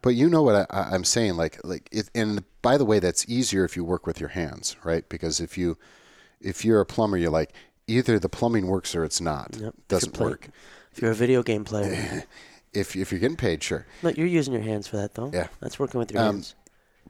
but 0.02 0.11
you 0.11 0.28
know 0.28 0.42
what 0.42 0.66
I, 0.70 0.90
I'm 0.92 1.04
saying. 1.04 1.37
Like, 1.37 1.59
like 1.64 1.88
it. 1.92 2.11
And 2.14 2.44
by 2.62 2.76
the 2.76 2.85
way, 2.85 2.98
that's 2.98 3.28
easier 3.28 3.64
if 3.64 3.76
you 3.76 3.85
work 3.85 4.06
with 4.06 4.20
your 4.20 4.30
hands, 4.30 4.76
right? 4.85 5.09
Because 5.09 5.40
if 5.40 5.56
you, 5.59 5.78
if 6.40 6.64
you're 6.64 6.80
a 6.80 6.87
plumber, 6.87 7.16
you're 7.16 7.30
like 7.30 7.52
either 7.87 8.18
the 8.18 8.28
plumbing 8.28 8.66
works 8.66 8.94
or 8.94 9.04
it's 9.04 9.20
not. 9.20 9.56
Yep. 9.59 9.74
Doesn't 9.88 10.12
play- 10.12 10.26
work. 10.30 10.48
If 10.92 11.00
you're 11.02 11.12
a 11.12 11.14
video 11.14 11.42
game 11.42 11.64
player, 11.64 12.24
If 12.72 12.94
if 12.94 13.11
you're 13.11 13.18
getting 13.20 13.37
paid, 13.37 13.62
sure. 13.64 13.85
no, 14.02 14.11
you're 14.11 14.26
using 14.28 14.52
your 14.52 14.62
hands 14.62 14.87
for 14.87 14.96
that 14.98 15.14
though. 15.14 15.30
Yeah. 15.35 15.48
that's 15.59 15.78
working 15.80 15.98
with 15.98 16.12
your 16.12 16.22
Um, 16.22 16.35
hands. 16.37 16.54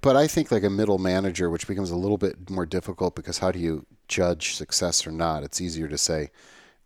But 0.01 0.17
I 0.17 0.27
think 0.27 0.51
like 0.51 0.63
a 0.65 0.71
middle 0.71 0.97
manager, 0.97 1.51
which 1.51 1.67
becomes 1.67 1.91
a 1.91 1.97
little 1.97 2.17
bit 2.17 2.49
more 2.49 2.65
difficult 2.65 3.15
because 3.15 3.37
how 3.39 3.53
do 3.53 3.59
you 3.59 3.85
judge 4.09 4.55
success 4.55 5.07
or 5.07 5.11
not? 5.13 5.43
It's 5.43 5.61
easier 5.61 5.87
to 5.89 5.99
say, 5.99 6.31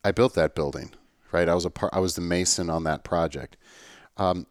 I 0.05 0.13
built 0.13 0.35
that 0.35 0.55
building, 0.55 0.91
right? 1.33 1.49
I 1.49 1.55
was 1.55 1.65
a 1.65 1.71
part, 1.71 1.93
I 1.95 1.99
was 1.99 2.15
the 2.15 2.21
mason 2.21 2.71
on 2.71 2.85
that 2.85 3.03
project. 3.03 3.57
Um, 4.17 4.47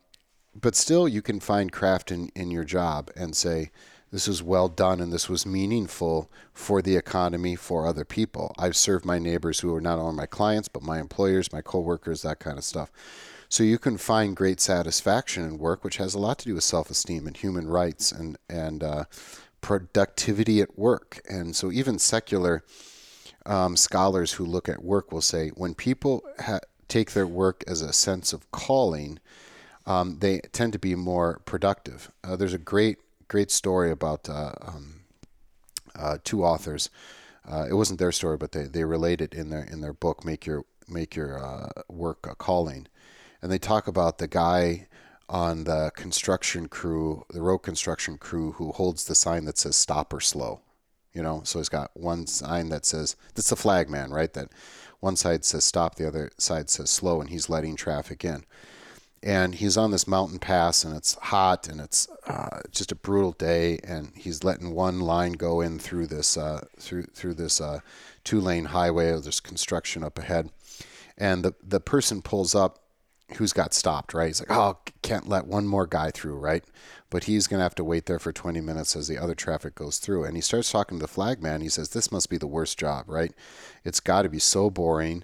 but 0.59 0.75
still, 0.75 1.07
you 1.07 1.21
can 1.21 1.39
find 1.39 1.71
craft 1.71 2.11
in, 2.11 2.29
in 2.35 2.51
your 2.51 2.63
job 2.63 3.09
and 3.15 3.35
say, 3.35 3.71
this 4.13 4.27
was 4.27 4.43
well 4.43 4.67
done 4.67 4.99
and 4.99 5.11
this 5.11 5.27
was 5.27 5.43
meaningful 5.43 6.29
for 6.53 6.83
the 6.83 6.95
economy 6.95 7.55
for 7.55 7.87
other 7.87 8.05
people. 8.05 8.53
I've 8.59 8.75
served 8.75 9.05
my 9.05 9.17
neighbors 9.17 9.61
who 9.61 9.73
are 9.73 9.81
not 9.81 9.97
only 9.97 10.15
my 10.15 10.27
clients 10.27 10.67
but 10.67 10.83
my 10.83 10.99
employers, 10.99 11.51
my 11.51 11.61
coworkers, 11.61 12.21
that 12.21 12.37
kind 12.39 12.59
of 12.59 12.63
stuff. 12.63 12.91
So 13.49 13.63
you 13.63 13.79
can 13.79 13.97
find 13.97 14.35
great 14.35 14.61
satisfaction 14.61 15.43
in 15.43 15.57
work, 15.57 15.83
which 15.83 15.97
has 15.97 16.13
a 16.13 16.19
lot 16.19 16.37
to 16.39 16.45
do 16.45 16.53
with 16.53 16.63
self-esteem 16.63 17.25
and 17.25 17.35
human 17.35 17.67
rights 17.67 18.11
and 18.11 18.37
and 18.47 18.83
uh, 18.83 19.05
productivity 19.61 20.61
at 20.61 20.77
work. 20.77 21.19
And 21.27 21.55
so 21.55 21.71
even 21.71 21.97
secular 21.97 22.63
um, 23.45 23.75
scholars 23.75 24.33
who 24.33 24.45
look 24.45 24.69
at 24.69 24.83
work 24.83 25.11
will 25.11 25.21
say 25.21 25.49
when 25.49 25.73
people 25.73 26.23
ha- 26.39 26.59
take 26.87 27.11
their 27.11 27.27
work 27.27 27.63
as 27.67 27.81
a 27.81 27.93
sense 27.93 28.33
of 28.33 28.49
calling, 28.51 29.19
um, 29.85 30.19
they 30.19 30.39
tend 30.51 30.73
to 30.73 30.79
be 30.79 30.95
more 30.95 31.41
productive. 31.45 32.11
Uh, 32.23 32.35
there's 32.35 32.53
a 32.53 32.59
great 32.59 32.99
great 33.27 33.51
story 33.51 33.89
about 33.89 34.29
uh, 34.29 34.53
um, 34.61 35.01
uh, 35.95 36.17
two 36.23 36.43
authors. 36.43 36.89
Uh, 37.49 37.65
it 37.69 37.73
wasn't 37.73 37.99
their 37.99 38.11
story, 38.11 38.37
but 38.37 38.51
they, 38.51 38.63
they 38.63 38.83
relate 38.83 39.21
it 39.21 39.33
in 39.33 39.49
their 39.49 39.63
in 39.63 39.81
their 39.81 39.93
book. 39.93 40.23
Make 40.23 40.45
your 40.45 40.65
make 40.87 41.15
your 41.15 41.43
uh, 41.43 41.69
work 41.89 42.25
a 42.29 42.35
calling, 42.35 42.87
and 43.41 43.51
they 43.51 43.57
talk 43.57 43.87
about 43.87 44.17
the 44.17 44.27
guy 44.27 44.87
on 45.27 45.63
the 45.63 45.91
construction 45.95 46.67
crew, 46.67 47.25
the 47.29 47.41
road 47.41 47.59
construction 47.59 48.17
crew, 48.17 48.53
who 48.53 48.71
holds 48.71 49.05
the 49.05 49.15
sign 49.15 49.45
that 49.45 49.57
says 49.57 49.75
"Stop 49.75 50.13
or 50.13 50.21
Slow." 50.21 50.61
You 51.13 51.21
know, 51.21 51.41
so 51.43 51.59
he's 51.59 51.69
got 51.69 51.91
one 51.93 52.25
sign 52.25 52.69
that 52.69 52.85
says 52.85 53.15
that's 53.35 53.49
the 53.49 53.55
flag 53.55 53.89
man, 53.89 54.11
right? 54.11 54.33
That 54.33 54.49
one 54.99 55.15
side 55.15 55.45
says 55.45 55.63
stop, 55.63 55.95
the 55.95 56.07
other 56.07 56.31
side 56.37 56.69
says 56.69 56.89
slow, 56.89 57.21
and 57.21 57.29
he's 57.29 57.49
letting 57.49 57.75
traffic 57.75 58.25
in. 58.25 58.45
And 59.21 59.55
he's 59.55 59.77
on 59.77 59.91
this 59.91 60.07
mountain 60.07 60.39
pass, 60.39 60.83
and 60.83 60.95
it's 60.95 61.15
hot, 61.15 61.67
and 61.69 61.79
it's 61.79 62.09
uh, 62.27 62.61
just 62.71 62.91
a 62.91 62.95
brutal 62.95 63.31
day, 63.33 63.79
and 63.83 64.11
he's 64.15 64.43
letting 64.43 64.73
one 64.73 64.99
line 64.99 65.33
go 65.33 65.61
in 65.61 65.79
through 65.79 66.07
this 66.07 66.35
uh, 66.35 66.65
through 66.77 67.03
through 67.03 67.35
this 67.35 67.61
uh, 67.61 67.79
two 68.23 68.41
lane 68.41 68.65
highway. 68.65 69.11
or 69.11 69.19
this 69.19 69.39
construction 69.39 70.03
up 70.03 70.19
ahead, 70.19 70.49
and 71.17 71.45
the 71.45 71.53
the 71.63 71.79
person 71.79 72.21
pulls 72.21 72.53
up 72.55 72.82
who's 73.37 73.53
got 73.53 73.73
stopped, 73.73 74.13
right? 74.13 74.27
He's 74.27 74.41
like, 74.41 74.51
oh, 74.51 74.77
can't 75.01 75.27
let 75.27 75.47
one 75.47 75.65
more 75.65 75.87
guy 75.87 76.11
through, 76.11 76.37
right? 76.37 76.63
But 77.09 77.25
he's 77.25 77.47
going 77.47 77.59
to 77.59 77.63
have 77.63 77.75
to 77.75 77.83
wait 77.83 78.05
there 78.05 78.19
for 78.19 78.31
20 78.31 78.61
minutes 78.61 78.95
as 78.95 79.07
the 79.07 79.17
other 79.17 79.35
traffic 79.35 79.75
goes 79.75 79.97
through. 79.97 80.23
And 80.23 80.35
he 80.35 80.41
starts 80.41 80.71
talking 80.71 80.97
to 80.97 81.01
the 81.01 81.07
flag 81.07 81.41
man. 81.41 81.61
He 81.61 81.69
says, 81.69 81.89
this 81.89 82.11
must 82.11 82.29
be 82.29 82.37
the 82.37 82.47
worst 82.47 82.77
job, 82.77 83.05
right? 83.07 83.33
It's 83.83 83.99
got 83.99 84.23
to 84.23 84.29
be 84.29 84.39
so 84.39 84.69
boring. 84.69 85.23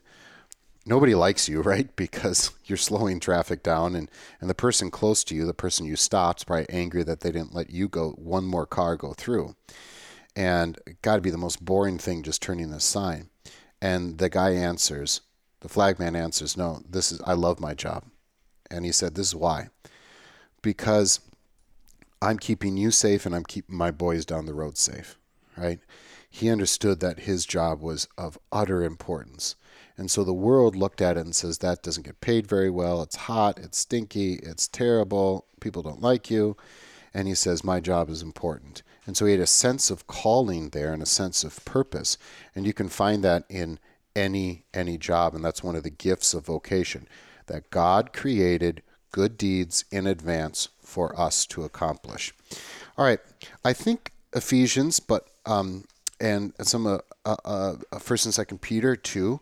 Nobody 0.86 1.14
likes 1.14 1.50
you, 1.50 1.62
right? 1.64 1.94
Because 1.96 2.52
you're 2.66 2.78
slowing 2.78 3.20
traffic 3.20 3.64
down, 3.64 3.96
and, 3.96 4.10
and 4.40 4.50
the 4.50 4.56
person 4.56 4.92
close 4.92 5.24
to 5.26 5.36
you, 5.36 5.46
the 5.46 5.54
person 5.54 5.86
you 5.86 5.96
stopped, 5.96 6.42
is 6.42 6.44
probably 6.46 6.70
angry 6.70 7.04
that 7.04 7.22
they 7.22 7.32
didn't 7.32 7.56
let 7.56 7.70
you 7.70 7.88
go, 7.88 8.12
one 8.12 8.46
more 8.46 8.66
car 8.66 8.96
go 8.96 9.14
through. 9.14 9.56
And 10.36 10.80
got 11.02 11.16
to 11.16 11.22
be 11.22 11.32
the 11.32 11.38
most 11.38 11.64
boring 11.64 11.98
thing 11.98 12.24
just 12.24 12.42
turning 12.42 12.70
the 12.72 12.80
sign. 12.80 13.30
And 13.82 14.18
the 14.20 14.30
guy 14.30 14.52
answers, 14.52 15.22
the 15.62 15.70
flagman 15.70 16.16
answers, 16.16 16.58
"No, 16.58 16.82
this 16.90 17.12
is 17.12 17.22
I 17.22 17.34
love 17.34 17.60
my 17.60 17.74
job." 17.74 18.06
And 18.70 18.86
he 18.86 18.92
said, 18.92 19.16
"This 19.16 19.28
is 19.28 19.36
why. 19.36 19.70
Because 20.62 21.20
I'm 22.22 22.38
keeping 22.38 22.78
you 22.78 22.92
safe 22.92 23.26
and 23.26 23.36
I'm 23.36 23.46
keeping 23.46 23.76
my 23.76 23.92
boys 23.92 24.26
down 24.26 24.46
the 24.46 24.54
road 24.54 24.78
safe." 24.78 25.18
Right? 25.58 25.80
He 26.30 26.50
understood 26.50 27.00
that 27.00 27.22
his 27.22 27.46
job 27.46 27.82
was 27.82 28.08
of 28.18 28.38
utter 28.52 28.84
importance. 28.84 29.56
And 29.98 30.10
so 30.10 30.24
the 30.24 30.34
world 30.34 30.76
looked 30.76 31.02
at 31.02 31.18
it 31.18 31.26
and 31.26 31.36
says 31.36 31.58
that 31.58 31.84
doesn't 31.84 32.06
get 32.06 32.22
paid 32.22 32.48
very 32.48 32.70
well. 32.70 33.02
It's 33.02 33.16
hot, 33.16 33.58
it's 33.60 33.80
stinky, 33.80 34.36
it's 34.36 34.68
terrible. 34.68 35.46
People 35.60 35.82
don't 35.82 36.02
like 36.02 36.32
you. 36.32 36.56
And 37.14 37.28
he 37.28 37.36
says, 37.36 37.64
My 37.64 37.80
job 37.80 38.10
is 38.10 38.22
important. 38.22 38.84
And 39.06 39.18
so 39.18 39.26
he 39.26 39.34
had 39.34 39.42
a 39.42 39.48
sense 39.48 39.90
of 39.90 40.08
calling 40.08 40.70
there 40.70 40.94
and 40.94 41.02
a 41.02 41.08
sense 41.08 41.44
of 41.44 41.66
purpose. 41.66 42.18
And 42.56 42.66
you 42.66 42.74
can 42.74 42.88
find 42.90 43.24
that 43.24 43.44
in 43.50 43.80
any 44.16 44.66
any 44.74 44.98
job 44.98 45.36
and 45.36 45.44
that's 45.44 45.64
one 45.64 45.76
of 45.76 45.84
the 45.84 45.90
gifts 45.90 46.34
of 46.34 46.46
vocation 46.46 47.08
that 47.48 47.70
God 47.70 48.14
created 48.14 48.82
good 49.12 49.38
deeds 49.38 49.86
in 49.92 50.08
advance 50.08 50.70
for 50.82 51.20
us 51.20 51.46
to 51.48 51.64
accomplish. 51.64 52.34
All 52.98 53.06
right, 53.06 53.20
I 53.66 53.74
think 53.74 54.14
Ephesians, 54.34 55.00
but 55.00 55.28
um, 55.46 55.86
and 56.22 56.54
some 56.62 56.86
uh, 56.86 57.00
uh, 57.26 57.36
uh, 57.46 57.76
First 58.00 58.26
and 58.26 58.34
Second 58.34 58.62
Peter 58.62 58.96
too. 58.96 59.40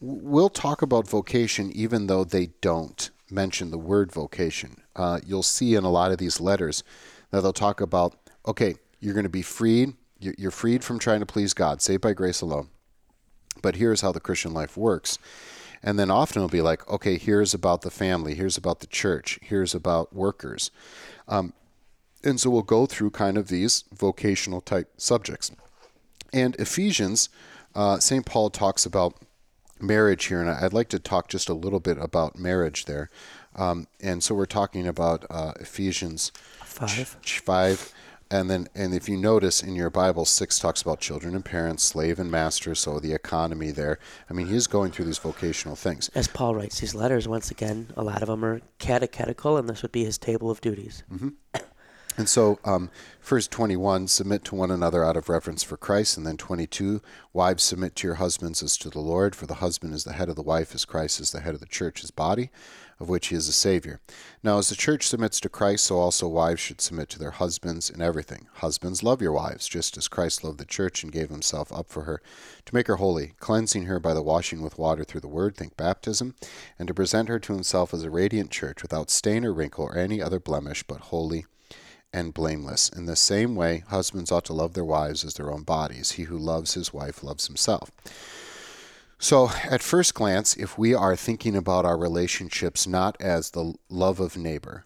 We'll 0.00 0.50
talk 0.50 0.82
about 0.82 1.08
vocation, 1.08 1.72
even 1.72 2.06
though 2.06 2.22
they 2.22 2.50
don't 2.60 3.10
mention 3.30 3.72
the 3.72 3.78
word 3.78 4.12
vocation. 4.12 4.82
Uh, 4.94 5.18
you'll 5.26 5.42
see 5.42 5.74
in 5.74 5.82
a 5.82 5.90
lot 5.90 6.12
of 6.12 6.18
these 6.18 6.40
letters 6.40 6.84
that 7.30 7.40
they'll 7.40 7.52
talk 7.52 7.80
about. 7.80 8.14
Okay, 8.46 8.76
you're 9.00 9.14
going 9.14 9.24
to 9.24 9.30
be 9.30 9.42
freed. 9.42 9.94
You're 10.20 10.50
freed 10.50 10.84
from 10.84 10.98
trying 10.98 11.20
to 11.20 11.26
please 11.26 11.54
God, 11.54 11.80
saved 11.80 12.02
by 12.02 12.12
grace 12.12 12.40
alone 12.40 12.68
but 13.62 13.76
here's 13.76 14.00
how 14.00 14.12
the 14.12 14.20
Christian 14.20 14.54
life 14.54 14.76
works. 14.76 15.18
And 15.82 15.98
then 15.98 16.10
often 16.10 16.40
it'll 16.40 16.48
be 16.48 16.60
like, 16.60 16.88
okay, 16.88 17.18
here's 17.18 17.54
about 17.54 17.82
the 17.82 17.90
family, 17.90 18.34
here's 18.34 18.56
about 18.56 18.80
the 18.80 18.86
church, 18.86 19.38
here's 19.42 19.74
about 19.74 20.14
workers. 20.14 20.70
Um, 21.28 21.52
and 22.24 22.40
so 22.40 22.50
we'll 22.50 22.62
go 22.62 22.86
through 22.86 23.10
kind 23.10 23.38
of 23.38 23.48
these 23.48 23.84
vocational 23.94 24.60
type 24.60 24.90
subjects. 24.96 25.52
And 26.32 26.56
Ephesians, 26.56 27.28
uh, 27.74 27.98
St. 27.98 28.26
Paul 28.26 28.50
talks 28.50 28.84
about 28.84 29.14
marriage 29.80 30.26
here, 30.26 30.40
and 30.40 30.50
I'd 30.50 30.72
like 30.72 30.88
to 30.88 30.98
talk 30.98 31.28
just 31.28 31.48
a 31.48 31.54
little 31.54 31.80
bit 31.80 31.96
about 31.98 32.36
marriage 32.36 32.86
there. 32.86 33.08
Um, 33.54 33.86
and 34.00 34.22
so 34.22 34.34
we're 34.34 34.46
talking 34.46 34.86
about 34.86 35.24
uh, 35.30 35.52
Ephesians 35.60 36.32
5. 36.64 37.16
5 37.22 37.94
and 38.30 38.50
then 38.50 38.68
and 38.74 38.94
if 38.94 39.08
you 39.08 39.16
notice 39.16 39.62
in 39.62 39.74
your 39.74 39.90
bible 39.90 40.24
six 40.24 40.58
talks 40.58 40.82
about 40.82 41.00
children 41.00 41.34
and 41.34 41.44
parents 41.44 41.82
slave 41.82 42.18
and 42.18 42.30
master 42.30 42.74
so 42.74 42.98
the 42.98 43.12
economy 43.12 43.70
there 43.70 43.98
i 44.28 44.32
mean 44.32 44.46
he's 44.46 44.66
going 44.66 44.90
through 44.90 45.04
these 45.04 45.18
vocational 45.18 45.76
things 45.76 46.08
as 46.14 46.28
paul 46.28 46.54
writes 46.54 46.80
these 46.80 46.94
letters 46.94 47.26
once 47.26 47.50
again 47.50 47.88
a 47.96 48.02
lot 48.02 48.22
of 48.22 48.28
them 48.28 48.44
are 48.44 48.60
catechetical 48.78 49.56
and 49.56 49.68
this 49.68 49.82
would 49.82 49.92
be 49.92 50.04
his 50.04 50.18
table 50.18 50.50
of 50.50 50.60
duties 50.60 51.02
mm-hmm. 51.12 51.28
And 52.18 52.28
so, 52.28 52.58
um, 52.64 52.90
first 53.20 53.52
21, 53.52 54.08
submit 54.08 54.42
to 54.46 54.56
one 54.56 54.72
another 54.72 55.04
out 55.04 55.16
of 55.16 55.28
reverence 55.28 55.62
for 55.62 55.76
Christ. 55.76 56.16
And 56.16 56.26
then 56.26 56.36
22, 56.36 57.00
wives, 57.32 57.62
submit 57.62 57.94
to 57.94 58.08
your 58.08 58.16
husbands 58.16 58.60
as 58.60 58.76
to 58.78 58.90
the 58.90 58.98
Lord, 58.98 59.36
for 59.36 59.46
the 59.46 59.54
husband 59.54 59.94
is 59.94 60.02
the 60.02 60.14
head 60.14 60.28
of 60.28 60.34
the 60.34 60.42
wife, 60.42 60.74
as 60.74 60.84
Christ 60.84 61.20
is 61.20 61.30
the 61.30 61.38
head 61.38 61.54
of 61.54 61.60
the 61.60 61.66
church, 61.66 62.00
his 62.00 62.10
body, 62.10 62.50
of 63.00 63.08
which 63.08 63.28
he 63.28 63.36
is 63.36 63.46
the 63.46 63.52
Savior. 63.52 64.00
Now, 64.42 64.58
as 64.58 64.68
the 64.68 64.74
church 64.74 65.06
submits 65.06 65.40
to 65.40 65.48
Christ, 65.48 65.84
so 65.84 65.98
also 65.98 66.26
wives 66.26 66.60
should 66.60 66.80
submit 66.80 67.08
to 67.10 67.18
their 67.18 67.32
husbands 67.32 67.90
in 67.90 68.00
everything. 68.00 68.48
Husbands, 68.54 69.02
love 69.02 69.22
your 69.22 69.32
wives, 69.32 69.68
just 69.68 69.96
as 69.96 70.08
Christ 70.08 70.42
loved 70.42 70.58
the 70.58 70.64
church 70.64 71.02
and 71.02 71.12
gave 71.12 71.30
himself 71.30 71.72
up 71.72 71.88
for 71.88 72.02
her, 72.02 72.20
to 72.64 72.74
make 72.74 72.86
her 72.88 72.96
holy, 72.96 73.34
cleansing 73.38 73.84
her 73.84 74.00
by 74.00 74.14
the 74.14 74.22
washing 74.22 74.62
with 74.62 74.78
water 74.78 75.04
through 75.04 75.20
the 75.20 75.28
word, 75.28 75.56
think 75.56 75.76
baptism, 75.76 76.34
and 76.78 76.88
to 76.88 76.94
present 76.94 77.28
her 77.28 77.38
to 77.38 77.52
himself 77.54 77.94
as 77.94 78.02
a 78.02 78.10
radiant 78.10 78.50
church, 78.50 78.82
without 78.82 79.10
stain 79.10 79.44
or 79.44 79.52
wrinkle 79.52 79.84
or 79.84 79.96
any 79.96 80.20
other 80.20 80.40
blemish, 80.40 80.82
but 80.82 81.00
holy 81.00 81.44
and 82.12 82.34
blameless. 82.34 82.88
In 82.88 83.06
the 83.06 83.16
same 83.16 83.54
way, 83.54 83.84
husbands 83.88 84.32
ought 84.32 84.44
to 84.46 84.52
love 84.52 84.74
their 84.74 84.84
wives 84.84 85.24
as 85.24 85.34
their 85.34 85.52
own 85.52 85.62
bodies. 85.62 86.12
He 86.12 86.24
who 86.24 86.38
loves 86.38 86.74
his 86.74 86.92
wife 86.92 87.22
loves 87.22 87.46
himself. 87.46 87.90
So, 89.18 89.50
at 89.64 89.82
first 89.82 90.14
glance, 90.14 90.56
if 90.56 90.78
we 90.78 90.94
are 90.94 91.16
thinking 91.16 91.56
about 91.56 91.84
our 91.84 91.98
relationships 91.98 92.86
not 92.86 93.16
as 93.20 93.50
the 93.50 93.74
love 93.88 94.20
of 94.20 94.36
neighbor, 94.36 94.84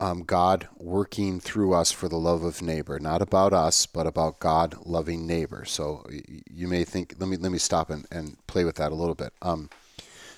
um, 0.00 0.22
God 0.24 0.68
working 0.76 1.38
through 1.38 1.72
us 1.74 1.92
for 1.92 2.08
the 2.08 2.18
love 2.18 2.42
of 2.42 2.62
neighbor, 2.62 2.98
not 2.98 3.22
about 3.22 3.52
us, 3.52 3.86
but 3.86 4.06
about 4.06 4.40
God 4.40 4.76
loving 4.84 5.26
neighbor. 5.26 5.64
So 5.64 6.04
you 6.50 6.66
may 6.66 6.84
think, 6.84 7.14
let 7.18 7.28
me 7.28 7.36
let 7.36 7.52
me 7.52 7.58
stop 7.58 7.90
and, 7.90 8.06
and 8.10 8.36
play 8.48 8.64
with 8.64 8.76
that 8.76 8.92
a 8.92 8.96
little 8.96 9.14
bit. 9.14 9.32
Um, 9.42 9.70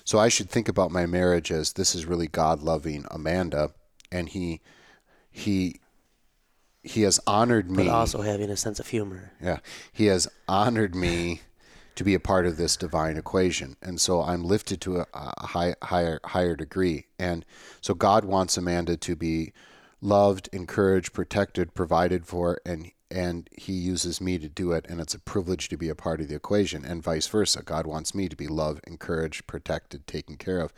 so 0.03 0.19
I 0.19 0.29
should 0.29 0.49
think 0.49 0.67
about 0.67 0.91
my 0.91 1.05
marriage 1.05 1.51
as 1.51 1.73
this 1.73 1.95
is 1.95 2.05
really 2.05 2.27
God 2.27 2.61
loving 2.61 3.05
Amanda, 3.09 3.71
and 4.11 4.29
He 4.29 4.61
He 5.31 5.79
he 6.83 7.01
has 7.03 7.19
honored 7.27 7.69
me. 7.69 7.85
But 7.85 7.87
also 7.89 8.21
having 8.21 8.49
a 8.49 8.57
sense 8.57 8.79
of 8.79 8.87
humor. 8.87 9.31
Yeah. 9.41 9.59
He 9.91 10.07
has 10.07 10.27
honored 10.47 10.95
me 10.95 11.41
to 12.01 12.05
be 12.05 12.15
a 12.15 12.19
part 12.19 12.47
of 12.47 12.57
this 12.57 12.77
divine 12.77 13.17
equation. 13.17 13.77
And 13.81 14.01
so 14.01 14.21
I'm 14.23 14.43
lifted 14.43 14.81
to 14.81 15.01
a, 15.01 15.07
a 15.13 15.47
high, 15.47 15.75
higher, 15.83 16.19
higher 16.25 16.55
degree. 16.55 17.05
And 17.19 17.45
so 17.81 17.93
God 17.93 18.25
wants 18.25 18.57
Amanda 18.57 18.97
to 18.97 19.15
be 19.15 19.53
loved, 20.01 20.49
encouraged, 20.51 21.13
protected, 21.13 21.75
provided 21.75 22.25
for, 22.25 22.59
and 22.65 22.91
and 23.11 23.49
he 23.53 23.73
uses 23.73 24.21
me 24.21 24.39
to 24.39 24.47
do 24.47 24.71
it 24.71 24.85
and 24.89 25.01
it's 25.01 25.13
a 25.13 25.19
privilege 25.19 25.69
to 25.69 25.77
be 25.77 25.89
a 25.89 25.95
part 25.95 26.21
of 26.21 26.29
the 26.29 26.35
equation 26.35 26.85
and 26.85 27.03
vice 27.03 27.27
versa 27.27 27.61
god 27.61 27.85
wants 27.85 28.15
me 28.15 28.29
to 28.29 28.37
be 28.37 28.47
loved 28.47 28.81
encouraged 28.87 29.47
protected 29.47 30.07
taken 30.07 30.37
care 30.37 30.61
of 30.61 30.73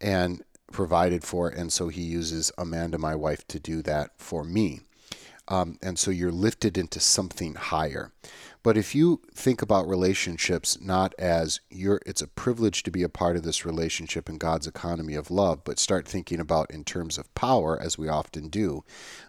and 0.00 0.42
provided 0.72 1.22
for 1.22 1.48
and 1.48 1.72
so 1.72 1.88
he 1.88 2.02
uses 2.02 2.50
amanda 2.58 2.98
my 2.98 3.14
wife 3.14 3.46
to 3.46 3.60
do 3.60 3.82
that 3.82 4.10
for 4.18 4.44
me 4.44 4.80
Um, 5.48 5.78
and 5.82 5.98
so 5.98 6.10
you're 6.12 6.32
lifted 6.32 6.78
into 6.78 7.00
something 7.00 7.54
higher. 7.56 8.12
But 8.62 8.76
if 8.76 8.94
you 8.94 9.22
think 9.34 9.62
about 9.62 9.88
relationships 9.88 10.78
not 10.80 11.14
as 11.18 11.60
it's 11.70 12.20
a 12.20 12.26
privilege 12.26 12.82
to 12.82 12.90
be 12.90 13.02
a 13.02 13.08
part 13.08 13.36
of 13.36 13.42
this 13.42 13.64
relationship 13.64 14.28
in 14.28 14.36
God's 14.36 14.66
economy 14.66 15.14
of 15.14 15.30
love, 15.30 15.64
but 15.64 15.78
start 15.78 16.06
thinking 16.06 16.40
about 16.40 16.70
in 16.70 16.84
terms 16.84 17.16
of 17.16 17.34
power, 17.34 17.80
as 17.80 17.96
we 17.96 18.08
often 18.08 18.48
do, 18.48 18.84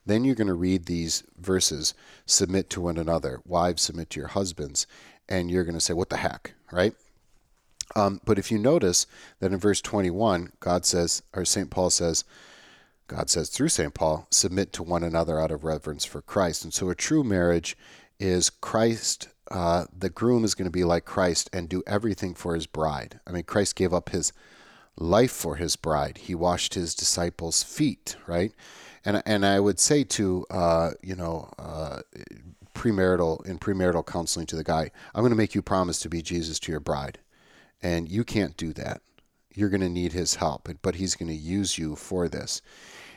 then 0.05 0.25
you're 0.25 0.35
going 0.35 0.47
to 0.47 0.53
read 0.53 0.85
these 0.85 1.23
verses 1.37 1.93
submit 2.25 2.69
to 2.71 2.81
one 2.81 2.97
another, 2.97 3.41
wives 3.45 3.83
submit 3.83 4.09
to 4.09 4.19
your 4.19 4.29
husbands, 4.29 4.85
and 5.29 5.49
you're 5.49 5.63
going 5.63 5.75
to 5.75 5.81
say, 5.81 5.93
what 5.93 6.09
the 6.09 6.17
heck, 6.17 6.53
right? 6.71 6.93
Um, 7.95 8.19
but 8.25 8.37
if 8.37 8.51
you 8.51 8.57
notice 8.57 9.07
that 9.39 9.51
in 9.51 9.59
verse 9.59 9.81
21, 9.81 10.53
God 10.59 10.85
says, 10.85 11.23
or 11.33 11.45
St. 11.45 11.69
Paul 11.69 11.89
says, 11.89 12.25
God 13.07 13.29
says 13.29 13.49
through 13.49 13.69
St. 13.69 13.93
Paul, 13.93 14.27
submit 14.29 14.71
to 14.73 14.83
one 14.83 15.03
another 15.03 15.39
out 15.39 15.51
of 15.51 15.63
reverence 15.63 16.05
for 16.05 16.21
Christ. 16.21 16.63
And 16.63 16.73
so 16.73 16.89
a 16.89 16.95
true 16.95 17.23
marriage 17.23 17.77
is 18.21 18.51
Christ, 18.51 19.29
uh, 19.49 19.85
the 19.97 20.09
groom 20.09 20.45
is 20.45 20.53
going 20.53 20.67
to 20.67 20.71
be 20.71 20.83
like 20.83 21.05
Christ 21.05 21.49
and 21.51 21.67
do 21.67 21.81
everything 21.87 22.35
for 22.35 22.53
his 22.53 22.67
bride. 22.67 23.19
I 23.25 23.31
mean, 23.31 23.43
Christ 23.43 23.75
gave 23.75 23.93
up 23.93 24.09
his 24.09 24.31
life 24.95 25.31
for 25.31 25.55
his 25.55 25.75
bride. 25.75 26.19
He 26.19 26.35
washed 26.35 26.75
his 26.75 26.93
disciples' 26.93 27.63
feet, 27.63 28.15
right? 28.27 28.53
And 29.03 29.23
and 29.25 29.43
I 29.43 29.59
would 29.59 29.79
say 29.79 30.03
to 30.03 30.45
uh, 30.51 30.91
you 31.01 31.15
know 31.15 31.51
uh, 31.57 32.01
premarital 32.75 33.43
in 33.47 33.57
premarital 33.57 34.05
counseling 34.05 34.45
to 34.47 34.55
the 34.55 34.63
guy, 34.63 34.91
I'm 35.15 35.23
going 35.23 35.31
to 35.31 35.35
make 35.35 35.55
you 35.55 35.63
promise 35.63 35.99
to 36.01 36.09
be 36.09 36.21
Jesus 36.21 36.59
to 36.59 36.71
your 36.71 36.79
bride, 36.79 37.17
and 37.81 38.07
you 38.07 38.23
can't 38.23 38.55
do 38.55 38.71
that. 38.73 39.01
You're 39.53 39.69
going 39.69 39.81
to 39.81 39.89
need 39.89 40.13
his 40.13 40.35
help, 40.35 40.69
but 40.83 40.95
he's 40.95 41.15
going 41.15 41.27
to 41.29 41.35
use 41.35 41.77
you 41.77 41.95
for 41.95 42.29
this 42.29 42.61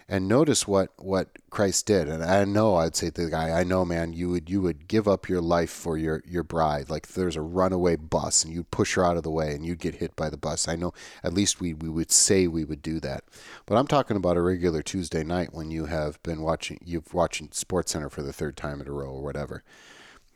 and 0.09 0.29
notice 0.29 0.69
what 0.69 0.91
what 0.99 1.29
Christ 1.51 1.87
did. 1.87 2.09
And 2.09 2.23
I 2.23 2.45
know 2.45 2.77
I'd 2.77 2.97
say 2.97 3.11
to 3.11 3.25
the 3.25 3.31
guy, 3.31 3.51
I 3.51 3.65
know, 3.65 3.85
man, 3.85 4.13
you 4.13 4.31
would 4.31 4.51
you 4.51 4.61
would 4.61 4.87
give 4.87 5.09
up 5.09 5.29
your 5.29 5.41
life 5.41 5.71
for 5.71 5.97
your 5.97 6.23
your 6.27 6.43
bride. 6.43 6.91
Like 6.91 7.09
there's 7.09 7.37
a 7.37 7.43
runaway 7.43 7.97
bus 7.97 8.45
and 8.45 8.53
you'd 8.53 8.71
push 8.71 8.95
her 8.95 9.05
out 9.05 9.17
of 9.17 9.23
the 9.23 9.31
way 9.31 9.55
and 9.55 9.65
you'd 9.65 9.79
get 9.79 9.97
hit 9.97 10.15
by 10.15 10.29
the 10.29 10.37
bus. 10.37 10.69
I 10.69 10.77
know 10.77 10.93
at 11.23 11.33
least 11.33 11.61
we 11.61 11.73
we 11.73 11.89
would 11.89 12.11
say 12.11 12.47
we 12.47 12.65
would 12.65 12.83
do 12.83 13.01
that. 13.01 13.25
But 13.67 13.77
I'm 13.77 13.87
talking 13.87 14.17
about 14.17 14.37
a 14.37 14.43
regular 14.43 14.83
Tuesday 14.83 15.25
night 15.25 15.55
when 15.55 15.71
you 15.71 15.87
have 15.87 16.23
been 16.23 16.43
watching 16.43 16.79
you've 16.85 17.15
watching 17.15 17.49
Sports 17.53 17.93
Center 17.93 18.11
for 18.11 18.23
the 18.23 18.33
third 18.33 18.57
time 18.57 18.81
in 18.81 18.89
a 18.89 18.93
row 18.93 19.11
or 19.11 19.23
whatever. 19.23 19.63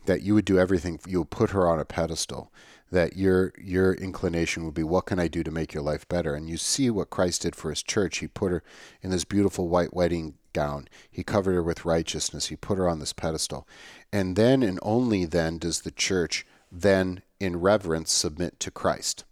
That 0.07 0.23
you 0.23 0.35
would 0.35 0.47
do 0.47 0.59
everything. 0.59 0.99
You 1.07 1.19
would 1.19 1.31
put 1.31 1.51
her 1.51 1.69
on 1.69 1.79
a 1.79 1.85
pedestal 1.85 2.51
that 2.91 3.17
your 3.17 3.53
your 3.59 3.93
inclination 3.95 4.65
would 4.65 4.75
be 4.75 4.83
what 4.83 5.07
can 5.07 5.19
I 5.19 5.29
do 5.29 5.43
to 5.43 5.51
make 5.51 5.75
your 5.75 5.83
life 5.83 6.09
better? 6.09 6.35
And 6.35 6.49
you 6.49 6.57
see 6.57 6.91
what 6.91 7.11
Christ 7.11 7.43
did 7.43 7.55
for 7.55 7.71
his 7.71 7.83
church. 7.83 8.19
He 8.19 8.29
put 8.29 8.53
her 8.53 8.63
in 9.03 9.11
this 9.11 9.25
beautiful 9.25 9.69
white 9.69 9.95
wedding 9.95 10.35
gown. 10.53 10.89
He 11.11 11.23
covered 11.23 11.55
her 11.55 11.63
with 11.63 11.85
righteousness. 11.85 12.47
He 12.47 12.57
put 12.57 12.79
her 12.79 12.89
on 12.89 12.99
this 12.99 13.13
pedestal. 13.13 13.67
And 14.13 14.37
then 14.37 14.63
and 14.63 14.79
only 14.83 15.25
then 15.25 15.59
does 15.59 15.83
the 15.83 15.91
church 15.91 16.47
then 16.71 17.23
in 17.39 17.61
reverence 17.61 18.13
submit 18.13 18.59
to 18.61 18.71
Christ 18.71 19.25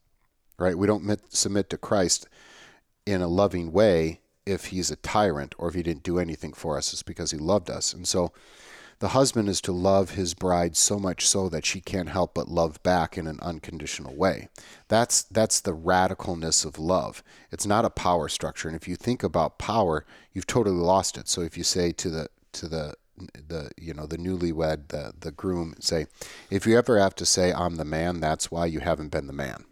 right? 0.59 0.77
We 0.77 0.87
don't 0.87 1.21
submit 1.33 1.71
to 1.71 1.79
Christ 1.79 2.29
in 3.05 3.21
a 3.21 3.29
loving 3.29 3.73
way 3.73 4.21
if 4.45 4.67
he's 4.67 4.91
a 4.91 4.97
tyrant 4.97 5.55
or 5.59 5.69
if 5.69 5.75
he 5.75 5.83
didn't 5.83 6.03
do 6.03 6.19
anything 6.19 6.53
for 6.53 6.77
us. 6.77 6.93
It's 6.93 7.03
because 7.03 7.31
he 7.31 7.39
loved 7.39 7.71
us. 7.71 7.93
And 7.93 8.07
so 8.07 8.33
the 8.99 9.09
husband 9.09 9.49
is 9.49 9.61
to 9.63 9.73
love 9.73 10.11
his 10.11 10.35
bride 10.35 10.77
so 10.77 10.99
much 10.99 11.27
so 11.27 11.49
that 11.49 11.67
she 11.67 11.81
can't 11.81 12.09
help 12.09 12.35
but 12.35 12.49
love 12.49 12.83
back 12.83 13.19
in 13.19 13.27
an 13.27 13.39
unconditional 13.41 14.15
way. 14.15 14.49
That's 14.89 15.23
that's 15.25 15.61
the 15.61 15.77
radicalness 15.77 16.65
of 16.65 16.79
love. 16.79 17.23
It's 17.51 17.67
not 17.67 17.85
a 17.85 17.91
power 17.91 18.29
structure. 18.29 18.69
And 18.69 18.77
if 18.77 18.89
you 18.89 18.97
think 18.97 19.23
about 19.23 19.59
power, 19.59 20.07
you've 20.33 20.47
totally 20.47 20.77
lost 20.77 21.19
it. 21.19 21.29
So 21.29 21.43
if 21.43 21.59
you 21.59 21.65
say 21.65 21.93
to 21.93 22.11
the 22.11 22.29
to 22.53 22.69
the 22.69 22.95
the 23.49 23.71
you 23.79 23.95
know 23.95 24.07
the 24.07 24.19
newlywed 24.19 24.89
the 24.89 25.13
the 25.19 25.33
groom 25.33 25.75
say 25.81 26.07
if 26.51 26.67
you 26.67 26.77
ever 26.77 26.99
have 26.99 27.15
to 27.15 27.25
say 27.25 27.51
i'm 27.53 27.77
the 27.77 27.85
man 27.85 28.21
that's 28.21 28.51
why 28.51 28.67
you 28.67 28.81
haven't 28.81 29.09
been 29.09 29.27
the 29.27 29.33
man 29.33 29.65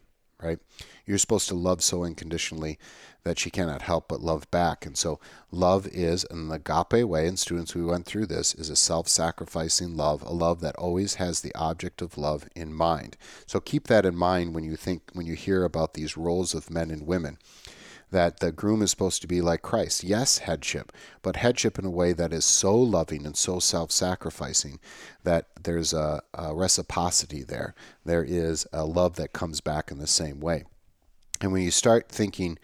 right 0.43 0.59
you're 1.05 1.19
supposed 1.19 1.49
to 1.49 1.55
love 1.55 1.83
so 1.83 2.05
unconditionally 2.05 2.79
that 3.25 3.39
she 3.39 3.51
cannot 3.51 3.83
help 3.83 4.09
but 4.09 4.21
love 4.21 4.51
back. 4.51 4.87
And 4.87 4.97
so, 4.97 5.19
love 5.51 5.87
is, 5.89 6.25
in 6.25 6.49
the 6.49 6.55
agape 6.57 7.09
way, 7.09 7.27
and 7.27 7.39
students, 7.39 7.75
we 7.75 7.85
went 7.85 8.07
through 8.07 8.27
this, 8.27 8.55
is 8.55 8.71
a 8.71 8.77
self 8.77 9.09
sacrificing 9.09 9.97
love, 9.97 10.23
a 10.23 10.33
love 10.33 10.61
that 10.61 10.77
always 10.77 11.15
has 11.15 11.41
the 11.41 11.55
object 11.55 12.03
of 12.03 12.19
love 12.19 12.49
in 12.55 12.73
mind. 12.73 13.17
So, 13.47 13.61
keep 13.61 13.89
that 13.89 14.07
in 14.07 14.15
mind 14.15 14.55
when 14.55 14.65
you 14.65 14.77
think, 14.77 15.03
when 15.15 15.27
you 15.27 15.35
hear 15.35 15.65
about 15.65 15.95
these 15.95 16.17
roles 16.17 16.55
of 16.55 16.71
men 16.71 16.91
and 16.91 17.07
women. 17.07 17.39
That 18.11 18.39
the 18.39 18.53
groom 18.53 18.81
is 18.81 18.93
supposed 18.93 19.23
to 19.23 19.27
be 19.27 19.41
like 19.41 19.63
Christ. 19.63 20.05
Yes, 20.05 20.39
headship, 20.39 20.93
but 21.21 21.35
headship 21.35 21.81
in 21.81 21.85
a 21.85 21.91
way 21.91 22.13
that 22.13 22.33
is 22.33 22.45
so 22.45 22.77
loving 22.77 23.27
and 23.27 23.37
so 23.37 23.59
self 23.59 23.91
sacrificing 23.91 24.79
that 25.25 25.47
there's 25.61 25.93
a, 25.93 26.23
a 26.33 26.55
reciprocity 26.55 27.43
there. 27.43 27.75
There 28.05 28.23
is 28.23 28.69
a 28.73 28.85
love 28.85 29.17
that 29.17 29.33
comes 29.33 29.61
back 29.61 29.91
in 29.91 29.99
the 29.99 30.07
same 30.07 30.39
way. 30.39 30.65
And 31.41 31.53
when 31.53 31.63
you 31.63 31.71
start 31.71 32.09
thinking 32.09 32.59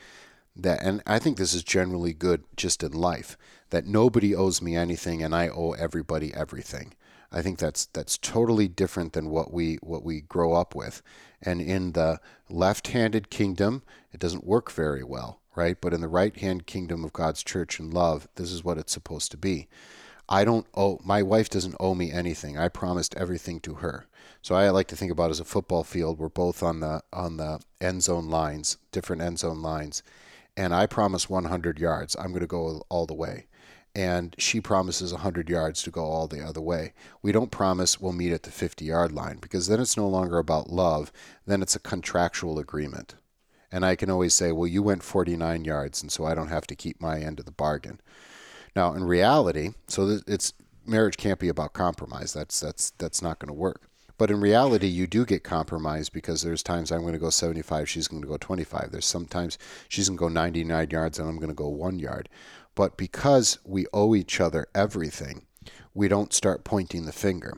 that, 0.62 0.82
and 0.82 1.02
I 1.06 1.18
think 1.18 1.36
this 1.36 1.54
is 1.54 1.62
generally 1.62 2.12
good 2.12 2.44
just 2.56 2.82
in 2.82 2.92
life, 2.92 3.36
that 3.70 3.86
nobody 3.86 4.34
owes 4.34 4.60
me 4.60 4.76
anything 4.76 5.22
and 5.22 5.34
I 5.34 5.48
owe 5.48 5.72
everybody 5.72 6.32
everything. 6.34 6.94
I 7.32 7.42
think 7.42 7.58
that's 7.58 7.86
that's 7.86 8.18
totally 8.18 8.66
different 8.66 9.12
than 9.12 9.30
what 9.30 9.52
we 9.52 9.76
what 9.76 10.02
we 10.02 10.20
grow 10.20 10.54
up 10.54 10.74
with. 10.74 11.00
And 11.40 11.60
in 11.60 11.92
the 11.92 12.20
left-handed 12.48 13.30
kingdom, 13.30 13.82
it 14.12 14.20
doesn't 14.20 14.46
work 14.46 14.70
very 14.70 15.04
well, 15.04 15.40
right? 15.54 15.80
But 15.80 15.94
in 15.94 16.00
the 16.00 16.08
right-hand 16.08 16.66
kingdom 16.66 17.04
of 17.04 17.12
God's 17.12 17.42
church 17.42 17.78
and 17.78 17.94
love, 17.94 18.28
this 18.34 18.50
is 18.50 18.64
what 18.64 18.78
it's 18.78 18.92
supposed 18.92 19.30
to 19.30 19.36
be. 19.36 19.68
I 20.28 20.44
don't 20.44 20.66
owe 20.74 20.98
my 21.04 21.22
wife 21.22 21.48
doesn't 21.48 21.76
owe 21.80 21.94
me 21.94 22.10
anything. 22.12 22.58
I 22.58 22.68
promised 22.68 23.16
everything 23.16 23.60
to 23.60 23.74
her. 23.74 24.06
So 24.42 24.54
I 24.54 24.70
like 24.70 24.88
to 24.88 24.96
think 24.96 25.12
about 25.12 25.30
as 25.30 25.40
a 25.40 25.44
football 25.44 25.84
field. 25.84 26.18
We're 26.18 26.28
both 26.28 26.62
on 26.62 26.80
the 26.80 27.02
on 27.12 27.36
the 27.36 27.60
end 27.80 28.02
zone 28.02 28.28
lines, 28.28 28.78
different 28.92 29.22
end 29.22 29.38
zone 29.38 29.62
lines, 29.62 30.02
and 30.56 30.74
I 30.74 30.86
promise 30.86 31.28
100 31.28 31.78
yards. 31.78 32.16
I'm 32.16 32.28
going 32.28 32.40
to 32.40 32.46
go 32.46 32.82
all 32.88 33.06
the 33.06 33.14
way. 33.14 33.46
And 33.94 34.36
she 34.38 34.60
promises 34.60 35.12
100 35.12 35.48
yards 35.48 35.82
to 35.82 35.90
go 35.90 36.04
all 36.04 36.28
the 36.28 36.44
other 36.44 36.60
way. 36.60 36.92
We 37.22 37.32
don't 37.32 37.50
promise 37.50 38.00
we'll 38.00 38.12
meet 38.12 38.32
at 38.32 38.44
the 38.44 38.52
50 38.52 38.84
yard 38.84 39.10
line 39.10 39.38
because 39.38 39.66
then 39.66 39.80
it's 39.80 39.96
no 39.96 40.08
longer 40.08 40.38
about 40.38 40.70
love. 40.70 41.10
Then 41.44 41.60
it's 41.60 41.74
a 41.74 41.80
contractual 41.80 42.58
agreement. 42.58 43.16
And 43.72 43.84
I 43.84 43.96
can 43.96 44.10
always 44.10 44.34
say, 44.34 44.52
well, 44.52 44.66
you 44.66 44.82
went 44.82 45.02
49 45.02 45.64
yards, 45.64 46.02
and 46.02 46.10
so 46.10 46.24
I 46.24 46.34
don't 46.34 46.48
have 46.48 46.66
to 46.68 46.74
keep 46.74 47.00
my 47.00 47.20
end 47.20 47.38
of 47.38 47.46
the 47.46 47.52
bargain. 47.52 48.00
Now, 48.74 48.94
in 48.94 49.04
reality, 49.04 49.70
so 49.86 50.20
it's 50.26 50.52
marriage 50.86 51.16
can't 51.16 51.38
be 51.38 51.48
about 51.48 51.72
compromise. 51.72 52.32
That's 52.32 52.58
that's 52.60 52.90
that's 52.90 53.22
not 53.22 53.38
going 53.38 53.48
to 53.48 53.54
work. 53.54 53.89
But 54.20 54.30
in 54.30 54.42
reality, 54.42 54.86
you 54.86 55.06
do 55.06 55.24
get 55.24 55.44
compromised 55.44 56.12
because 56.12 56.42
there's 56.42 56.62
times 56.62 56.92
I'm 56.92 57.00
going 57.00 57.14
to 57.14 57.18
go 57.18 57.30
75, 57.30 57.88
she's 57.88 58.06
going 58.06 58.20
to 58.20 58.28
go 58.28 58.36
25. 58.36 58.90
There's 58.92 59.06
sometimes 59.06 59.56
she's 59.88 60.10
going 60.10 60.18
to 60.18 60.20
go 60.20 60.28
99 60.28 60.90
yards 60.90 61.18
and 61.18 61.26
I'm 61.26 61.36
going 61.36 61.48
to 61.48 61.54
go 61.54 61.70
one 61.70 61.98
yard. 61.98 62.28
But 62.74 62.98
because 62.98 63.58
we 63.64 63.86
owe 63.94 64.14
each 64.14 64.38
other 64.38 64.66
everything, 64.74 65.46
we 65.94 66.06
don't 66.06 66.34
start 66.34 66.64
pointing 66.64 67.06
the 67.06 67.12
finger. 67.12 67.56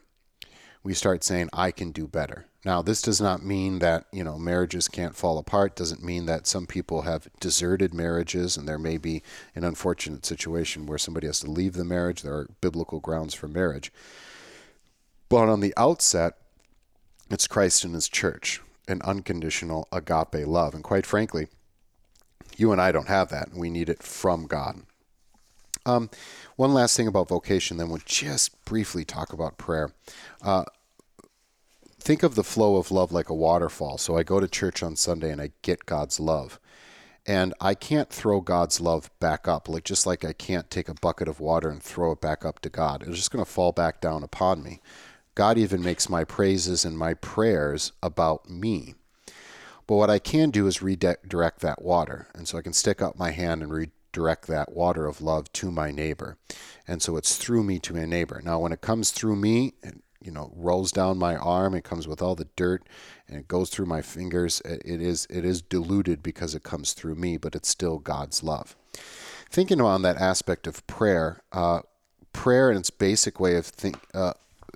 We 0.84 0.94
start 0.94 1.24
saying, 1.24 1.48
I 1.52 1.72
can 1.72 1.90
do 1.90 2.06
better. 2.06 2.46
Now, 2.64 2.80
this 2.80 3.02
does 3.02 3.20
not 3.20 3.44
mean 3.44 3.80
that, 3.80 4.04
you 4.12 4.22
know, 4.22 4.38
marriages 4.38 4.86
can't 4.86 5.16
fall 5.16 5.38
apart. 5.38 5.74
Doesn't 5.74 6.04
mean 6.04 6.26
that 6.26 6.46
some 6.46 6.68
people 6.68 7.02
have 7.02 7.26
deserted 7.40 7.92
marriages 7.92 8.56
and 8.56 8.68
there 8.68 8.78
may 8.78 8.98
be 8.98 9.24
an 9.56 9.64
unfortunate 9.64 10.24
situation 10.24 10.86
where 10.86 10.96
somebody 10.96 11.26
has 11.26 11.40
to 11.40 11.50
leave 11.50 11.72
the 11.72 11.84
marriage. 11.84 12.22
There 12.22 12.34
are 12.34 12.50
biblical 12.60 13.00
grounds 13.00 13.34
for 13.34 13.48
marriage. 13.48 13.92
But 15.28 15.48
on 15.48 15.58
the 15.58 15.74
outset, 15.76 16.36
it's 17.32 17.46
Christ 17.46 17.84
and 17.84 17.94
his 17.94 18.08
church, 18.08 18.60
an 18.88 19.00
unconditional 19.02 19.88
agape 19.92 20.46
love. 20.46 20.74
And 20.74 20.84
quite 20.84 21.06
frankly, 21.06 21.48
you 22.56 22.72
and 22.72 22.80
I 22.80 22.92
don't 22.92 23.08
have 23.08 23.28
that. 23.30 23.54
We 23.54 23.70
need 23.70 23.88
it 23.88 24.02
from 24.02 24.46
God. 24.46 24.82
Um, 25.84 26.10
one 26.56 26.74
last 26.74 26.96
thing 26.96 27.08
about 27.08 27.28
vocation, 27.28 27.76
then 27.76 27.88
we'll 27.88 28.00
just 28.04 28.64
briefly 28.64 29.04
talk 29.04 29.32
about 29.32 29.58
prayer. 29.58 29.92
Uh, 30.40 30.64
think 31.98 32.22
of 32.22 32.34
the 32.34 32.44
flow 32.44 32.76
of 32.76 32.90
love 32.90 33.12
like 33.12 33.28
a 33.28 33.34
waterfall. 33.34 33.98
So 33.98 34.16
I 34.16 34.22
go 34.22 34.40
to 34.40 34.48
church 34.48 34.82
on 34.82 34.96
Sunday 34.96 35.30
and 35.30 35.40
I 35.40 35.50
get 35.62 35.86
God's 35.86 36.20
love. 36.20 36.60
And 37.24 37.54
I 37.60 37.74
can't 37.74 38.10
throw 38.10 38.40
God's 38.40 38.80
love 38.80 39.08
back 39.20 39.46
up, 39.46 39.68
like 39.68 39.84
just 39.84 40.06
like 40.06 40.24
I 40.24 40.32
can't 40.32 40.68
take 40.70 40.88
a 40.88 40.94
bucket 40.94 41.28
of 41.28 41.38
water 41.38 41.70
and 41.70 41.80
throw 41.80 42.12
it 42.12 42.20
back 42.20 42.44
up 42.44 42.58
to 42.60 42.68
God. 42.68 43.04
It's 43.06 43.16
just 43.16 43.30
going 43.30 43.44
to 43.44 43.50
fall 43.50 43.70
back 43.70 44.00
down 44.00 44.24
upon 44.24 44.62
me. 44.62 44.80
God 45.34 45.58
even 45.58 45.82
makes 45.82 46.08
my 46.08 46.24
praises 46.24 46.84
and 46.84 46.96
my 46.98 47.14
prayers 47.14 47.92
about 48.02 48.48
me. 48.48 48.94
But 49.86 49.96
what 49.96 50.10
I 50.10 50.18
can 50.18 50.50
do 50.50 50.66
is 50.66 50.82
redirect 50.82 51.60
that 51.60 51.82
water. 51.82 52.28
And 52.34 52.46
so 52.46 52.58
I 52.58 52.62
can 52.62 52.72
stick 52.72 53.02
up 53.02 53.18
my 53.18 53.30
hand 53.30 53.62
and 53.62 53.72
redirect 53.72 54.46
that 54.46 54.72
water 54.72 55.06
of 55.06 55.20
love 55.20 55.52
to 55.54 55.70
my 55.70 55.90
neighbor. 55.90 56.38
And 56.86 57.02
so 57.02 57.16
it's 57.16 57.36
through 57.36 57.64
me 57.64 57.78
to 57.80 57.94
my 57.94 58.04
neighbor. 58.04 58.40
Now, 58.44 58.58
when 58.60 58.72
it 58.72 58.80
comes 58.80 59.10
through 59.10 59.36
me, 59.36 59.74
and 59.82 60.02
you 60.24 60.30
know 60.30 60.52
rolls 60.54 60.92
down 60.92 61.18
my 61.18 61.36
arm 61.36 61.74
it 61.74 61.82
comes 61.84 62.06
with 62.06 62.22
all 62.22 62.34
the 62.34 62.48
dirt 62.56 62.86
and 63.26 63.36
it 63.36 63.48
goes 63.48 63.70
through 63.70 63.86
my 63.86 64.00
fingers 64.00 64.60
it 64.64 65.02
is 65.02 65.26
it 65.28 65.44
is 65.44 65.62
diluted 65.62 66.22
because 66.22 66.54
it 66.54 66.62
comes 66.62 66.92
through 66.92 67.14
me 67.14 67.36
but 67.36 67.54
it's 67.54 67.68
still 67.68 67.98
god's 67.98 68.42
love 68.42 68.76
thinking 69.50 69.80
on 69.80 70.02
that 70.02 70.16
aspect 70.16 70.66
of 70.66 70.86
prayer 70.86 71.42
uh, 71.52 71.80
prayer 72.32 72.70
in 72.70 72.76
its 72.76 72.90
basic 72.90 73.40
way 73.40 73.56
of 73.56 73.66
think 73.66 73.98
uh, 74.14 74.32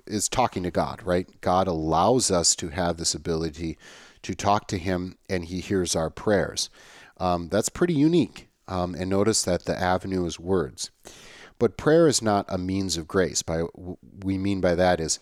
is 0.07 0.29
talking 0.29 0.63
to 0.63 0.71
God, 0.71 1.01
right? 1.03 1.29
God 1.41 1.67
allows 1.67 2.31
us 2.31 2.55
to 2.57 2.69
have 2.69 2.97
this 2.97 3.13
ability 3.13 3.77
to 4.23 4.33
talk 4.35 4.67
to 4.67 4.77
Him, 4.77 5.17
and 5.29 5.45
He 5.45 5.59
hears 5.59 5.95
our 5.95 6.09
prayers. 6.09 6.69
Um, 7.17 7.49
that's 7.49 7.69
pretty 7.69 7.93
unique. 7.93 8.47
Um, 8.67 8.95
and 8.95 9.09
notice 9.09 9.43
that 9.43 9.65
the 9.65 9.79
avenue 9.79 10.25
is 10.25 10.39
words. 10.39 10.91
But 11.59 11.77
prayer 11.77 12.07
is 12.07 12.21
not 12.21 12.45
a 12.49 12.57
means 12.57 12.97
of 12.97 13.07
grace. 13.07 13.41
By 13.41 13.63
we 14.23 14.37
mean 14.37 14.61
by 14.61 14.75
that 14.75 14.99
is 14.99 15.19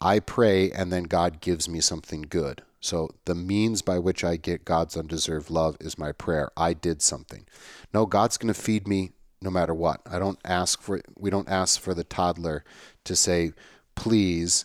I 0.00 0.20
pray 0.20 0.70
and 0.70 0.92
then 0.92 1.04
God 1.04 1.40
gives 1.40 1.68
me 1.68 1.80
something 1.80 2.22
good. 2.22 2.62
So 2.80 3.10
the 3.24 3.34
means 3.34 3.82
by 3.82 3.98
which 3.98 4.22
I 4.22 4.36
get 4.36 4.64
God's 4.64 4.96
undeserved 4.96 5.50
love 5.50 5.76
is 5.80 5.98
my 5.98 6.12
prayer. 6.12 6.50
I 6.56 6.74
did 6.74 7.02
something. 7.02 7.46
No, 7.92 8.06
God's 8.06 8.36
going 8.36 8.52
to 8.52 8.60
feed 8.60 8.86
me 8.86 9.12
no 9.40 9.50
matter 9.50 9.74
what. 9.74 10.00
I 10.06 10.18
don't 10.18 10.38
ask 10.44 10.80
for 10.80 11.00
we 11.16 11.30
don't 11.30 11.48
ask 11.48 11.80
for 11.80 11.94
the 11.94 12.04
toddler 12.04 12.64
to 13.04 13.16
say, 13.16 13.52
"Please 13.98 14.64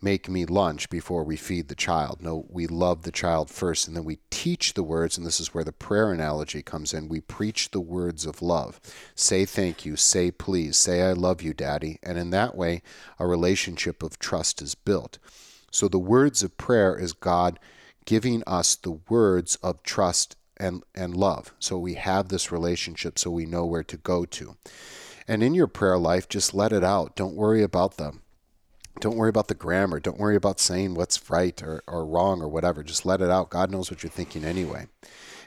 make 0.00 0.28
me 0.28 0.44
lunch 0.44 0.88
before 0.88 1.24
we 1.24 1.36
feed 1.36 1.66
the 1.68 1.74
child." 1.74 2.22
No, 2.22 2.46
we 2.48 2.66
love 2.66 3.02
the 3.02 3.10
child 3.10 3.50
first 3.50 3.88
and 3.88 3.96
then 3.96 4.04
we 4.04 4.20
teach 4.30 4.74
the 4.74 4.82
words 4.82 5.18
and 5.18 5.26
this 5.26 5.40
is 5.40 5.52
where 5.52 5.64
the 5.64 5.72
prayer 5.72 6.12
analogy 6.12 6.62
comes 6.62 6.94
in. 6.94 7.08
We 7.08 7.20
preach 7.20 7.70
the 7.70 7.80
words 7.80 8.24
of 8.24 8.40
love. 8.40 8.80
Say 9.14 9.44
thank 9.44 9.84
you, 9.84 9.96
say 9.96 10.30
please, 10.30 10.76
say 10.76 11.02
I 11.02 11.12
love 11.12 11.42
you, 11.42 11.52
daddy, 11.52 11.98
and 12.02 12.16
in 12.16 12.30
that 12.30 12.54
way 12.54 12.82
a 13.18 13.26
relationship 13.26 14.02
of 14.02 14.18
trust 14.18 14.62
is 14.62 14.74
built. 14.74 15.18
So 15.72 15.88
the 15.88 15.98
words 15.98 16.42
of 16.42 16.56
prayer 16.56 16.96
is 16.96 17.12
God 17.12 17.58
giving 18.04 18.42
us 18.46 18.74
the 18.76 18.98
words 19.08 19.56
of 19.56 19.82
trust 19.82 20.36
and, 20.56 20.82
and 20.94 21.16
love. 21.16 21.52
So 21.58 21.78
we 21.78 21.94
have 21.94 22.28
this 22.28 22.52
relationship 22.52 23.18
so 23.18 23.30
we 23.30 23.46
know 23.46 23.64
where 23.66 23.82
to 23.84 23.96
go 23.96 24.24
to. 24.24 24.56
And 25.28 25.42
in 25.42 25.54
your 25.54 25.66
prayer 25.66 25.98
life, 25.98 26.28
just 26.28 26.54
let 26.54 26.72
it 26.72 26.84
out. 26.84 27.16
Don't 27.16 27.36
worry 27.36 27.62
about 27.62 27.96
them. 27.96 28.21
Don't 29.00 29.16
worry 29.16 29.30
about 29.30 29.48
the 29.48 29.54
grammar. 29.54 30.00
Don't 30.00 30.18
worry 30.18 30.36
about 30.36 30.60
saying 30.60 30.94
what's 30.94 31.30
right 31.30 31.60
or, 31.62 31.82
or 31.86 32.04
wrong 32.04 32.40
or 32.42 32.48
whatever. 32.48 32.82
Just 32.82 33.06
let 33.06 33.20
it 33.20 33.30
out. 33.30 33.50
God 33.50 33.70
knows 33.70 33.90
what 33.90 34.02
you're 34.02 34.10
thinking 34.10 34.44
anyway. 34.44 34.86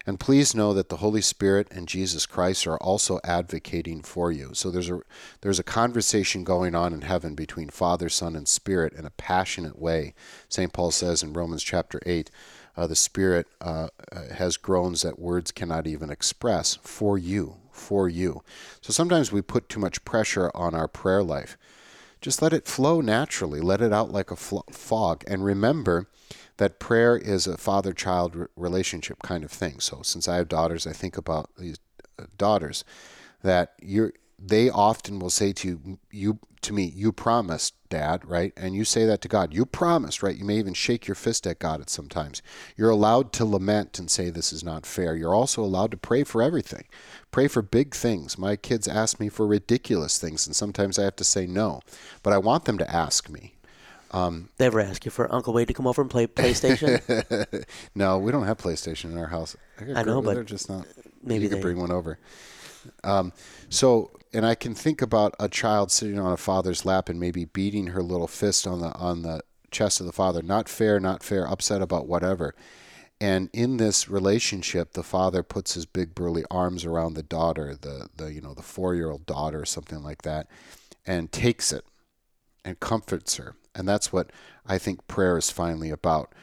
And 0.07 0.19
please 0.19 0.53
know 0.53 0.73
that 0.73 0.89
the 0.89 0.97
Holy 0.97 1.21
Spirit 1.21 1.67
and 1.71 1.87
Jesus 1.87 2.25
Christ 2.27 2.67
are 2.67 2.77
also 2.77 3.19
advocating 3.23 4.03
for 4.03 4.31
you. 4.31 4.51
So 4.53 4.69
there's 4.69 4.89
a 4.89 5.01
there's 5.41 5.57
a 5.57 5.63
conversation 5.63 6.43
going 6.43 6.75
on 6.75 6.93
in 6.93 7.01
heaven 7.01 7.33
between 7.33 7.69
Father, 7.69 8.07
Son, 8.07 8.35
and 8.35 8.47
Spirit 8.47 8.93
in 8.93 9.05
a 9.05 9.11
passionate 9.11 9.79
way. 9.79 10.13
St. 10.47 10.71
Paul 10.71 10.91
says 10.91 11.23
in 11.23 11.33
Romans 11.33 11.63
chapter 11.63 11.99
8, 12.05 12.29
uh, 12.77 12.87
the 12.87 12.95
Spirit 12.95 13.47
uh, 13.61 13.87
uh, 14.11 14.33
has 14.35 14.57
groans 14.57 15.01
that 15.01 15.17
words 15.17 15.51
cannot 15.51 15.87
even 15.87 16.11
express 16.11 16.75
for 16.75 17.17
you, 17.17 17.55
for 17.71 18.07
you. 18.07 18.43
So 18.81 18.93
sometimes 18.93 19.31
we 19.31 19.41
put 19.41 19.69
too 19.69 19.79
much 19.79 20.05
pressure 20.05 20.51
on 20.53 20.75
our 20.75 20.87
prayer 20.87 21.23
life. 21.23 21.57
Just 22.25 22.41
let 22.41 22.53
it 22.53 22.65
flow 22.65 23.01
naturally. 23.01 23.61
Let 23.61 23.81
it 23.81 23.93
out 23.93 24.11
like 24.11 24.31
a 24.31 24.35
fog. 24.35 25.23
And 25.27 25.45
remember 25.45 26.07
that 26.57 26.79
prayer 26.79 27.15
is 27.15 27.45
a 27.45 27.55
father 27.55 27.93
child 27.93 28.47
relationship 28.55 29.21
kind 29.21 29.43
of 29.43 29.51
thing. 29.51 29.79
So 29.79 30.01
since 30.01 30.27
I 30.27 30.37
have 30.37 30.47
daughters, 30.47 30.87
I 30.87 30.91
think 30.91 31.17
about 31.17 31.51
these 31.55 31.77
uh, 32.17 32.23
daughters 32.35 32.83
that 33.43 33.73
you're 33.79 34.11
they 34.39 34.71
often 34.71 35.19
will 35.19 35.29
say 35.29 35.53
to 35.53 35.67
you, 35.67 35.99
you 36.09 36.39
to 36.65 36.73
me, 36.73 36.91
you 36.95 37.11
promised, 37.11 37.73
Dad, 37.89 38.25
right? 38.25 38.51
And 38.57 38.75
you 38.75 38.83
say 38.83 39.05
that 39.05 39.21
to 39.21 39.27
God. 39.27 39.53
You 39.53 39.65
promised, 39.65 40.21
right? 40.21 40.35
You 40.35 40.45
may 40.45 40.57
even 40.57 40.73
shake 40.73 41.07
your 41.07 41.15
fist 41.15 41.47
at 41.47 41.59
God 41.59 41.81
at 41.81 41.89
sometimes. 41.89 42.41
You're 42.75 42.89
allowed 42.89 43.31
to 43.33 43.45
lament 43.45 43.99
and 43.99 44.09
say 44.09 44.29
this 44.29 44.51
is 44.51 44.63
not 44.63 44.85
fair. 44.85 45.15
You're 45.15 45.35
also 45.35 45.63
allowed 45.63 45.91
to 45.91 45.97
pray 45.97 46.23
for 46.23 46.41
everything. 46.41 46.85
Pray 47.31 47.47
for 47.47 47.61
big 47.61 47.93
things. 47.93 48.37
My 48.37 48.55
kids 48.55 48.87
ask 48.87 49.19
me 49.19 49.29
for 49.29 49.45
ridiculous 49.47 50.17
things, 50.17 50.45
and 50.45 50.55
sometimes 50.55 50.99
I 50.99 51.03
have 51.03 51.15
to 51.17 51.23
say 51.23 51.45
no. 51.45 51.81
But 52.23 52.33
I 52.33 52.37
want 52.37 52.65
them 52.65 52.77
to 52.79 52.91
ask 52.93 53.29
me. 53.29 53.53
Um, 54.11 54.49
they 54.57 54.65
ever 54.65 54.79
ask 54.79 55.03
you 55.03 55.11
for 55.11 55.33
Uncle 55.33 55.53
Wade 55.53 55.67
to 55.67 55.73
come 55.73 55.87
over 55.87 56.01
and 56.01 56.09
play 56.09 56.25
PlayStation? 56.25 57.65
no, 57.95 58.17
we 58.17 58.31
don't 58.31 58.45
have 58.45 58.57
PlayStation 58.57 59.05
in 59.11 59.17
our 59.17 59.27
house. 59.27 59.55
I, 59.79 59.99
I 59.99 60.03
know, 60.03 60.21
but 60.21 60.35
they're 60.35 60.43
just 60.43 60.69
not. 60.69 60.85
Maybe 61.21 61.43
you 61.43 61.49
could 61.49 61.61
bring 61.61 61.77
one 61.77 61.91
over. 61.91 62.17
Um, 63.03 63.33
so, 63.69 64.11
and 64.35 64.45
I 64.45 64.55
can 64.55 64.75
think 64.75 65.01
about 65.01 65.35
a 65.39 65.49
child 65.49 65.91
sitting 65.91 66.19
on 66.19 66.31
a 66.31 66.37
father's 66.37 66.85
lap 66.85 67.09
and 67.09 67.19
maybe 67.19 67.45
beating 67.45 67.87
her 67.87 68.03
little 68.03 68.27
fist 68.27 68.67
on 68.67 68.81
the 68.81 68.93
on 68.93 69.21
the 69.21 69.41
chest 69.71 69.99
of 69.99 70.05
the 70.05 70.11
father. 70.11 70.41
Not 70.41 70.69
fair, 70.69 70.99
not 70.99 71.23
fair. 71.23 71.47
Upset 71.47 71.81
about 71.81 72.07
whatever. 72.07 72.55
And 73.21 73.49
in 73.53 73.77
this 73.77 74.09
relationship, 74.09 74.93
the 74.93 75.03
father 75.03 75.41
puts 75.41 75.75
his 75.75 75.85
big 75.85 76.13
burly 76.13 76.43
arms 76.51 76.83
around 76.83 77.13
the 77.13 77.23
daughter, 77.23 77.75
the 77.79 78.09
the 78.15 78.33
you 78.33 78.41
know 78.41 78.53
the 78.53 78.61
four 78.61 78.93
year 78.93 79.09
old 79.09 79.25
daughter 79.25 79.61
or 79.61 79.65
something 79.65 80.03
like 80.03 80.21
that, 80.23 80.47
and 81.05 81.31
takes 81.31 81.71
it 81.71 81.85
and 82.63 82.79
comforts 82.79 83.37
her 83.37 83.55
and 83.75 83.87
that's 83.87 84.11
what 84.11 84.31
I 84.65 84.77
think 84.77 85.07
prayer 85.07 85.37
is 85.37 85.51
finally 85.51 85.91
about. 85.91 86.33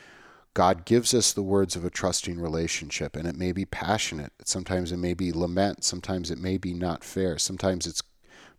God 0.54 0.84
gives 0.84 1.14
us 1.14 1.32
the 1.32 1.42
words 1.42 1.76
of 1.76 1.84
a 1.84 1.90
trusting 1.90 2.38
relationship, 2.38 3.16
and 3.16 3.26
it 3.26 3.36
may 3.36 3.52
be 3.52 3.64
passionate. 3.64 4.32
Sometimes 4.44 4.92
it 4.92 4.98
may 4.98 5.14
be 5.14 5.32
lament. 5.32 5.84
Sometimes 5.84 6.30
it 6.30 6.38
may 6.38 6.58
be 6.58 6.74
not 6.74 7.04
fair. 7.04 7.38
Sometimes 7.38 7.86
it's 7.86 8.02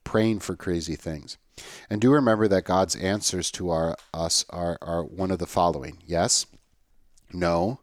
praying 0.03 0.39
for 0.39 0.55
crazy 0.55 0.95
things. 0.95 1.37
And 1.89 2.01
do 2.01 2.11
remember 2.11 2.47
that 2.47 2.65
God's 2.65 2.95
answers 2.95 3.51
to 3.51 3.69
our 3.69 3.95
us 4.13 4.43
are, 4.49 4.77
are 4.81 5.03
one 5.03 5.29
of 5.29 5.37
the 5.37 5.45
following 5.45 5.99
yes, 6.05 6.47
no, 7.31 7.79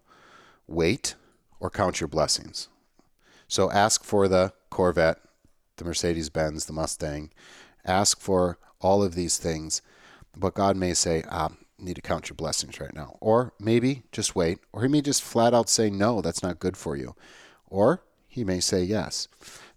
wait, 0.66 1.14
or 1.60 1.70
count 1.70 2.00
your 2.00 2.08
blessings. 2.08 2.68
So 3.46 3.70
ask 3.70 4.02
for 4.02 4.26
the 4.26 4.52
Corvette, 4.70 5.20
the 5.76 5.84
Mercedes 5.84 6.30
Benz, 6.30 6.66
the 6.66 6.72
Mustang. 6.72 7.30
Ask 7.84 8.20
for 8.20 8.58
all 8.80 9.02
of 9.02 9.14
these 9.14 9.38
things 9.38 9.82
but 10.36 10.54
God 10.54 10.76
may 10.76 10.94
say, 10.94 11.24
ah, 11.28 11.50
need 11.82 11.96
to 11.96 12.02
count 12.02 12.28
your 12.28 12.36
blessings 12.36 12.80
right 12.80 12.94
now. 12.94 13.16
Or 13.20 13.52
maybe 13.58 14.02
just 14.12 14.34
wait. 14.34 14.58
Or 14.72 14.82
he 14.82 14.88
may 14.88 15.00
just 15.00 15.22
flat 15.22 15.54
out 15.54 15.68
say, 15.68 15.90
no, 15.90 16.20
that's 16.20 16.42
not 16.42 16.58
good 16.60 16.76
for 16.76 16.96
you. 16.96 17.14
Or 17.66 18.02
he 18.28 18.44
may 18.44 18.60
say 18.60 18.82
yes. 18.82 19.28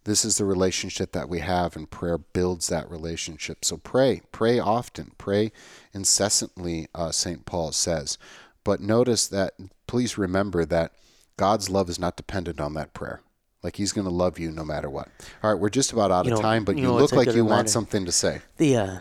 This 0.06 0.26
is 0.26 0.38
the 0.38 0.46
relationship 0.46 1.14
that 1.14 1.30
we 1.30 1.40
have, 1.40 1.78
and 1.78 1.90
prayer 1.90 2.18
builds 2.18 2.68
that 2.68 2.90
relationship. 2.90 3.64
So 3.64 3.78
pray, 3.78 4.22
pray 4.34 4.60
often, 4.60 5.14
pray 5.18 5.54
incessantly, 5.94 6.88
uh, 6.94 7.12
St. 7.12 7.46
Paul 7.46 7.72
says. 7.72 8.18
But 8.66 8.82
notice 8.82 9.28
that, 9.28 9.54
please 9.88 10.18
remember 10.18 10.66
that 10.66 10.92
God's 11.38 11.70
love 11.70 11.90
is 11.90 12.00
not 12.00 12.18
dependent 12.18 12.60
on 12.60 12.74
that 12.74 12.94
prayer. 12.94 13.22
Like 13.64 13.78
he's 13.78 13.94
going 13.94 14.06
to 14.06 14.14
love 14.14 14.38
you 14.38 14.52
no 14.52 14.66
matter 14.66 14.90
what. 14.90 15.08
All 15.42 15.54
right, 15.54 15.60
we're 15.60 15.70
just 15.70 15.94
about 15.94 16.12
out 16.12 16.26
you 16.26 16.34
of 16.34 16.38
know, 16.40 16.42
time, 16.42 16.66
but 16.66 16.76
you, 16.76 16.82
you 16.82 16.88
know, 16.90 16.98
look 16.98 17.14
like 17.14 17.28
you 17.28 17.34
reminder. 17.36 17.56
want 17.56 17.70
something 17.70 18.06
to 18.06 18.12
say. 18.12 18.42
The 18.58 18.76
uh, 18.76 18.98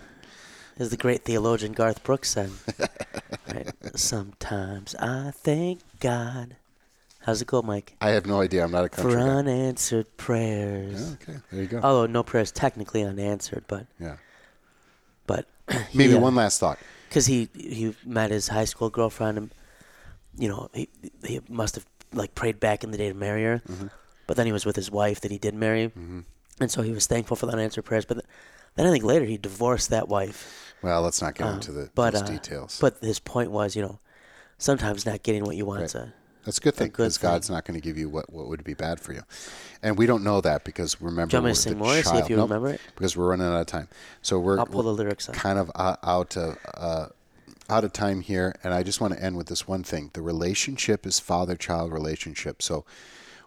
as 0.82 0.90
the 0.90 0.96
great 0.96 1.24
theologian 1.24 1.72
Garth 1.72 2.02
Brooks 2.04 2.30
said. 2.30 2.50
right? 3.48 3.72
Sometimes 3.94 4.94
I 4.96 5.30
thank 5.34 5.80
God. 6.00 6.56
How's 7.20 7.40
it 7.40 7.46
go, 7.46 7.62
Mike? 7.62 7.94
I 8.00 8.10
have 8.10 8.26
no 8.26 8.40
idea. 8.40 8.64
I'm 8.64 8.72
not 8.72 8.84
a 8.84 8.88
country 8.88 9.12
For 9.12 9.18
guy. 9.18 9.24
unanswered 9.24 10.16
prayers. 10.16 11.00
Yeah, 11.00 11.14
okay, 11.34 11.40
there 11.52 11.62
you 11.62 11.68
go. 11.68 11.80
Although 11.82 12.06
no 12.06 12.24
prayers 12.24 12.50
technically 12.50 13.04
unanswered, 13.04 13.64
but 13.68 13.86
yeah. 14.00 14.16
But 15.26 15.46
maybe 15.94 16.14
one 16.14 16.34
last 16.34 16.58
thought. 16.58 16.78
Because 17.08 17.26
he 17.26 17.48
he 17.54 17.94
met 18.04 18.32
his 18.32 18.48
high 18.48 18.64
school 18.64 18.90
girlfriend, 18.90 19.38
and 19.38 19.54
you 20.36 20.48
know 20.48 20.68
he 20.74 20.88
he 21.24 21.40
must 21.48 21.76
have 21.76 21.86
like 22.12 22.34
prayed 22.34 22.58
back 22.58 22.82
in 22.82 22.90
the 22.90 22.98
day 22.98 23.08
to 23.08 23.14
marry 23.14 23.44
her, 23.44 23.62
mm-hmm. 23.68 23.86
but 24.26 24.36
then 24.36 24.46
he 24.46 24.52
was 24.52 24.66
with 24.66 24.74
his 24.74 24.90
wife 24.90 25.20
that 25.20 25.30
he 25.30 25.38
did 25.38 25.54
marry, 25.54 25.86
mm-hmm. 25.86 26.20
and 26.58 26.70
so 26.72 26.82
he 26.82 26.90
was 26.90 27.06
thankful 27.06 27.36
for 27.36 27.46
the 27.46 27.52
unanswered 27.52 27.84
prayers. 27.84 28.04
But 28.04 28.24
then 28.74 28.86
I 28.86 28.90
think 28.90 29.04
later 29.04 29.24
he 29.24 29.38
divorced 29.38 29.90
that 29.90 30.08
wife. 30.08 30.74
Well, 30.82 31.02
let's 31.02 31.22
not 31.22 31.34
get 31.34 31.46
um, 31.46 31.54
into 31.54 31.72
the 31.72 31.90
but, 31.94 32.12
those 32.12 32.22
uh, 32.22 32.26
details. 32.26 32.78
But 32.80 32.98
his 33.00 33.18
point 33.18 33.50
was, 33.50 33.76
you 33.76 33.82
know, 33.82 34.00
sometimes 34.58 35.06
not 35.06 35.22
getting 35.22 35.44
what 35.44 35.56
you 35.56 35.64
want 35.64 35.82
right. 35.82 35.94
a 35.94 36.12
that's 36.44 36.58
a 36.58 36.60
good 36.60 36.74
thing 36.74 36.88
because 36.88 37.18
God's 37.18 37.48
not 37.48 37.64
going 37.64 37.80
to 37.80 37.84
give 37.84 37.96
you 37.96 38.08
what, 38.08 38.32
what 38.32 38.48
would 38.48 38.64
be 38.64 38.74
bad 38.74 38.98
for 38.98 39.12
you, 39.12 39.22
and 39.82 39.96
we 39.96 40.06
don't 40.06 40.24
know 40.24 40.40
that 40.40 40.64
because 40.64 41.00
remember. 41.00 41.30
Do 41.30 41.36
you 41.36 41.42
want 41.42 41.66
me 41.66 41.74
more? 41.74 41.92
Child. 41.92 42.06
See 42.06 42.16
if 42.16 42.30
you 42.30 42.36
nope, 42.36 42.50
remember 42.50 42.70
it. 42.70 42.80
Because 42.96 43.16
we're 43.16 43.28
running 43.28 43.46
out 43.46 43.60
of 43.60 43.66
time, 43.66 43.88
so 44.22 44.40
we're. 44.40 44.58
I'll 44.58 44.66
pull 44.66 44.82
the 44.82 44.92
lyrics. 44.92 45.28
Kind 45.28 45.58
of 45.58 45.70
out 45.76 46.36
of 46.36 46.58
uh, 46.74 47.06
out 47.70 47.84
of 47.84 47.92
time 47.92 48.22
here, 48.22 48.56
and 48.64 48.74
I 48.74 48.82
just 48.82 49.00
want 49.00 49.14
to 49.14 49.22
end 49.22 49.36
with 49.36 49.46
this 49.46 49.68
one 49.68 49.84
thing: 49.84 50.10
the 50.14 50.22
relationship 50.22 51.06
is 51.06 51.20
father-child 51.20 51.92
relationship. 51.92 52.60
So 52.60 52.84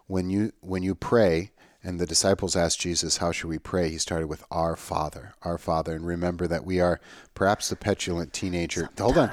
when 0.06 0.30
you 0.30 0.52
when 0.60 0.82
you 0.82 0.94
pray, 0.94 1.50
and 1.86 2.00
the 2.00 2.06
disciples 2.06 2.56
asked 2.56 2.80
Jesus, 2.80 3.18
How 3.18 3.30
should 3.30 3.48
we 3.48 3.58
pray? 3.60 3.90
He 3.90 3.98
started 3.98 4.26
with 4.26 4.44
Our 4.50 4.74
Father, 4.74 5.34
Our 5.42 5.56
Father. 5.56 5.94
And 5.94 6.04
remember 6.04 6.48
that 6.48 6.64
we 6.64 6.80
are 6.80 7.00
perhaps 7.34 7.68
the 7.68 7.76
petulant 7.76 8.32
teenager. 8.32 8.90
Sometimes 8.96 9.00
hold 9.00 9.16
on. 9.16 9.32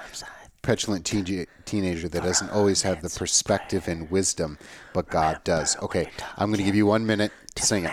Petulant 0.61 1.03
teen- 1.05 1.47
teenager 1.65 2.07
that 2.07 2.23
doesn't 2.23 2.51
always 2.51 2.83
have 2.83 3.01
the 3.01 3.09
perspective 3.09 3.87
and 3.87 4.09
wisdom, 4.11 4.59
but 4.93 5.09
God 5.09 5.43
does. 5.43 5.75
Okay, 5.81 6.09
I'm 6.37 6.49
going 6.51 6.59
to 6.59 6.63
give 6.63 6.75
you 6.75 6.85
one 6.85 7.05
minute 7.05 7.31
to 7.55 7.63
sing 7.63 7.85
it. 7.85 7.91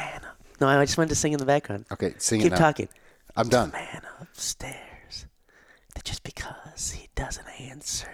No, 0.60 0.68
I 0.68 0.84
just 0.84 0.98
wanted 0.98 1.08
to 1.08 1.14
sing 1.16 1.32
in 1.32 1.38
the 1.38 1.46
background. 1.46 1.86
Okay, 1.90 2.14
sing 2.18 2.40
Keep 2.40 2.48
it 2.48 2.50
Keep 2.50 2.58
talking. 2.58 2.88
I'm 3.34 3.48
done. 3.48 3.70
man 3.72 4.02
upstairs 4.20 5.26
that 5.94 6.04
just 6.04 6.22
because 6.22 6.90
he 6.92 7.08
doesn't 7.14 7.48
answer, 7.58 8.12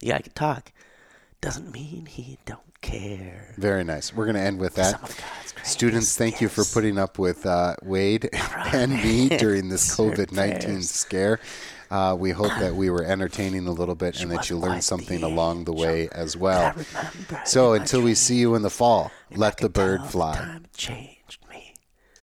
yeah, 0.00 0.14
I 0.16 0.20
can 0.20 0.32
talk 0.32 0.72
doesn't 1.40 1.72
mean 1.72 2.06
he 2.06 2.38
don't 2.46 2.67
care. 2.80 3.54
Very 3.56 3.84
nice. 3.84 4.14
We're 4.14 4.24
going 4.24 4.36
to 4.36 4.42
end 4.42 4.58
with 4.58 4.74
that. 4.74 4.92
Some 4.92 5.02
of 5.02 5.16
God's 5.16 5.52
greatest 5.52 5.72
Students, 5.72 6.16
thank 6.16 6.40
you 6.40 6.48
for 6.48 6.64
putting 6.64 6.98
up 6.98 7.18
with 7.18 7.44
uh, 7.46 7.74
Wade 7.82 8.30
and 8.72 8.92
me 8.92 9.28
during 9.38 9.68
this 9.68 9.96
COVID 9.96 10.32
19 10.32 10.82
scare. 10.82 11.40
Uh, 11.90 12.14
we 12.18 12.30
hope 12.30 12.52
that 12.58 12.74
we 12.74 12.90
were 12.90 13.02
entertaining 13.02 13.66
a 13.66 13.72
little 13.72 13.94
bit 13.94 14.20
and 14.20 14.30
that 14.30 14.50
you 14.50 14.58
learned 14.58 14.84
something 14.84 15.22
along 15.22 15.64
the 15.64 15.72
way 15.72 16.08
as 16.12 16.36
well. 16.36 16.74
So 17.46 17.72
until 17.72 18.02
we 18.02 18.14
see 18.14 18.36
you 18.36 18.54
in 18.54 18.62
the 18.62 18.70
fall, 18.70 19.10
let 19.34 19.56
the 19.56 19.70
bird 19.70 20.04
fly. 20.04 20.58